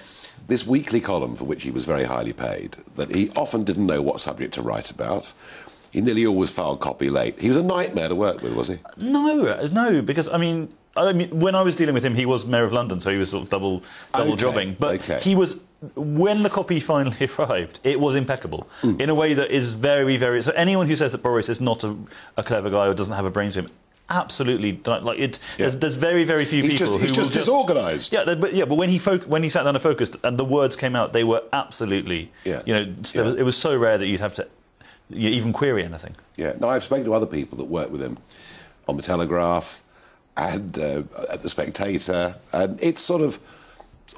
this 0.46 0.66
weekly 0.66 1.00
column 1.00 1.36
for 1.36 1.44
which 1.44 1.62
he 1.62 1.70
was 1.70 1.84
very 1.84 2.04
highly 2.04 2.32
paid, 2.32 2.76
that 2.96 3.14
he 3.14 3.30
often 3.36 3.64
didn't 3.64 3.86
know 3.86 4.02
what 4.02 4.20
subject 4.20 4.54
to 4.54 4.62
write 4.62 4.90
about. 4.90 5.32
He 5.90 6.02
nearly 6.02 6.26
always 6.26 6.50
filed 6.50 6.80
copy 6.80 7.08
late. 7.08 7.40
He 7.40 7.48
was 7.48 7.56
a 7.56 7.62
nightmare 7.62 8.08
to 8.08 8.14
work 8.14 8.42
with, 8.42 8.54
was 8.54 8.68
he? 8.68 8.78
No, 8.98 9.68
no, 9.72 10.02
because 10.02 10.28
I 10.28 10.36
mean, 10.36 10.72
I 10.96 11.12
mean, 11.12 11.30
when 11.38 11.54
I 11.54 11.62
was 11.62 11.76
dealing 11.76 11.94
with 11.94 12.04
him, 12.04 12.14
he 12.14 12.26
was 12.26 12.44
mayor 12.44 12.64
of 12.64 12.72
London, 12.72 13.00
so 13.00 13.10
he 13.10 13.16
was 13.16 13.30
sort 13.30 13.44
of 13.44 13.50
double 13.50 13.82
double 14.12 14.32
Okay, 14.32 14.42
jobbing. 14.42 14.76
But 14.78 14.96
okay. 14.96 15.18
he 15.20 15.34
was 15.34 15.62
when 15.94 16.42
the 16.42 16.50
copy 16.50 16.80
finally 16.80 17.28
arrived, 17.38 17.80
it 17.84 18.00
was 18.00 18.14
impeccable 18.16 18.68
Hmm. 18.80 19.00
in 19.00 19.10
a 19.10 19.14
way 19.14 19.34
that 19.34 19.50
is 19.50 19.72
very, 19.74 20.16
very. 20.16 20.42
So 20.42 20.52
anyone 20.52 20.86
who 20.88 20.96
says 20.96 21.12
that 21.12 21.22
Boris 21.22 21.48
is 21.48 21.60
not 21.60 21.84
a, 21.84 21.96
a 22.36 22.42
clever 22.42 22.70
guy 22.70 22.86
or 22.88 22.94
doesn't 22.94 23.14
have 23.14 23.24
a 23.24 23.30
brain 23.30 23.50
to 23.52 23.60
him. 23.62 23.70
Absolutely, 24.10 24.80
like 24.86 25.18
it. 25.18 25.38
There's, 25.58 25.74
Yeah. 25.74 25.80
there's 25.80 25.94
very, 25.94 26.24
very 26.24 26.46
few 26.46 26.62
He's 26.62 26.72
people 26.80 26.86
just- 26.86 27.00
who 27.00 27.06
he's 27.08 27.16
will 27.16 27.24
just 27.24 27.46
disorganised. 27.46 28.12
Yeah, 28.14 28.34
but 28.34 28.54
yeah, 28.54 28.64
but 28.64 28.76
when 28.76 28.88
he 28.88 28.98
foc- 28.98 29.26
when 29.26 29.42
he 29.42 29.50
sat 29.50 29.64
down 29.64 29.76
and 29.76 29.82
focused, 29.82 30.16
and 30.24 30.38
the 30.38 30.46
words 30.46 30.76
came 30.76 30.96
out, 30.96 31.12
they 31.12 31.24
were 31.24 31.42
absolutely. 31.52 32.32
Yeah. 32.44 32.60
You 32.64 32.72
know, 32.74 32.84
there 32.86 33.24
was- 33.24 33.34
it 33.36 33.42
was 33.42 33.56
so 33.56 33.76
rare 33.76 33.98
that 33.98 34.06
you'd 34.06 34.20
have 34.20 34.34
to 34.36 34.48
you 35.10 35.28
even 35.30 35.52
query 35.52 35.84
anything. 35.84 36.16
Yeah. 36.36 36.54
No, 36.58 36.68
I've 36.70 36.84
spoken 36.84 37.04
to 37.04 37.14
other 37.14 37.26
people 37.26 37.56
that 37.58 37.64
work 37.64 37.90
with 37.90 38.00
him 38.02 38.16
on 38.88 38.96
the 38.96 39.02
Telegraph 39.02 39.82
and 40.38 40.78
uh, 40.78 41.02
at 41.32 41.42
the 41.42 41.48
Spectator, 41.50 42.36
and 42.52 42.78
it's 42.82 43.02
sort 43.02 43.20
of 43.22 43.38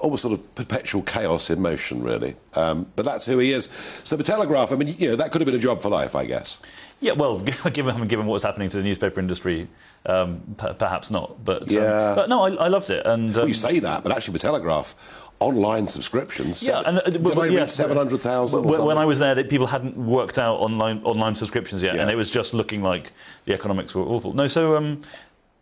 almost 0.00 0.22
sort 0.22 0.34
of 0.34 0.54
perpetual 0.54 1.02
chaos 1.02 1.50
in 1.50 1.60
motion, 1.60 2.02
really. 2.02 2.34
Um, 2.54 2.86
but 2.96 3.04
that's 3.04 3.26
who 3.26 3.38
he 3.38 3.52
is. 3.52 3.64
So 4.04 4.16
the 4.16 4.24
Telegraph, 4.24 4.72
I 4.72 4.76
mean, 4.76 4.94
you 4.98 5.10
know, 5.10 5.16
that 5.16 5.30
could 5.30 5.40
have 5.40 5.46
been 5.46 5.54
a 5.54 5.58
job 5.58 5.80
for 5.80 5.88
life, 5.90 6.14
I 6.14 6.24
guess. 6.26 6.60
Yeah, 7.00 7.12
well, 7.12 7.38
given 7.72 8.06
given 8.06 8.26
what's 8.26 8.44
happening 8.44 8.68
to 8.70 8.76
the 8.78 8.82
newspaper 8.82 9.20
industry, 9.20 9.68
um, 10.06 10.40
p- 10.58 10.72
perhaps 10.78 11.10
not. 11.10 11.44
But 11.44 11.62
um, 11.62 11.68
Yeah. 11.70 12.14
but 12.14 12.28
no, 12.28 12.42
I, 12.42 12.50
I 12.54 12.68
loved 12.68 12.90
it, 12.90 13.06
and 13.06 13.30
um, 13.30 13.40
Well, 13.42 13.48
you 13.48 13.54
say 13.54 13.78
that, 13.78 14.02
but 14.02 14.12
actually, 14.12 14.32
the 14.32 14.38
Telegraph 14.40 14.94
online 15.40 15.86
subscriptions, 15.86 16.62
yeah, 16.62 16.82
and 16.84 16.98
uh, 16.98 17.02
but- 17.22 17.38
I 17.38 17.48
but 17.54 17.70
seven 17.70 17.96
hundred 17.96 18.20
thousand. 18.20 18.64
When, 18.64 18.84
when 18.84 18.98
I 18.98 19.04
was 19.06 19.18
there, 19.18 19.34
that 19.34 19.48
people 19.48 19.66
hadn't 19.66 19.96
worked 19.96 20.38
out 20.38 20.56
online 20.60 21.00
online 21.04 21.34
subscriptions 21.36 21.82
yet, 21.82 21.94
Yeah. 21.94 22.02
and 22.02 22.10
it 22.10 22.16
was 22.16 22.28
just 22.30 22.52
looking 22.54 22.82
like 22.82 23.12
the 23.46 23.54
economics 23.54 23.94
were 23.94 24.02
awful. 24.02 24.34
No, 24.34 24.46
so 24.48 24.76
um, 24.76 25.00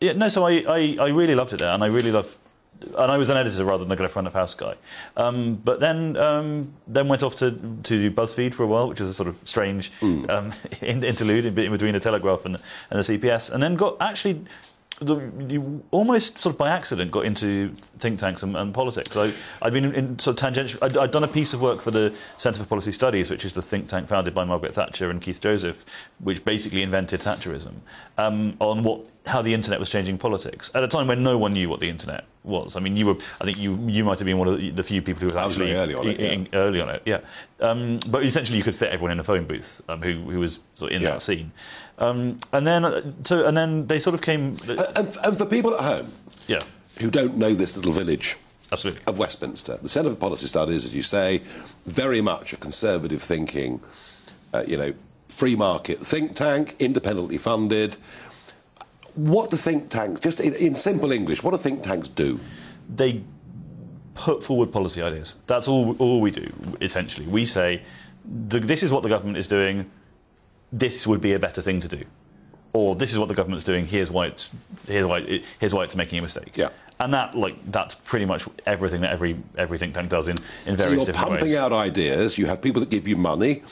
yeah, 0.01 0.13
no, 0.13 0.29
so 0.29 0.45
I, 0.47 0.65
I, 0.69 0.97
I 1.01 1.09
really 1.11 1.35
loved 1.37 1.53
it 1.53 1.59
there, 1.61 1.71
and 1.73 1.83
I 1.85 1.87
really 1.89 2.11
loved. 2.13 2.37
And 2.81 3.11
I 3.11 3.17
was 3.17 3.29
an 3.29 3.37
editor 3.37 3.65
rather 3.65 3.85
than 3.85 4.05
a 4.05 4.09
front 4.09 4.29
of 4.29 4.35
house 4.35 4.55
guy, 4.55 4.75
um, 5.17 5.57
but 5.57 5.81
then 5.81 6.17
um, 6.17 6.73
then 6.87 7.09
went 7.09 7.23
off 7.23 7.37
to, 7.37 7.51
to 7.85 8.11
BuzzFeed 8.11 8.55
for 8.55 8.63
a 8.63 8.67
while, 8.67 8.89
which 8.89 9.01
was 9.01 9.09
a 9.09 9.15
sort 9.15 9.29
of 9.29 9.37
strange 9.45 9.91
um, 10.03 10.53
in- 10.81 11.03
interlude 11.03 11.45
in, 11.45 11.59
in 11.59 11.73
between 11.73 11.93
the 11.93 12.01
Telegraph 12.01 12.45
and, 12.45 12.57
and 12.91 13.05
the 13.05 13.19
CPS, 13.19 13.51
and 13.53 13.63
then 13.63 13.75
got 13.75 13.97
actually 14.01 14.45
the, 15.01 15.31
you 15.49 15.83
almost 15.91 16.39
sort 16.39 16.55
of 16.55 16.59
by 16.59 16.71
accident 16.71 17.11
got 17.11 17.25
into 17.25 17.71
think 17.99 18.19
tanks 18.19 18.43
and, 18.43 18.57
and 18.57 18.75
politics. 18.75 19.17
I, 19.17 19.33
I'd 19.63 19.73
been 19.73 19.85
in, 19.85 19.95
in 19.95 20.19
sort 20.19 20.37
of 20.37 20.41
tangential. 20.41 20.83
I'd, 20.83 20.97
I'd 20.97 21.11
done 21.11 21.25
a 21.25 21.29
piece 21.29 21.55
of 21.55 21.61
work 21.61 21.81
for 21.81 21.91
the 21.91 22.15
Centre 22.37 22.61
for 22.61 22.67
Policy 22.67 22.93
Studies, 22.93 23.31
which 23.31 23.45
is 23.45 23.55
the 23.55 23.63
think 23.63 23.89
tank 23.89 24.09
founded 24.09 24.35
by 24.35 24.45
Margaret 24.45 24.75
Thatcher 24.75 25.11
and 25.11 25.21
Keith 25.21 25.41
Joseph, 25.41 25.85
which 26.21 26.45
basically 26.45 26.83
invented 26.83 27.21
Thatcherism 27.21 27.75
um, 28.17 28.57
on 28.61 28.83
what 28.83 29.07
how 29.29 29.43
the 29.43 29.55
internet 29.55 29.79
was 29.79 29.91
changing 29.91 30.19
politics 30.19 30.71
at 30.75 30.83
a 30.83 30.89
time 30.89 31.07
when 31.07 31.23
no 31.23 31.39
one 31.39 31.53
knew 31.53 31.69
what 31.69 31.81
the 31.81 31.89
internet 31.89 32.25
was. 32.45 32.77
I 32.77 32.81
mean, 32.81 32.97
you 32.97 33.07
were. 33.07 33.17
I 33.41 33.45
think 33.45 33.59
you 33.59 33.79
you 33.87 34.05
might 34.05 34.19
have 34.19 34.27
been 34.27 34.39
one 34.39 34.49
of 34.49 34.59
the, 34.59 34.71
the 34.71 34.83
few 34.83 35.03
people 35.03 35.21
who 35.21 35.27
was 35.27 35.37
actually 35.37 35.75
early 35.75 35.95
on 35.95 36.07
it, 36.09 36.19
in- 36.19 36.33
in- 36.33 36.49
early 36.55 36.81
on 36.81 36.89
it. 36.89 37.03
Yeah, 37.05 37.21
um, 37.61 37.99
but 38.09 38.25
essentially 38.25 38.59
you 38.59 38.65
could 38.65 38.75
fit 38.75 38.91
everyone 38.91 39.13
in 39.13 39.21
a 39.21 39.25
phone 39.25 39.45
booth 39.45 39.83
um, 39.89 40.03
who 40.03 40.15
who 40.31 40.41
was 40.41 40.61
sort 40.75 40.91
of 40.91 40.97
in 40.97 41.03
Yeah. 41.03 41.11
that 41.13 41.23
scene. 41.23 41.53
Um, 41.99 42.39
and 42.53 42.67
then 42.67 42.85
uh, 42.85 43.03
so 43.25 43.47
and 43.47 43.57
then 43.57 43.87
they 43.87 43.99
sort 43.99 44.15
of 44.15 44.23
came. 44.23 44.57
and, 44.97 45.17
and 45.25 45.39
for 45.39 45.47
people 45.47 45.75
at 45.75 45.81
home 45.81 46.11
yeah, 46.47 46.61
who 47.01 47.11
don't 47.11 47.37
know 47.37 47.53
this 47.55 47.77
little 47.77 47.93
village 47.93 48.37
absolutely. 48.73 49.03
of 49.07 49.19
Westminster, 49.19 49.79
the 49.83 49.89
Centre 49.89 50.11
for 50.11 50.17
Policy 50.17 50.47
Studies, 50.47 50.85
as 50.87 50.95
you 50.97 51.03
say, 51.03 51.39
very 51.87 52.21
much 52.21 52.53
a 52.53 52.57
conservative 52.57 53.21
thinking, 53.21 53.81
uh, 54.55 54.63
you 54.67 54.77
know, 54.77 54.95
free 55.29 55.57
market 55.57 55.99
think 56.01 56.35
tank, 56.35 56.75
independently 56.79 57.37
funded. 57.39 57.97
What 59.19 59.51
do 59.51 59.57
think 59.57 59.91
tanks, 59.91 60.21
just 60.21 60.39
in, 60.41 60.55
in 60.55 60.75
simple 60.77 61.11
English, 61.13 61.43
what 61.43 61.51
do 61.51 61.57
think 61.59 61.83
tanks 61.83 62.09
do? 62.09 62.39
they 62.95 63.23
put 64.15 64.43
forward 64.43 64.73
policy 64.73 65.03
ideas. 65.03 65.37
That's 65.47 65.69
all, 65.69 65.95
all 65.99 66.21
we 66.21 66.31
do, 66.31 66.51
essentially. 66.81 67.27
We 67.27 67.45
say, 67.45 67.83
the, 68.25 68.59
this 68.61 68.83
is 68.83 68.91
what 68.91 69.03
the 69.03 69.09
government 69.09 69.37
is 69.37 69.47
doing, 69.47 69.91
this 70.73 71.07
would 71.07 71.21
be 71.21 71.35
a 71.35 71.39
better 71.39 71.61
thing 71.63 71.81
to 71.81 71.89
do. 71.89 72.05
Or 72.73 72.95
this 72.95 73.13
is 73.13 73.19
what 73.19 73.29
the 73.29 73.35
government's 73.35 73.65
doing, 73.65 73.87
here's 73.87 74.11
why 74.11 74.27
it's, 74.27 74.51
here's 74.87 75.05
why, 75.07 75.19
it, 75.19 75.45
here's 75.59 75.73
why 75.75 75.85
it's 75.85 75.95
making 75.97 76.19
a 76.19 76.23
mistake. 76.23 76.57
Yeah. 76.57 76.71
And 77.01 77.13
that, 77.15 77.37
like, 77.37 77.57
that's 77.71 77.95
pretty 77.95 78.25
much 78.25 78.47
everything 78.67 79.03
that 79.03 79.13
every, 79.13 79.37
every 79.57 79.79
think 79.79 79.95
tank 79.95 80.09
does 80.09 80.29
in, 80.29 80.37
in 80.67 80.77
various 80.77 80.79
So 80.79 80.89
you're 80.91 80.99
different 81.05 81.17
pumping 81.29 81.45
ways. 81.49 81.57
out 81.57 81.73
ideas. 81.73 82.39
You 82.39 82.47
have 82.47 82.61
people 82.61 82.81
that 82.81 82.91
give 82.91 83.07
you 83.07 83.17
money 83.17 83.57
to 83.57 83.65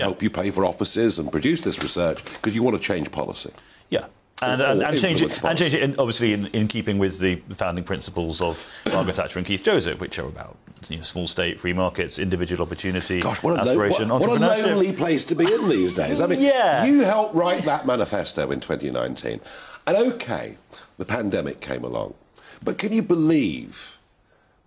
Yeah. 0.00 0.04
help 0.04 0.22
you 0.22 0.30
pay 0.30 0.50
for 0.50 0.64
offices 0.64 1.18
and 1.18 1.32
produce 1.32 1.60
this 1.62 1.82
research 1.82 2.22
because 2.24 2.54
you 2.54 2.62
want 2.62 2.76
to 2.76 2.82
change 2.82 3.10
policy. 3.10 3.52
Yeah. 3.90 4.06
And, 4.40 4.62
and, 4.62 4.82
and 4.82 4.98
change 4.98 5.20
it, 5.20 5.42
and 5.42 5.58
change 5.58 5.74
it, 5.74 5.82
in, 5.82 5.98
obviously, 5.98 6.32
in, 6.32 6.46
in 6.48 6.68
keeping 6.68 6.98
with 6.98 7.18
the 7.18 7.36
founding 7.56 7.82
principles 7.84 8.40
of 8.40 8.64
Margaret 8.92 9.14
Thatcher 9.14 9.38
and 9.38 9.46
Keith 9.46 9.64
Joseph, 9.64 9.98
which 9.98 10.18
are 10.18 10.26
about 10.26 10.56
you 10.88 10.96
know, 10.96 11.02
small 11.02 11.26
state, 11.26 11.58
free 11.58 11.72
markets, 11.72 12.18
individual 12.20 12.62
opportunity, 12.62 13.20
Gosh, 13.20 13.42
what 13.42 13.54
lo- 13.54 13.60
aspiration, 13.60 14.08
what, 14.08 14.20
what 14.20 14.40
a 14.40 14.46
lonely 14.64 14.92
place 14.92 15.24
to 15.26 15.34
be 15.34 15.52
in 15.52 15.68
these 15.68 15.92
days. 15.92 16.20
I 16.20 16.26
mean, 16.26 16.40
Yeah. 16.40 16.84
you 16.84 17.00
helped 17.00 17.34
write 17.34 17.62
that 17.64 17.84
manifesto 17.84 18.50
in 18.52 18.60
2019. 18.60 19.40
And 19.88 19.96
okay, 20.12 20.56
the 20.98 21.04
pandemic 21.04 21.60
came 21.60 21.82
along. 21.82 22.14
But 22.62 22.78
can 22.78 22.92
you 22.92 23.02
believe 23.02 23.98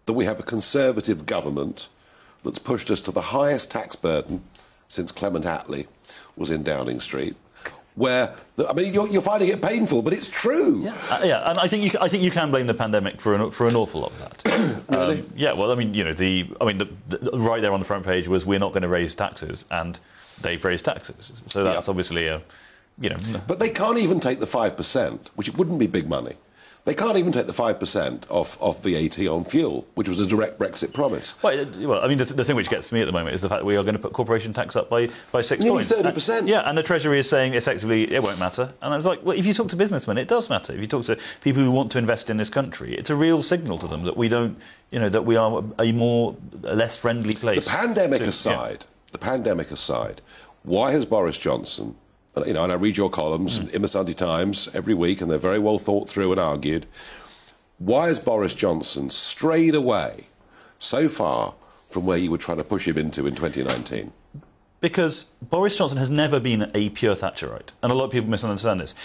that 0.06 0.14
we 0.14 0.26
have 0.26 0.40
a 0.40 0.44
conservative 0.44 1.26
government 1.26 1.88
that's 2.44 2.60
pushed 2.60 2.92
us 2.92 3.00
to 3.02 3.12
the 3.12 3.22
highest 3.22 3.72
tax 3.72 3.96
burden 3.96 4.44
since 4.90 5.12
Clement 5.14 5.46
Attlee 5.46 5.88
was 6.36 6.52
in 6.52 6.64
Downing 6.64 7.00
Street? 7.00 7.36
Where, 7.96 8.34
the, 8.56 8.70
I 8.70 8.74
mean, 8.74 8.94
you're, 8.94 9.08
you're 9.10 9.22
finding 9.22 9.50
it 9.50 9.62
painful, 9.62 10.02
but 10.02 10.14
it's 10.14 10.30
true. 10.30 10.88
Uh, 10.88 11.22
yeah, 11.26 11.50
and 11.50 11.60
I 11.60 11.68
think 11.68 11.84
you, 11.84 12.00
I 12.00 12.08
think 12.08 12.24
you 12.24 12.32
can 12.32 12.50
blame 12.50 12.66
the 12.68 12.74
pandemic 12.74 13.20
for 13.20 13.36
an, 13.36 13.52
for 13.52 13.68
an 13.68 13.76
awful 13.76 14.02
lot 14.02 14.12
of 14.12 14.20
that. 14.20 14.84
Really? 14.92 15.20
Um, 15.20 15.34
yeah, 15.36 15.54
well, 15.54 15.72
I 15.72 15.76
mean, 15.76 15.94
you 15.94 16.04
know, 16.04 16.14
the 16.14 16.50
I 16.62 16.66
mean, 16.66 16.78
the, 16.78 16.88
the, 17.10 17.40
right 17.40 17.62
there 17.62 17.74
on 17.74 17.80
the 17.80 17.86
front 17.86 18.06
page 18.06 18.28
was 18.28 18.46
we're 18.46 18.60
not 18.60 18.72
going 18.72 18.84
to 18.84 18.88
raise 18.90 19.14
taxes, 19.14 19.66
and 19.72 20.00
they've 20.42 20.64
raised 20.64 20.86
taxes. 20.86 21.44
So 21.48 21.64
that's 21.64 21.88
Yeah. 21.88 21.92
obviously 21.92 22.28
a, 22.28 22.42
you 23.00 23.10
know, 23.10 23.18
But 23.48 23.60
they 23.60 23.70
can't 23.70 23.98
even 23.98 24.20
take 24.20 24.40
the 24.40 24.46
5%, 24.46 25.28
which 25.36 25.48
it 25.50 25.58
wouldn't 25.58 25.80
be 25.80 25.88
big 25.88 26.08
money. 26.08 26.36
They 26.84 26.96
can't 26.96 27.16
even 27.16 27.32
take 27.32 27.46
the 27.46 27.54
5% 27.54 28.24
off, 28.32 28.60
off 28.60 28.84
VAT 28.84 29.20
on 29.28 29.44
fuel, 29.46 29.86
which 29.94 30.10
was 30.10 30.20
a 30.20 30.26
direct 30.26 30.58
Brexit 30.58 30.94
promise. 30.94 31.36
Well, 31.44 31.66
well, 31.80 32.04
I 32.04 32.08
mean, 32.08 32.18
the, 32.18 32.26
the 32.26 32.44
thing 32.44 32.56
which 32.56 32.70
gets 32.70 32.92
me 32.92 33.02
at 33.02 33.06
the 33.06 33.12
moment 33.12 33.36
is 33.36 33.42
the 33.44 33.50
fact 33.50 33.60
that 33.60 33.66
we 33.66 33.78
are 33.78 33.84
going 33.84 33.94
to 33.94 34.00
put 34.02 34.14
corporation 34.14 34.52
tax 34.52 34.76
up 34.76 34.90
by, 34.90 35.10
by 35.32 35.42
six 35.42 35.64
Nearly 35.64 35.84
points. 35.84 35.94
30%. 35.94 36.40
And- 36.40 36.50
yeah, 36.50 36.62
and 36.68 36.76
the 36.76 36.82
Treasury 36.82 37.20
is 37.20 37.30
saying 37.30 37.54
effectively 37.54 38.12
it 38.12 38.24
won't 38.24 38.40
matter. 38.40 38.74
And 38.82 38.92
I 38.94 38.98
was 38.98 39.06
like, 39.06 39.24
well, 39.24 39.38
if 39.38 39.46
you 39.46 39.54
talk 39.54 39.68
to 39.70 39.76
businessmen, 39.76 40.18
it 40.18 40.28
does 40.28 40.50
matter. 40.50 40.74
If 40.74 40.80
you 40.80 40.88
talk 40.88 41.06
to 41.06 41.20
people 41.42 41.62
who 41.62 41.70
want 41.70 41.92
to 41.92 42.00
invest 42.00 42.32
in 42.32 42.38
this 42.38 42.50
country, 42.50 42.96
it's 42.96 43.12
a 43.12 43.16
real 43.16 43.44
signal 43.44 43.78
to 43.78 43.86
them 43.88 44.04
that 44.06 44.18
we 44.18 44.28
don't, 44.28 44.58
you 44.90 45.00
know, 45.00 45.10
that 45.10 45.24
we 45.24 45.36
are 45.36 45.64
a 45.78 45.92
more, 45.92 46.36
a 46.64 46.76
less 46.76 46.98
friendly 46.98 47.36
place. 47.36 47.66
The 47.66 47.72
pandemic 47.78 48.22
to- 48.24 48.28
aside, 48.30 48.86
the 49.12 49.20
pandemic 49.20 49.70
aside, 49.70 50.22
why 50.64 50.94
has 50.94 51.06
Boris 51.06 51.38
Johnson, 51.38 51.96
you 52.46 52.54
know, 52.54 52.64
and 52.64 52.72
I 52.72 52.76
read 52.76 52.98
your 52.98 53.10
columns 53.10 53.58
Hmm. 53.58 53.68
in 53.70 53.82
the 53.82 53.88
Sunday 53.88 54.14
Times 54.14 54.70
every 54.74 54.94
week, 54.94 55.22
and 55.22 55.30
they're 55.30 55.38
very 55.38 55.60
well 55.60 55.78
thought 55.78 56.08
through 56.10 56.32
and 56.32 56.40
argued. 56.40 56.86
Why 57.78 58.08
has 58.08 58.20
Boris 58.20 58.54
Johnson 58.54 59.10
strayed 59.10 59.76
away 59.76 60.28
so 60.80 61.10
far 61.10 61.54
from 61.90 62.06
where 62.06 62.18
you 62.18 62.32
were 62.32 62.38
trying 62.38 62.58
to 62.58 62.64
push 62.64 62.88
him 62.88 62.98
into 62.98 63.28
in 63.28 63.36
2019? 63.36 64.12
Because 64.80 65.26
Boris 65.42 65.78
Johnson 65.78 65.98
has 65.98 66.10
never 66.10 66.40
been 66.40 66.72
a 66.74 66.90
pure 66.90 67.16
Thatcherite, 67.16 67.74
and 67.84 67.92
a 67.92 67.96
lot 67.96 68.06
of 68.06 68.12
people 68.12 68.30
misunderstand 68.30 68.82
this. 68.82 68.96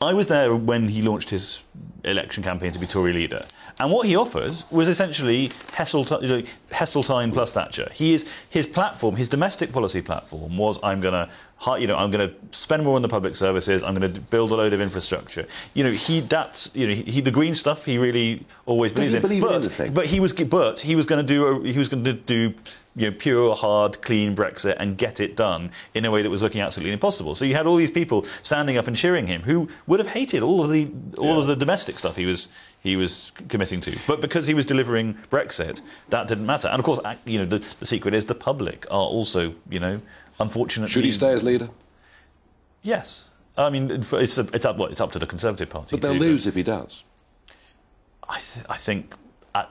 I 0.00 0.14
was 0.14 0.26
there 0.28 0.56
when 0.56 0.88
he 0.88 1.02
launched 1.02 1.30
his 1.30 1.60
election 2.04 2.42
campaign 2.42 2.72
to 2.72 2.78
be 2.78 2.86
Tory 2.86 3.12
leader, 3.12 3.42
and 3.78 3.90
what 3.90 4.06
he 4.06 4.16
offers 4.16 4.64
was 4.70 4.88
essentially 4.88 5.48
know, 5.48 6.42
Heseltine 6.70 7.32
plus 7.32 7.52
Thatcher. 7.52 7.88
He 7.92 8.14
is 8.14 8.30
his 8.50 8.66
platform, 8.66 9.16
his 9.16 9.28
domestic 9.28 9.72
policy 9.72 10.02
platform 10.02 10.56
was 10.56 10.78
I'm 10.82 11.00
going 11.00 11.14
to, 11.14 11.80
you 11.80 11.86
know, 11.86 11.96
I'm 11.96 12.10
going 12.10 12.28
to 12.28 12.34
spend 12.56 12.84
more 12.84 12.96
on 12.96 13.02
the 13.02 13.08
public 13.08 13.36
services. 13.36 13.82
I'm 13.82 13.94
going 13.94 14.12
to 14.12 14.20
build 14.20 14.50
a 14.50 14.54
load 14.54 14.72
of 14.72 14.80
infrastructure. 14.80 15.46
You 15.74 15.84
know, 15.84 15.92
he 15.92 16.20
that's 16.20 16.70
you 16.74 16.88
know 16.88 16.94
he, 16.94 17.20
the 17.20 17.30
green 17.30 17.54
stuff 17.54 17.84
he 17.84 17.98
really 17.98 18.44
always 18.66 18.92
Does 18.92 19.10
believes 19.10 19.12
he 19.12 19.16
in. 19.16 19.22
believe 19.22 19.42
in 19.42 19.48
but, 19.48 19.54
anything? 19.54 19.94
but 19.94 20.06
he 20.06 20.20
was 20.20 20.32
but 20.32 20.80
he 20.80 20.96
was 20.96 21.06
going 21.06 21.24
to 21.24 21.34
do 21.34 21.46
a, 21.46 21.66
he 21.66 21.78
was 21.78 21.88
going 21.88 22.04
to 22.04 22.12
do 22.12 22.54
you 22.94 23.10
know 23.10 23.16
pure 23.16 23.54
hard 23.54 24.00
clean 24.02 24.36
Brexit 24.36 24.76
and 24.78 24.98
get 24.98 25.20
it 25.20 25.36
done 25.36 25.70
in 25.94 26.04
a 26.04 26.10
way 26.10 26.22
that 26.22 26.30
was 26.30 26.42
looking 26.42 26.60
absolutely 26.60 26.92
impossible. 26.92 27.34
So 27.34 27.44
you 27.44 27.54
had 27.54 27.66
all 27.66 27.76
these 27.76 27.90
people 27.90 28.26
standing 28.42 28.76
up 28.76 28.86
and 28.86 28.96
cheering 28.96 29.26
him 29.26 29.42
who 29.42 29.68
would 29.86 30.00
have 30.00 30.08
hated 30.08 30.42
all 30.42 30.62
of 30.62 30.70
the 30.70 30.90
all 31.18 31.38
of 31.38 31.46
the 31.46 31.56
domestic 31.56 31.98
stuff 31.98 32.16
he 32.16 32.26
was 32.26 32.48
he 32.82 32.96
was 32.96 33.32
committing 33.48 33.80
to. 33.80 33.96
But 34.06 34.20
because 34.20 34.46
he 34.46 34.54
was 34.54 34.66
delivering 34.66 35.14
Brexit, 35.30 35.82
that 36.08 36.26
didn't 36.26 36.46
matter. 36.46 36.68
And 36.68 36.78
of 36.78 36.84
course, 36.84 37.00
you 37.24 37.38
know 37.38 37.46
the, 37.46 37.58
the 37.78 37.86
secret 37.86 38.12
is 38.14 38.26
the 38.26 38.34
public 38.34 38.86
are 38.90 39.06
also 39.06 39.54
you 39.70 39.80
know 39.80 40.00
unfortunately 40.40 40.92
Should 40.92 41.04
he 41.04 41.12
stay 41.12 41.32
as 41.32 41.42
leader? 41.42 41.70
Yes. 42.82 43.28
I 43.56 43.70
mean, 43.70 43.90
it's, 43.90 44.38
it's 44.38 44.64
up. 44.64 44.78
Well, 44.78 44.88
it's 44.88 45.00
up 45.00 45.12
to 45.12 45.18
the 45.18 45.26
Conservative 45.26 45.68
Party. 45.68 45.96
But 45.96 46.02
they'll 46.02 46.14
to- 46.14 46.20
lose 46.20 46.46
if 46.46 46.54
he 46.54 46.62
does. 46.62 47.04
I, 48.28 48.38
th- 48.38 48.64
I 48.68 48.76
think 48.76 49.14
at, 49.54 49.70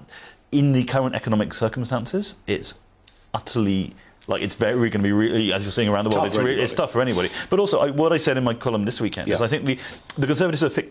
in 0.51 0.71
the 0.71 0.83
current 0.83 1.15
economic 1.15 1.53
circumstances, 1.53 2.35
it's 2.47 2.79
utterly 3.33 3.93
like 4.31 4.41
it's 4.41 4.55
very 4.55 4.89
going 4.89 5.03
to 5.03 5.07
be 5.07 5.11
really, 5.11 5.53
as 5.53 5.63
you're 5.63 5.71
seeing 5.71 5.89
around 5.89 6.05
the 6.05 6.09
world, 6.09 6.21
Tough 6.23 6.27
it's, 6.27 6.37
for 6.37 6.43
re- 6.43 6.51
anybody. 6.51 6.63
it's 6.63 6.73
tough 6.73 6.91
for 6.91 7.01
anybody. 7.01 7.29
But 7.49 7.59
also, 7.59 7.79
I, 7.79 7.91
what 7.91 8.11
I 8.13 8.17
said 8.17 8.37
in 8.37 8.43
my 8.43 8.53
column 8.53 8.85
this 8.85 8.99
weekend 9.01 9.29
is 9.29 9.41
I 9.41 9.47
think 9.47 9.65
the, 9.65 9.77
the 10.17 10.27
Conservatives 10.27 10.63
are 10.63 10.69
fi- 10.69 10.89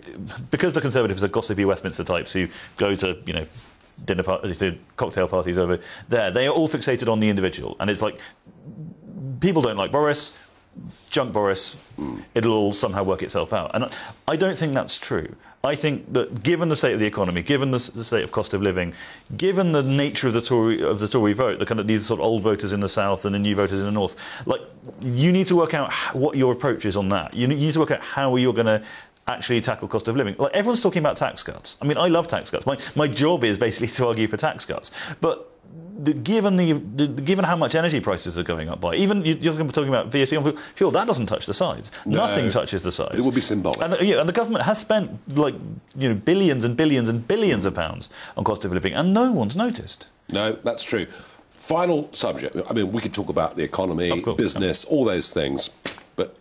because 0.51 0.73
the 0.75 0.81
Conservatives 0.81 1.23
are 1.25 1.29
gossipy 1.29 1.65
Westminster 1.65 2.05
types 2.05 2.33
who 2.33 2.49
go 2.77 2.95
to 2.97 3.17
you 3.27 3.33
know 3.33 3.47
dinner 4.05 4.23
parties, 4.23 4.59
to 4.59 4.79
cocktail 4.97 5.27
parties 5.29 5.59
over 5.59 5.81
there. 6.09 6.31
They 6.31 6.47
are 6.47 6.55
all 6.55 6.69
fixated 6.69 7.11
on 7.11 7.21
the 7.21 7.29
individual, 7.29 7.77
and 7.81 7.91
it's 7.91 8.03
like 8.03 8.19
people 9.41 9.63
don't 9.63 9.77
like 9.77 9.91
Boris. 9.93 10.39
Junk 11.11 11.33
Boris, 11.33 11.77
mm. 11.99 12.23
it'll 12.35 12.53
all 12.53 12.73
somehow 12.73 13.03
work 13.03 13.23
itself 13.23 13.53
out. 13.53 13.73
And 13.75 13.85
I- 13.85 13.91
I 14.29 14.37
don't 14.37 14.57
think 14.57 14.73
that's 14.75 14.97
true. 14.97 15.35
I 15.63 15.75
think 15.75 16.11
that 16.15 16.43
given 16.43 16.71
the 16.71 16.77
state 16.77 16.95
of 16.95 17.01
the 17.01 17.07
economy, 17.07 17.43
given 17.43 17.71
the, 17.71 17.91
the 17.95 18.03
state 18.03 18.25
of 18.25 18.33
cost 18.33 18.55
of 18.55 18.63
living, 18.63 18.95
given 19.37 19.73
the 19.73 19.83
nature 19.83 20.29
of 20.29 20.35
the 20.35 20.41
Tory 20.41 20.83
of 20.83 21.01
the 21.01 21.09
Tory 21.09 21.35
vote, 21.35 21.59
the 21.59 21.67
kind 21.67 21.79
of 21.79 21.87
these 21.87 22.07
sort 22.07 22.19
of 22.19 22.25
old 22.25 22.43
voters 22.43 22.73
in 22.73 22.81
the 22.81 22.89
south 22.89 23.27
and 23.27 23.35
the 23.35 23.39
new 23.39 23.55
voters 23.55 23.79
in 23.79 23.85
the 23.85 23.91
north, 23.91 24.17
like 24.47 24.63
you 25.03 25.31
need 25.31 25.47
to 25.49 25.57
work 25.57 25.75
out 25.75 25.93
what 26.15 26.35
your 26.37 26.53
approach 26.53 26.87
is 26.87 26.97
on 26.97 27.11
that. 27.11 27.35
You 27.35 27.47
need, 27.47 27.59
you 27.59 27.67
need 27.67 27.75
to 27.75 27.81
work 27.81 27.91
out 27.91 28.01
how 28.01 28.37
you're 28.37 28.55
going 28.55 28.67
to 28.67 28.83
actually 29.29 29.61
tackle 29.61 29.87
cost 29.87 30.09
of 30.09 30.17
living. 30.17 30.35
Like 30.39 30.53
everyone's 30.55 30.81
talking 30.81 31.01
about 31.01 31.17
tax 31.17 31.43
cuts. 31.43 31.77
I 31.83 31.85
mean, 31.85 31.99
I 31.99 32.09
love 32.09 32.27
tax 32.27 32.51
cuts. 32.51 32.65
My 32.65 32.79
my 32.97 33.07
job 33.07 33.45
is 33.45 33.59
basically 33.59 33.89
to 33.89 34.07
argue 34.07 34.29
for 34.29 34.39
tax 34.39 34.65
cuts, 34.65 34.91
but 35.21 35.50
the, 35.99 36.13
given 36.15 36.57
the, 36.57 36.73
the 36.73 37.07
given 37.09 37.45
how 37.45 37.57
much 37.57 37.75
energy 37.75 38.01
prices 38.01 38.39
are 38.39 38.43
going 38.43 38.69
up 38.69 38.81
by, 38.81 38.95
even 38.95 39.25
you- 39.25 39.37
you're 39.41 39.55
talking 39.55 39.89
about 39.89 40.09
VAT 40.09 40.33
on 40.37 40.57
fuel, 40.75 40.91
that 40.91 41.07
doesn't 41.07 41.27
touch 41.27 41.47
the 41.47 41.55
sides. 41.55 41.91
Nothing 42.07 42.49
touches 42.51 42.83
the 42.83 42.93
sides. 42.93 43.15
It 43.17 43.25
will 43.25 43.33
be 43.33 43.41
symbolic. 43.41 43.81
And 43.83 43.93
the, 43.93 44.05
yeah, 44.05 44.21
and 44.21 44.29
the 44.29 44.33
government 44.33 44.65
has 44.65 44.79
spent 44.79 45.11
like 45.37 45.55
you 45.97 46.09
know 46.09 46.15
billions 46.15 46.65
and 46.65 46.77
billions 46.77 47.09
and 47.09 47.27
billions 47.27 47.67
of 47.67 47.75
pounds 47.75 48.09
on 48.37 48.45
cost 48.45 48.65
of 48.65 48.73
living, 48.73 48.95
and 48.95 49.13
no 49.13 49.33
one's 49.33 49.57
noticed. 49.57 50.09
No, 50.29 50.53
that's 50.65 50.83
true. 50.83 51.07
Final 51.59 52.09
subject. 52.13 52.57
I 52.69 52.73
mean, 52.73 52.91
we 52.93 53.01
could 53.01 53.15
talk 53.15 53.29
about 53.29 53.57
the 53.57 53.63
economy, 53.63 54.21
course. 54.23 54.37
business, 54.37 54.85
all 54.85 55.05
those 55.05 55.31
things, 55.31 55.71
but 56.17 56.37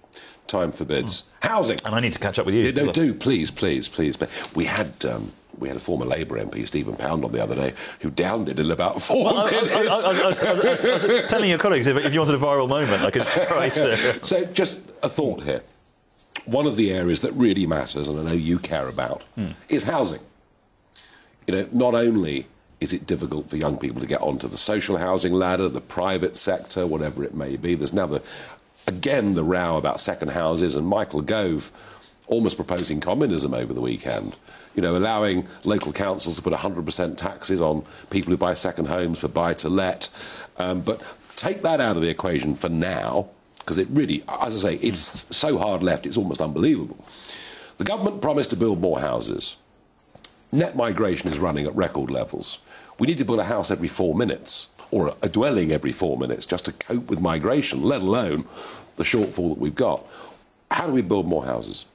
time 0.47 0.72
forbids. 0.72 1.30
Housing. 1.41 1.78
And 1.86 1.93
I 1.93 2.00
need 2.00 2.14
to 2.14 2.20
catch 2.20 2.39
up 2.39 2.45
with 2.45 2.56
you. 2.56 2.72
No, 2.72 2.91
do 2.91 3.14
please, 3.14 3.52
please, 3.52 3.89
please. 3.89 4.16
But 4.18 4.30
we 4.56 4.66
had 4.66 4.93
um, 5.06 5.32
we 5.60 5.68
had 5.68 5.78
a 5.78 5.80
former 5.80 6.05
Labour 6.05 6.39
MP, 6.39 6.66
Stephen 6.66 6.95
Pound, 6.95 7.24
on 7.26 7.32
the 7.32 7.41
other 7.43 7.55
day, 7.55 7.74
who 8.01 8.10
downed 8.10 8.49
it 8.49 8.60
in 8.60 8.72
about 8.72 9.01
four 9.01 9.26
Well, 9.26 9.45
minutes. 9.45 9.68
I- 9.76 9.80
I- 9.80 9.86
I 9.86 9.89
was- 9.89 10.43
I 10.43 10.53
was- 10.53 10.82
was- 10.82 11.26
telling 11.30 11.49
your 11.49 11.60
colleagues 11.60 11.88
if, 11.88 11.97
if 11.97 12.14
you 12.14 12.20
wanted 12.20 12.36
a 12.36 12.38
viral 12.38 12.70
moment, 12.70 13.03
I 13.03 13.12
could 13.12 13.24
try 13.47 13.70
to. 13.70 14.24
So, 14.26 14.45
just 14.45 14.80
a 15.03 15.10
thought 15.10 15.43
here. 15.43 15.62
One 16.45 16.66
of 16.66 16.76
the 16.78 16.91
areas 16.93 17.22
that 17.22 17.34
really 17.34 17.66
matters, 17.68 18.07
and 18.07 18.20
I 18.20 18.24
know 18.24 18.32
you 18.32 18.57
care 18.60 18.88
about, 18.88 19.24
hmm. 19.36 19.47
is 19.68 19.84
housing. 19.84 20.22
You 21.47 21.55
know, 21.55 21.68
not 21.72 21.93
only 21.95 22.47
is 22.80 22.93
it 22.93 23.05
difficult 23.05 23.49
for 23.49 23.57
young 23.57 23.78
people 23.78 23.99
to 24.01 24.07
get 24.07 24.22
onto 24.22 24.47
the 24.47 24.55
social 24.57 24.97
housing 24.97 25.34
ladder, 25.34 25.68
the 25.68 25.82
private 25.82 26.38
sector, 26.38 26.88
whatever 26.88 27.24
it 27.26 27.34
may 27.36 27.57
be, 27.57 27.76
there's 27.76 27.91
now 27.93 28.05
the, 28.05 28.22
again, 28.88 29.36
the 29.36 29.43
row 29.43 29.76
about 29.76 29.99
second 29.99 30.30
houses, 30.30 30.76
and 30.76 30.88
Michael 30.88 31.22
Gove 31.22 31.72
almost 32.28 32.55
proposing 32.55 33.01
communism 33.01 33.53
over 33.53 33.74
the 33.74 33.82
weekend. 33.82 34.36
You 34.76 34.82
know, 34.82 34.95
allowing 34.95 35.47
local 35.63 35.91
councils 35.91 36.38
to 36.38 36.41
put 36.41 36.53
100% 36.53 37.17
taxes 37.17 37.59
on 37.59 37.84
people 38.09 38.32
who 38.32 38.38
buy 38.38 38.53
second 38.53 38.88
homes 38.88 39.20
for 39.20 39.28
buy 39.28 39.53
to 39.55 39.70
let. 39.70 40.09
Um, 40.57 40.82
but 40.82 41.01
take 41.36 41.61
that 41.63 41.82
out 41.82 41.95
of 41.95 42.01
the 42.01 42.09
equation 42.09 42.55
for 42.55 42.70
now, 42.70 43.30
because 43.59 43.78
it 43.78 43.88
really, 43.91 44.24
as 44.41 44.65
I 44.65 44.70
say, 44.70 44.76
it's 44.86 45.26
so 45.36 45.57
hard 45.57 45.84
left, 45.84 46.05
it's 46.05 46.17
almost 46.17 46.41
unbelievable. 46.41 46.97
The 47.78 47.84
government 47.84 48.22
promised 48.22 48.49
to 48.49 48.57
build 48.57 48.82
more 48.82 48.99
houses. 48.99 49.57
Net 50.51 50.76
migration 50.76 51.30
is 51.30 51.39
running 51.39 51.65
at 51.65 51.76
record 51.76 52.09
levels. 52.09 52.59
We 52.99 53.07
need 53.07 53.20
to 53.20 53.26
build 53.26 53.39
a 53.39 53.45
house 53.45 53.72
every 53.72 53.88
four 53.88 54.15
minutes, 54.15 54.70
or 54.91 55.13
a 55.22 55.30
dwelling 55.30 55.72
every 55.72 55.91
four 55.91 56.17
minutes, 56.17 56.45
just 56.45 56.65
to 56.65 56.74
cope 56.74 57.09
with 57.09 57.22
migration, 57.22 57.82
let 57.84 58.01
alone 58.01 58.43
the 58.97 59.03
shortfall 59.03 59.49
that 59.49 59.59
we've 59.59 59.76
got. 59.76 60.05
How 60.72 60.88
do 60.88 60.93
we 60.93 61.01
build 61.01 61.28
more 61.28 61.45
houses? 61.45 61.86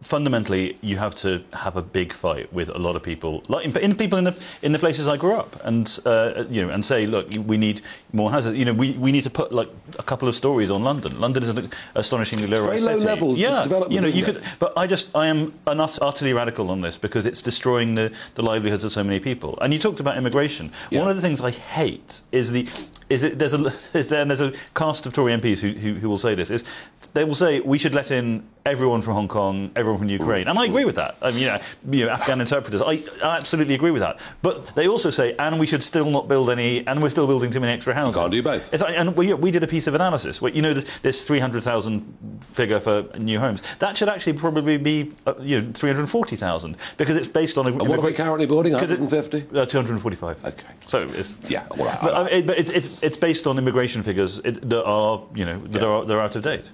Fundamentally, 0.00 0.76
you 0.80 0.96
have 0.96 1.14
to 1.16 1.42
have 1.52 1.76
a 1.76 1.82
big 1.82 2.12
fight 2.12 2.52
with 2.52 2.68
a 2.68 2.78
lot 2.78 2.94
of 2.96 3.02
people, 3.02 3.42
like 3.48 3.64
in, 3.64 3.76
in 3.78 3.96
people 3.96 4.18
in 4.18 4.24
the 4.24 4.48
in 4.62 4.72
the 4.72 4.78
places 4.78 5.08
I 5.08 5.16
grew 5.16 5.34
up, 5.34 5.60
and 5.64 5.98
uh, 6.06 6.44
you 6.50 6.64
know, 6.64 6.72
and 6.72 6.84
say, 6.84 7.06
look, 7.06 7.28
we 7.46 7.56
need 7.56 7.80
more 8.12 8.30
houses. 8.30 8.56
You 8.56 8.64
know, 8.64 8.72
we, 8.72 8.92
we 8.92 9.12
need 9.12 9.24
to 9.24 9.30
put 9.30 9.52
like 9.52 9.68
a 9.98 10.02
couple 10.02 10.28
of 10.28 10.36
stories 10.36 10.70
on 10.70 10.84
London. 10.84 11.20
London 11.20 11.42
is 11.42 11.48
an 11.48 11.70
astonishingly 11.94 12.46
low 12.46 12.64
very 12.64 12.80
low 12.80 12.96
level 12.96 13.36
yeah, 13.36 13.64
You 13.88 14.00
know, 14.00 14.08
you 14.08 14.24
could, 14.24 14.36
it? 14.36 14.44
but 14.58 14.72
I 14.76 14.86
just 14.86 15.14
I 15.16 15.26
am 15.26 15.52
utterly 15.66 16.32
radical 16.32 16.70
on 16.70 16.80
this 16.80 16.96
because 16.96 17.26
it's 17.26 17.42
destroying 17.42 17.94
the, 17.94 18.12
the 18.34 18.42
livelihoods 18.42 18.84
of 18.84 18.92
so 18.92 19.02
many 19.02 19.20
people. 19.20 19.58
And 19.60 19.72
you 19.72 19.78
talked 19.78 20.00
about 20.00 20.16
immigration. 20.16 20.70
Yeah. 20.90 21.00
One 21.00 21.08
of 21.08 21.16
the 21.16 21.22
things 21.22 21.40
I 21.40 21.50
hate 21.50 22.22
is 22.32 22.52
the 22.52 22.68
is 23.10 23.22
that 23.22 23.38
there's 23.38 23.54
a 23.54 23.72
is 23.94 24.08
there 24.08 24.22
and 24.22 24.30
there's 24.30 24.40
a 24.40 24.52
cast 24.74 25.06
of 25.06 25.12
Tory 25.12 25.32
MPs 25.32 25.60
who, 25.60 25.70
who, 25.78 25.94
who 25.94 26.08
will 26.08 26.18
say 26.18 26.34
this 26.34 26.50
is 26.50 26.64
they 27.14 27.24
will 27.24 27.34
say 27.34 27.60
we 27.60 27.78
should 27.78 27.94
let 27.94 28.10
in 28.10 28.46
everyone 28.66 29.00
from 29.00 29.14
Hong 29.14 29.28
Kong, 29.28 29.70
everyone 29.76 29.98
from 29.98 30.08
Ukraine, 30.10 30.46
and 30.46 30.58
I 30.58 30.66
agree 30.66 30.84
with 30.84 30.96
that. 30.96 31.16
I 31.22 31.30
mean, 31.30 31.40
you 31.40 31.46
know, 31.46 31.58
you 31.90 32.04
know, 32.04 32.12
Afghan 32.12 32.38
interpreters, 32.40 32.82
I, 32.82 33.02
I 33.24 33.36
absolutely 33.38 33.74
agree 33.74 33.90
with 33.90 34.02
that. 34.02 34.20
But 34.42 34.74
they 34.74 34.86
also 34.88 35.08
say, 35.10 35.34
and 35.38 35.58
we 35.58 35.66
should 35.66 35.82
still 35.82 36.10
not 36.10 36.28
build 36.28 36.50
any, 36.50 36.86
and 36.86 37.02
we're 37.02 37.08
still 37.08 37.26
building 37.26 37.50
too 37.50 37.60
many 37.60 37.72
extra 37.72 37.94
houses. 37.94 38.16
can't 38.16 38.30
do 38.30 38.42
both. 38.42 38.72
It's 38.74 38.82
and 38.82 39.16
we, 39.16 39.32
we 39.32 39.50
did 39.50 39.62
a 39.62 39.66
piece 39.66 39.86
of 39.86 39.94
analysis. 39.94 40.42
Where, 40.42 40.52
you 40.52 40.60
know, 40.60 40.74
this, 40.74 41.00
this 41.00 41.24
300,000 41.26 42.40
figure 42.52 42.78
for 42.78 43.06
new 43.18 43.38
homes. 43.38 43.62
That 43.78 43.96
should 43.96 44.10
actually 44.10 44.34
probably 44.34 44.76
be, 44.76 45.12
uh, 45.26 45.34
you 45.40 45.62
know, 45.62 45.72
340,000 45.72 46.76
because 46.98 47.16
it's 47.16 47.28
based 47.28 47.56
on. 47.56 47.66
A, 47.66 47.70
And 47.70 47.88
what 47.88 47.98
are 47.98 48.02
they 48.02 48.12
currently 48.12 48.46
building? 48.46 48.74
it- 48.74 48.80
150? 48.80 49.56
Uh, 49.58 49.64
245. 49.64 50.44
Okay. 50.44 50.62
So 50.86 51.02
it's 51.14 51.32
Yeah, 51.48 51.64
well, 51.76 51.88
I- 51.88 51.98
but, 52.02 52.32
I 52.32 52.42
but 52.42 52.58
it's, 52.58 52.70
it's 52.70 52.97
it's 53.02 53.16
based 53.16 53.46
on 53.46 53.58
immigration 53.58 54.02
figures 54.02 54.38
it, 54.40 54.68
that 54.68 54.84
are 54.84 55.22
you 55.34 55.44
know 55.44 55.58
that 55.68 55.82
Yeah. 55.82 55.88
are 55.88 56.04
they're 56.04 56.20
out 56.20 56.36
of 56.36 56.42
date. 56.42 56.70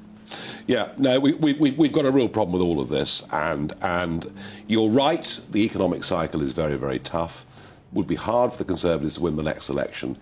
Yeah, 0.66 0.89
no, 0.97 1.20
we, 1.20 1.35
we, 1.35 1.53
we- 1.53 1.70
we've 1.72 1.93
got 1.93 2.07
a 2.07 2.11
real 2.11 2.29
problem 2.29 2.53
with 2.55 2.62
all 2.62 2.81
of 2.81 2.89
this, 2.89 3.22
and 3.33 3.72
and 3.83 4.33
you're 4.66 4.89
right. 4.89 5.39
The 5.53 5.62
economic 5.64 6.03
cycle 6.05 6.43
is 6.43 6.53
very, 6.53 6.77
very 6.77 6.99
tough. 6.99 7.45
Would 7.93 8.07
be 8.09 8.16
hard 8.16 8.51
for 8.53 8.59
the 8.59 8.64
Conservatives 8.64 9.14
to 9.16 9.20
win 9.22 9.37
the 9.37 9.43
next 9.45 9.68
election, 9.68 10.16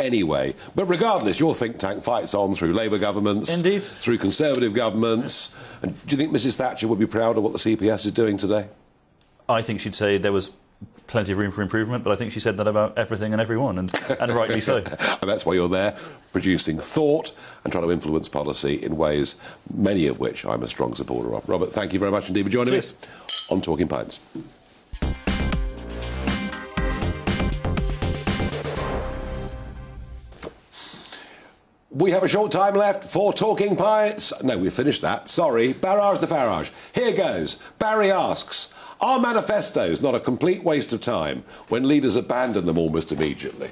anyway. 0.00 0.54
But 0.74 0.86
regardless, 0.86 1.38
your 1.38 1.54
think 1.54 1.78
tank 1.78 2.02
fights 2.02 2.34
on 2.34 2.54
through 2.54 2.72
Labour 2.72 2.98
governments, 2.98 3.54
Indeed. 3.54 3.82
through 3.84 4.18
Conservative 4.18 4.72
governments. 4.74 5.54
And 5.82 5.94
do 6.06 6.16
you 6.16 6.20
think 6.20 6.32
Mrs 6.32 6.56
Thatcher 6.56 6.88
would 6.88 6.98
be 6.98 7.06
proud 7.06 7.36
of 7.36 7.44
what 7.44 7.52
the 7.52 7.58
CPS 7.60 8.06
is 8.06 8.12
doing 8.12 8.38
today? 8.38 8.66
I 9.48 9.62
think 9.62 9.80
she'd 9.80 9.94
say 9.94 10.18
there 10.18 10.32
was 10.32 10.50
plenty 11.12 11.30
of 11.30 11.38
room 11.38 11.52
for 11.52 11.60
improvement, 11.60 12.02
but 12.02 12.10
I 12.10 12.16
think 12.16 12.32
she 12.32 12.40
said 12.40 12.56
that 12.56 12.66
about 12.66 12.96
everything 12.96 13.32
and 13.32 13.40
everyone, 13.40 13.78
and, 13.78 14.02
and 14.18 14.32
rightly 14.32 14.62
so. 14.62 14.78
and 14.98 15.30
that's 15.30 15.44
why 15.44 15.52
you're 15.52 15.68
there, 15.68 15.94
producing 16.32 16.78
thought 16.78 17.32
and 17.62 17.72
trying 17.72 17.84
to 17.84 17.92
influence 17.92 18.30
policy 18.30 18.82
in 18.82 18.96
ways, 18.96 19.40
many 19.72 20.06
of 20.06 20.18
which 20.18 20.46
I'm 20.46 20.62
a 20.62 20.68
strong 20.68 20.94
supporter 20.94 21.34
of. 21.34 21.46
Robert, 21.48 21.70
thank 21.70 21.92
you 21.92 21.98
very 21.98 22.10
much 22.10 22.28
indeed 22.28 22.46
for 22.46 22.50
joining 22.50 22.72
Cheers. 22.72 22.94
us 22.94 23.46
on 23.50 23.60
Talking 23.60 23.88
Pints. 23.88 24.20
We 31.90 32.12
have 32.12 32.22
a 32.22 32.28
short 32.28 32.50
time 32.52 32.74
left 32.74 33.04
for 33.04 33.34
Talking 33.34 33.76
Pints. 33.76 34.32
No, 34.42 34.56
we 34.56 34.70
finished 34.70 35.02
that. 35.02 35.28
Sorry. 35.28 35.74
Barrage 35.74 36.20
the 36.20 36.26
Farage. 36.26 36.70
Here 36.94 37.12
goes. 37.12 37.62
Barry 37.78 38.10
asks 38.10 38.72
Are 39.02 39.18
manifestos 39.18 40.00
not 40.00 40.14
a 40.14 40.20
complete 40.20 40.62
waste 40.62 40.92
of 40.92 41.00
time 41.00 41.42
when 41.68 41.88
leaders 41.88 42.14
abandon 42.14 42.66
them 42.66 42.78
almost 42.78 43.10
immediately? 43.10 43.70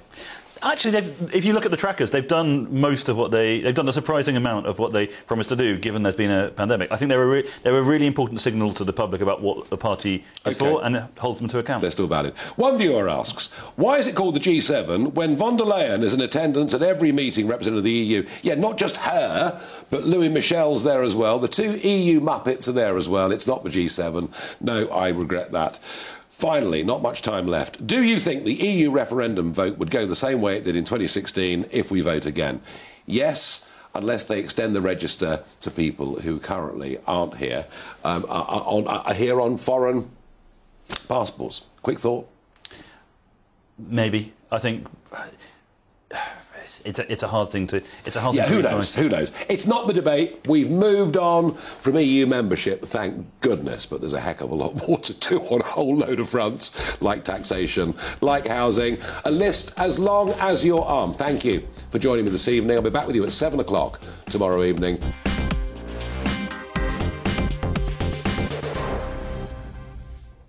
Actually, 0.63 0.91
they've, 0.91 1.35
if 1.35 1.45
you 1.47 1.55
look 1.55 1.65
at 1.65 1.71
the 1.71 1.77
trackers, 1.77 2.11
they've 2.11 2.29
done 2.29 2.81
most 2.81 3.09
of 3.09 3.17
what 3.17 3.31
they 3.31 3.61
they've 3.61 3.75
done 3.75 3.89
a 3.89 3.93
surprising 3.93 4.37
amount 4.37 4.67
of 4.67 4.79
what 4.79 4.93
they 4.93 5.07
promised 5.07 5.49
to 5.49 5.57
do. 5.57 5.79
Given 5.79 6.03
there's 6.03 6.15
been 6.15 6.31
a 6.31 6.51
pandemic, 6.51 6.93
I 6.93 6.97
think 6.97 7.09
they're 7.09 7.23
a 7.23 7.27
re- 7.27 7.49
they're 7.63 7.79
a 7.79 7.83
really 7.83 8.07
important 8.07 8.41
signal 8.43 8.73
to 8.75 8.85
the 8.85 8.93
public 8.93 9.23
about 9.23 9.41
what 9.41 9.71
the 9.71 9.79
party 9.79 10.25
is 10.45 10.61
Okay. 10.61 10.71
for 10.73 10.85
and 10.85 10.97
it 10.97 11.05
holds 11.19 11.39
them 11.41 11.49
to 11.49 11.59
account. 11.59 11.81
They're 11.83 11.91
still 11.91 12.07
valid. 12.07 12.35
One 12.57 12.77
viewer 12.77 13.09
asks, 13.09 13.49
why 13.77 13.97
is 13.99 14.07
it 14.07 14.15
called 14.15 14.35
the 14.35 14.41
G7 14.41 15.15
when 15.15 15.37
von 15.37 15.57
der 15.57 15.65
Leyen 15.65 16.03
is 16.03 16.13
in 16.13 16.21
attendance 16.21 16.75
at 16.75 16.83
every 16.83 17.11
meeting 17.13 17.47
representing 17.47 17.83
the 17.83 17.91
EU? 17.91 18.27
Yeah, 18.43 18.55
not 18.57 18.77
just 18.77 18.99
her, 18.99 19.61
but 19.89 20.05
Louis 20.05 20.29
Michel's 20.29 20.85
there 20.85 21.03
as 21.03 21.15
well. 21.15 21.39
The 21.39 21.49
two 21.49 21.73
EU 21.79 22.21
Muppets 22.21 22.69
are 22.69 22.73
there 22.73 22.97
as 22.99 23.09
well. 23.09 23.33
It's 23.33 23.47
not 23.47 23.65
the 23.65 23.71
G7. 23.71 24.31
No, 24.61 24.89
I 24.89 25.09
regret 25.09 25.53
that. 25.53 25.79
Finally, 26.41 26.83
not 26.83 27.03
much 27.03 27.21
time 27.21 27.47
left. 27.47 27.87
Do 27.87 28.03
you 28.03 28.19
think 28.19 28.45
the 28.45 28.55
EU 28.55 28.91
referendum 28.91 29.53
vote 29.53 29.77
would 29.77 29.91
go 29.91 30.07
the 30.07 30.15
same 30.15 30.41
way 30.41 30.57
it 30.57 30.65
did 30.65 30.75
in 30.75 30.87
2016 30.87 31.67
if 31.71 31.91
we 31.91 32.01
vote 32.01 32.25
again? 32.25 32.63
Yes, 33.05 33.69
unless 33.95 34.25
they 34.25 34.41
extend 34.41 34.75
the 34.75 34.81
register 34.81 35.45
to 35.61 35.71
people 35.71 36.21
who 36.21 36.39
currently 36.39 36.99
aren't 37.07 37.37
here, 37.37 37.67
um, 38.05 38.25
are, 38.31 38.63
on, 38.65 38.89
are 38.89 39.13
here 39.13 39.39
on 39.39 39.59
foreign 39.59 40.09
passports. 41.09 41.67
Quick 41.83 41.99
thought. 41.99 42.27
Maybe 43.79 44.33
I 44.51 44.59
think 44.61 44.87
it's, 46.85 46.99
a, 46.99 47.13
it's 47.13 47.23
a 47.23 47.29
hard 47.29 47.51
thing 47.51 47.67
to 47.69 47.83
it's 48.05 48.17
a 48.17 48.21
hard 48.21 48.37
Yeah, 48.37 48.45
thing 48.45 48.57
who 48.57 48.63
to 48.63 48.71
knows? 48.71 48.95
Who 48.95 49.09
knows? 49.09 49.33
It's 49.49 49.67
not 49.67 49.87
the 49.87 49.93
debate. 49.93 50.47
We've 50.47 50.71
moved 50.71 51.17
on 51.17 51.55
from 51.55 51.97
EU 51.97 52.27
membership, 52.27 52.83
thank 52.85 53.27
goodness, 53.41 53.87
but 53.87 54.01
there's 54.01 54.13
a 54.13 54.21
heck 54.21 54.41
of 54.41 54.51
a 54.51 54.55
lot 54.55 54.87
more 54.89 54.99
to 54.99 55.15
do 55.15 55.41
on 55.41 55.61
a 55.61 55.65
whole 55.65 55.97
load 55.97 56.21
of 56.21 56.29
fronts, 56.29 57.01
like 57.03 57.25
taxation, 57.25 57.95
like 58.21 58.47
housing, 58.47 58.99
a 59.25 59.31
list 59.31 59.73
as 59.79 59.99
long 59.99 60.31
as 60.41 60.65
your 60.65 60.87
arm. 60.87 61.13
Thank 61.13 61.45
you 61.45 61.67
for 61.91 61.99
joining 61.99 62.25
me 62.25 62.31
this 62.31 62.49
evening. 62.49 62.77
I'll 62.77 62.83
be 62.83 62.91
back 62.91 63.07
with 63.07 63.17
you 63.17 63.25
at 63.25 63.33
7 63.33 63.59
o'clock 63.61 64.01
tomorrow 64.27 64.63
evening. 64.63 65.01